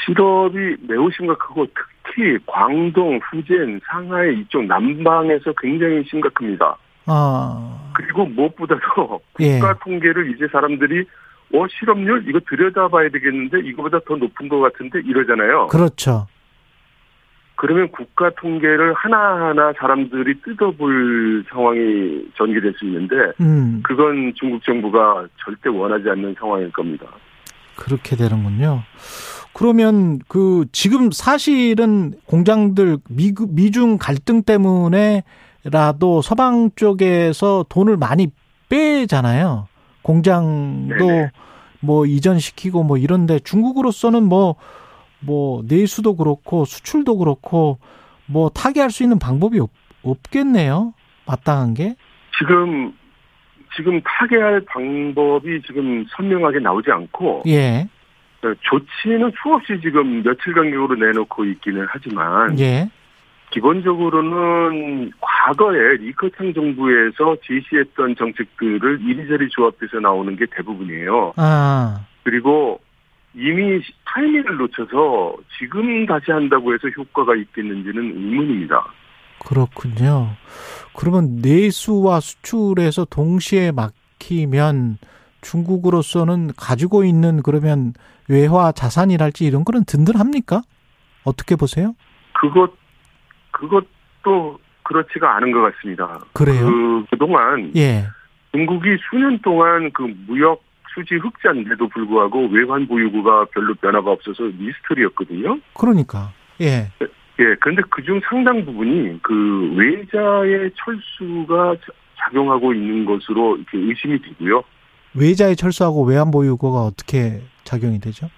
실업이 0.04 0.76
매우 0.88 1.10
심각하고 1.10 1.66
특히 1.74 2.38
광동, 2.46 3.20
후젠, 3.30 3.80
상하이 3.90 4.40
이쪽 4.40 4.64
남방에서 4.64 5.54
굉장히 5.60 6.04
심각합니다. 6.10 6.76
아 7.06 7.90
그리고 7.94 8.26
무엇보다도 8.26 9.20
예. 9.40 9.58
국가 9.58 9.78
통계를 9.78 10.34
이제 10.34 10.46
사람들이 10.52 11.06
어 11.54 11.66
실업률 11.68 12.24
이거 12.28 12.40
들여다봐야 12.48 13.08
되겠는데 13.10 13.60
이거보다 13.60 14.00
더 14.06 14.16
높은 14.16 14.48
것 14.48 14.60
같은데 14.60 15.00
이러잖아요. 15.00 15.68
그렇죠. 15.68 16.26
그러면 17.56 17.88
국가 17.90 18.30
통계를 18.30 18.94
하나하나 18.94 19.72
사람들이 19.78 20.40
뜯어볼 20.42 21.44
상황이 21.50 22.24
전개될 22.36 22.74
수 22.78 22.84
있는데 22.84 23.14
음 23.40 23.80
그건 23.82 24.32
중국 24.36 24.62
정부가 24.62 25.26
절대 25.44 25.68
원하지 25.68 26.08
않는 26.10 26.36
상황일 26.38 26.70
겁니다. 26.70 27.06
그렇게 27.76 28.14
되는군요. 28.16 28.82
그러면 29.54 30.20
그 30.28 30.66
지금 30.70 31.10
사실은 31.10 32.12
공장들 32.26 32.98
미 33.08 33.32
미중 33.48 33.98
갈등 33.98 34.42
때문에라도 34.42 36.22
서방 36.22 36.70
쪽에서 36.76 37.64
돈을 37.68 37.96
많이 37.96 38.28
빼잖아요. 38.68 39.66
공장도 40.02 41.06
네네. 41.06 41.30
뭐 41.80 42.06
이전시키고 42.06 42.82
뭐 42.82 42.96
이런데 42.96 43.38
중국으로서는 43.38 44.24
뭐 44.24 44.56
뭐 45.20 45.62
내수도 45.66 46.16
그렇고 46.16 46.64
수출도 46.64 47.18
그렇고 47.18 47.78
뭐 48.26 48.50
타개할 48.50 48.90
수 48.90 49.02
있는 49.02 49.18
방법이 49.18 49.58
없, 49.58 49.70
없겠네요. 50.02 50.94
마땅한 51.26 51.74
게. 51.74 51.96
지금 52.38 52.92
지금 53.76 54.00
타개할 54.02 54.64
방법이 54.66 55.62
지금 55.66 56.04
선명하게 56.16 56.60
나오지 56.60 56.90
않고 56.90 57.42
예. 57.46 57.88
어, 58.42 58.54
조치는 58.60 59.32
수없이 59.42 59.80
지금 59.82 60.22
며칠 60.22 60.54
간격으로 60.54 60.94
내놓고 60.94 61.44
있기는 61.44 61.86
하지만 61.88 62.58
예. 62.60 62.88
기본적으로는 63.50 65.12
과거에 65.20 65.96
리커창 65.96 66.52
정부에서 66.52 67.36
제시했던 67.44 68.16
정책들을 68.16 69.00
이리저리 69.02 69.48
조합해서 69.50 70.00
나오는 70.00 70.36
게 70.36 70.46
대부분이에요. 70.54 71.34
아. 71.36 72.06
그리고 72.24 72.80
이미 73.34 73.80
타이밍을 74.04 74.56
놓쳐서 74.56 75.36
지금 75.58 76.06
다시 76.06 76.30
한다고 76.30 76.74
해서 76.74 76.88
효과가 76.88 77.34
있겠는지는 77.36 78.02
의문입니다. 78.02 78.84
그렇군요. 79.46 80.30
그러면 80.94 81.36
내수와 81.36 82.20
수출에서 82.20 83.04
동시에 83.06 83.72
막히면 83.72 84.98
중국으로서는 85.40 86.50
가지고 86.56 87.04
있는 87.04 87.42
그러면 87.42 87.92
외화 88.28 88.72
자산이랄지 88.72 89.44
이런 89.44 89.64
거는 89.64 89.84
든든합니까? 89.84 90.62
어떻게 91.24 91.56
보세요? 91.56 91.94
그것 92.32 92.72
그것도 93.58 94.58
그렇지가 94.84 95.36
않은 95.36 95.52
것 95.52 95.60
같습니다. 95.72 96.20
그래요? 96.32 96.64
그, 96.66 97.04
그동안 97.10 97.72
예. 97.76 98.04
중국이 98.52 98.96
수년 99.10 99.38
동안 99.40 99.90
그 99.92 100.02
무역 100.26 100.62
수지 100.94 101.16
흑자인데도 101.16 101.88
불구하고 101.88 102.46
외환 102.48 102.86
보유고가 102.86 103.46
별로 103.52 103.74
변화가 103.74 104.10
없어서 104.10 104.44
미스터리였거든요. 104.58 105.58
그러니까. 105.74 106.32
예. 106.60 106.90
예, 107.40 107.54
그런데 107.60 107.82
그중 107.90 108.20
상당 108.28 108.64
부분이 108.64 109.20
그 109.22 109.74
외자의 109.76 110.70
철수가 110.76 111.74
자- 111.76 111.92
작용하고 112.16 112.72
있는 112.74 113.04
것으로 113.04 113.56
이렇게 113.56 113.78
의심이 113.78 114.20
되고요. 114.22 114.62
외자의 115.14 115.54
철수하고 115.56 116.04
외환 116.04 116.30
보유고가 116.30 116.80
어떻게 116.80 117.42
작용이 117.64 118.00
되죠? 118.00 118.28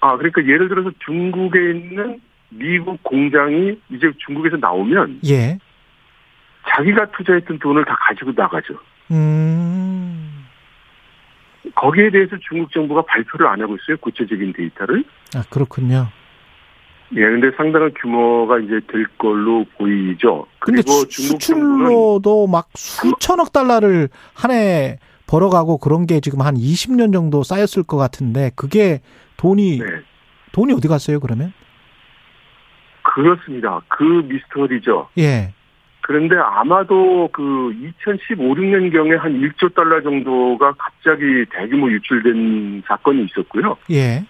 아, 0.00 0.16
그러니까 0.16 0.42
예를 0.42 0.68
들어서 0.68 0.90
중국에 1.04 1.58
있는 1.70 2.20
미국 2.50 3.02
공장이 3.02 3.78
이제 3.90 4.10
중국에서 4.26 4.56
나오면 4.56 5.20
예. 5.26 5.58
자기가 6.68 7.10
투자했던 7.12 7.58
돈을 7.58 7.84
다 7.84 7.96
가지고 8.00 8.32
나가죠. 8.36 8.74
음. 9.10 10.46
거기에 11.74 12.10
대해서 12.10 12.36
중국 12.48 12.70
정부가 12.72 13.02
발표를 13.02 13.46
안 13.46 13.60
하고 13.60 13.76
있어요. 13.76 13.96
구체적인 13.98 14.52
데이터를. 14.54 15.04
아, 15.34 15.42
그렇군요. 15.50 16.08
예, 17.14 17.20
근데 17.22 17.50
상당한 17.56 17.92
규모가 18.00 18.58
이제 18.58 18.80
될 18.90 19.06
걸로 19.18 19.64
보이죠. 19.78 20.46
근데 20.58 20.82
그리고 20.82 20.92
수, 20.92 21.08
중국 21.08 21.42
수출로도 21.42 22.46
막 22.46 22.68
수천억 22.74 23.52
달러를 23.52 24.08
한 24.34 24.50
해 24.50 24.98
벌어가고 25.28 25.78
그런 25.78 26.06
게 26.06 26.20
지금 26.20 26.40
한 26.40 26.56
20년 26.56 27.12
정도 27.12 27.42
쌓였을 27.44 27.82
것 27.84 27.96
같은데 27.96 28.50
그게 28.56 29.00
돈이 29.36 29.78
네. 29.78 29.86
돈이 30.52 30.72
어디 30.72 30.88
갔어요 30.88 31.20
그러면? 31.20 31.52
그렇습니다. 33.22 33.80
그 33.88 34.04
미스터리죠. 34.28 35.08
예. 35.18 35.52
그런데 36.02 36.36
아마도 36.36 37.28
그 37.32 37.74
2015, 37.98 38.54
16년경에 38.54 39.16
한 39.16 39.40
1조 39.40 39.74
달러 39.74 40.00
정도가 40.00 40.72
갑자기 40.78 41.44
대규모 41.50 41.90
유출된 41.90 42.84
사건이 42.86 43.24
있었고요. 43.24 43.76
예. 43.90 44.24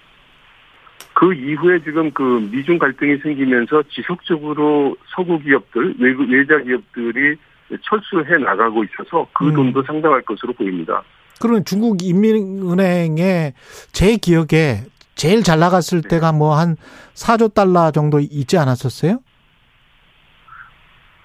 그 1.12 1.34
이후에 1.34 1.80
지금 1.84 2.10
그 2.12 2.48
미중 2.50 2.78
갈등이 2.78 3.18
생기면서 3.18 3.82
지속적으로 3.90 4.96
서구 5.14 5.38
기업들, 5.38 5.94
외국 5.98 6.30
외자 6.30 6.58
기업들이 6.58 7.36
철수해 7.82 8.38
나가고 8.38 8.84
있어서 8.84 9.26
그 9.34 9.48
음. 9.48 9.54
돈도 9.54 9.82
상당할 9.82 10.22
것으로 10.22 10.54
보입니다. 10.54 11.02
그러면 11.40 11.64
중국 11.64 12.02
인민은행에 12.02 13.52
제 13.92 14.16
기억에 14.16 14.84
제일 15.18 15.42
잘 15.42 15.58
나갔을 15.58 16.02
네. 16.02 16.08
때가 16.08 16.32
뭐 16.32 16.54
한 16.54 16.76
4조 17.14 17.52
달러 17.52 17.90
정도 17.90 18.20
있지 18.20 18.56
않았었어요? 18.56 19.18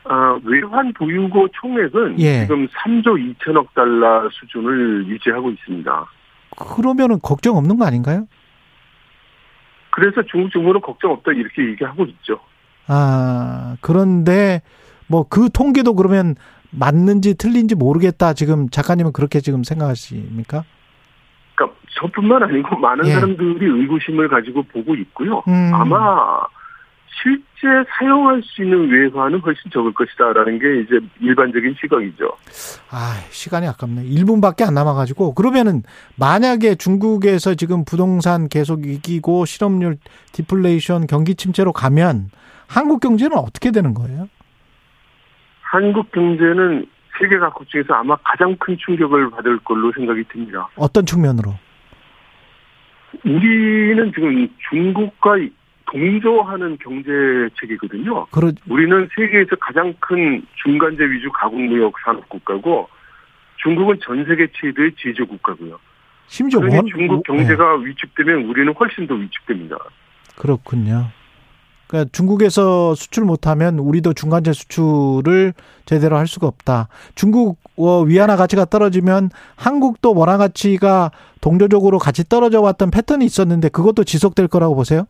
아, 0.05 0.37
외환 0.43 0.91
보유고 0.93 1.47
총액은 1.53 2.19
예. 2.19 2.41
지금 2.41 2.67
3조 2.67 3.37
2천억 3.37 3.67
달러 3.73 4.27
수준을 4.31 5.07
유지하고 5.07 5.49
있습니다. 5.51 6.05
그러면은 6.75 7.19
걱정 7.21 7.55
없는 7.55 7.77
거 7.77 7.85
아닌가요? 7.85 8.27
그래서 9.91 10.21
중국 10.29 10.51
정부는 10.51 10.81
걱정 10.81 11.11
없다 11.11 11.31
이렇게 11.31 11.63
얘기하고 11.69 12.03
있죠. 12.05 12.39
아, 12.87 13.77
그런데 13.79 14.61
뭐 15.07 15.23
그 15.29 15.49
통계도 15.49 15.93
그러면 15.93 16.35
맞는지 16.71 17.35
틀린지 17.35 17.75
모르겠다. 17.75 18.33
지금 18.33 18.67
작가님은 18.69 19.13
그렇게 19.13 19.39
지금 19.39 19.63
생각하십니까? 19.63 20.63
저뿐만 21.95 22.43
아니고 22.43 22.77
많은 22.77 23.05
예. 23.07 23.13
사람들이 23.13 23.65
의구심을 23.65 24.27
가지고 24.27 24.63
보고 24.63 24.95
있고요. 24.95 25.43
음. 25.47 25.71
아마 25.73 26.47
실제 27.21 27.89
사용할 27.97 28.41
수 28.43 28.63
있는 28.63 28.89
외화는 28.89 29.39
훨씬 29.39 29.71
적을 29.71 29.93
것이다라는 29.93 30.59
게 30.59 30.81
이제 30.81 30.99
일반적인 31.21 31.75
시각이죠. 31.79 32.31
아, 32.89 33.13
시간이 33.29 33.67
아깝네. 33.67 34.03
1분밖에 34.03 34.67
안 34.67 34.73
남아가지고. 34.73 35.33
그러면은, 35.33 35.83
만약에 36.17 36.75
중국에서 36.75 37.55
지금 37.55 37.85
부동산 37.85 38.49
계속 38.49 38.85
이기고 38.85 39.45
실업률 39.45 39.97
디플레이션 40.33 41.07
경기 41.07 41.35
침체로 41.35 41.71
가면 41.71 42.31
한국 42.67 42.99
경제는 42.99 43.37
어떻게 43.37 43.71
되는 43.71 43.93
거예요? 43.93 44.27
한국 45.61 46.11
경제는 46.11 46.85
세계 47.19 47.37
각국 47.37 47.67
중에서 47.69 47.93
아마 47.93 48.15
가장 48.23 48.55
큰 48.59 48.75
충격을 48.77 49.29
받을 49.31 49.59
걸로 49.59 49.91
생각이 49.93 50.23
듭니다. 50.31 50.67
어떤 50.75 51.05
측면으로? 51.05 51.53
우리는 53.25 54.11
지금 54.13 54.47
중국과 54.69 55.37
동조하는 55.85 56.77
경제 56.79 57.11
체계거든요. 57.59 58.25
그러, 58.27 58.51
우리는 58.67 59.07
세계에서 59.15 59.55
가장 59.57 59.93
큰 59.99 60.43
중간재 60.63 61.03
위주 61.03 61.31
가공무역 61.31 61.93
산업 62.03 62.27
국가고 62.29 62.89
중국은 63.57 63.99
전 64.03 64.25
세계 64.25 64.47
최대의 64.47 64.91
제조 64.97 65.25
국가고요. 65.25 65.79
심지어 66.27 66.59
원, 66.59 66.85
중국 66.87 67.17
네. 67.17 67.21
경제가 67.25 67.75
위축되면 67.75 68.45
우리는 68.45 68.73
훨씬 68.73 69.05
더 69.05 69.13
위축됩니다. 69.13 69.77
그렇군요. 70.35 71.09
그러니까 71.93 72.09
중국에서 72.11 72.95
수출 72.95 73.23
못하면 73.23 73.77
우리도 73.77 74.13
중간재 74.13 74.51
수출을 74.51 75.53
제대로 75.85 76.17
할 76.17 76.25
수가 76.25 76.47
없다. 76.47 76.87
중국 77.13 77.59
어, 77.77 78.01
위안화 78.01 78.35
가치가 78.35 78.65
떨어지면 78.65 79.29
한국도 79.55 80.15
원화 80.15 80.37
가치가 80.37 81.11
동조적으로 81.39 81.99
같이 81.99 82.27
떨어져 82.27 82.61
왔던 82.61 82.89
패턴이 82.89 83.23
있었는데 83.25 83.69
그것도 83.69 84.05
지속될 84.05 84.47
거라고 84.47 84.75
보세요? 84.75 85.05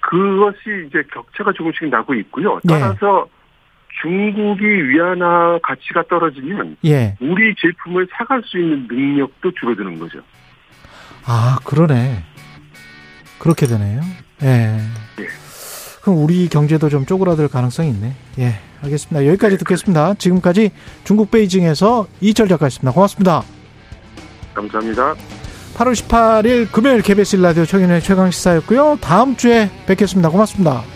그것이 0.00 0.88
이제 0.88 1.04
격차가 1.12 1.52
조금씩 1.52 1.88
나고 1.88 2.14
있고요. 2.14 2.58
네. 2.64 2.80
따라서 2.80 3.28
중국이 4.02 4.64
위안화 4.64 5.60
가치가 5.62 6.02
떨어지면 6.08 6.78
예. 6.84 7.16
우리 7.20 7.54
제품을 7.56 8.08
사갈 8.10 8.42
수 8.44 8.58
있는 8.58 8.88
능력도 8.88 9.52
줄어드는 9.52 10.00
거죠. 10.00 10.18
아, 11.26 11.58
그러네. 11.64 12.24
그렇게 13.38 13.66
되네요. 13.66 14.00
예. 14.42 14.78
그럼 16.04 16.22
우리 16.22 16.48
경제도 16.50 16.90
좀 16.90 17.06
쪼그라들 17.06 17.48
가능성이 17.48 17.88
있네. 17.88 18.12
예. 18.38 18.54
알겠습니다. 18.82 19.26
여기까지 19.26 19.56
듣겠습니다. 19.56 20.12
지금까지 20.14 20.70
중국 21.02 21.30
베이징에서 21.30 22.06
이철 22.20 22.46
작가였습니다. 22.46 22.92
고맙습니다. 22.92 23.42
감사합니다. 24.52 25.14
8월 25.74 25.94
18일 25.94 26.70
금요일 26.70 27.00
KBS 27.00 27.36
라디오 27.36 27.64
최경의 27.64 28.02
최강 28.02 28.30
시사였고요. 28.30 28.98
다음 29.00 29.34
주에 29.34 29.70
뵙겠습니다. 29.86 30.28
고맙습니다. 30.28 30.93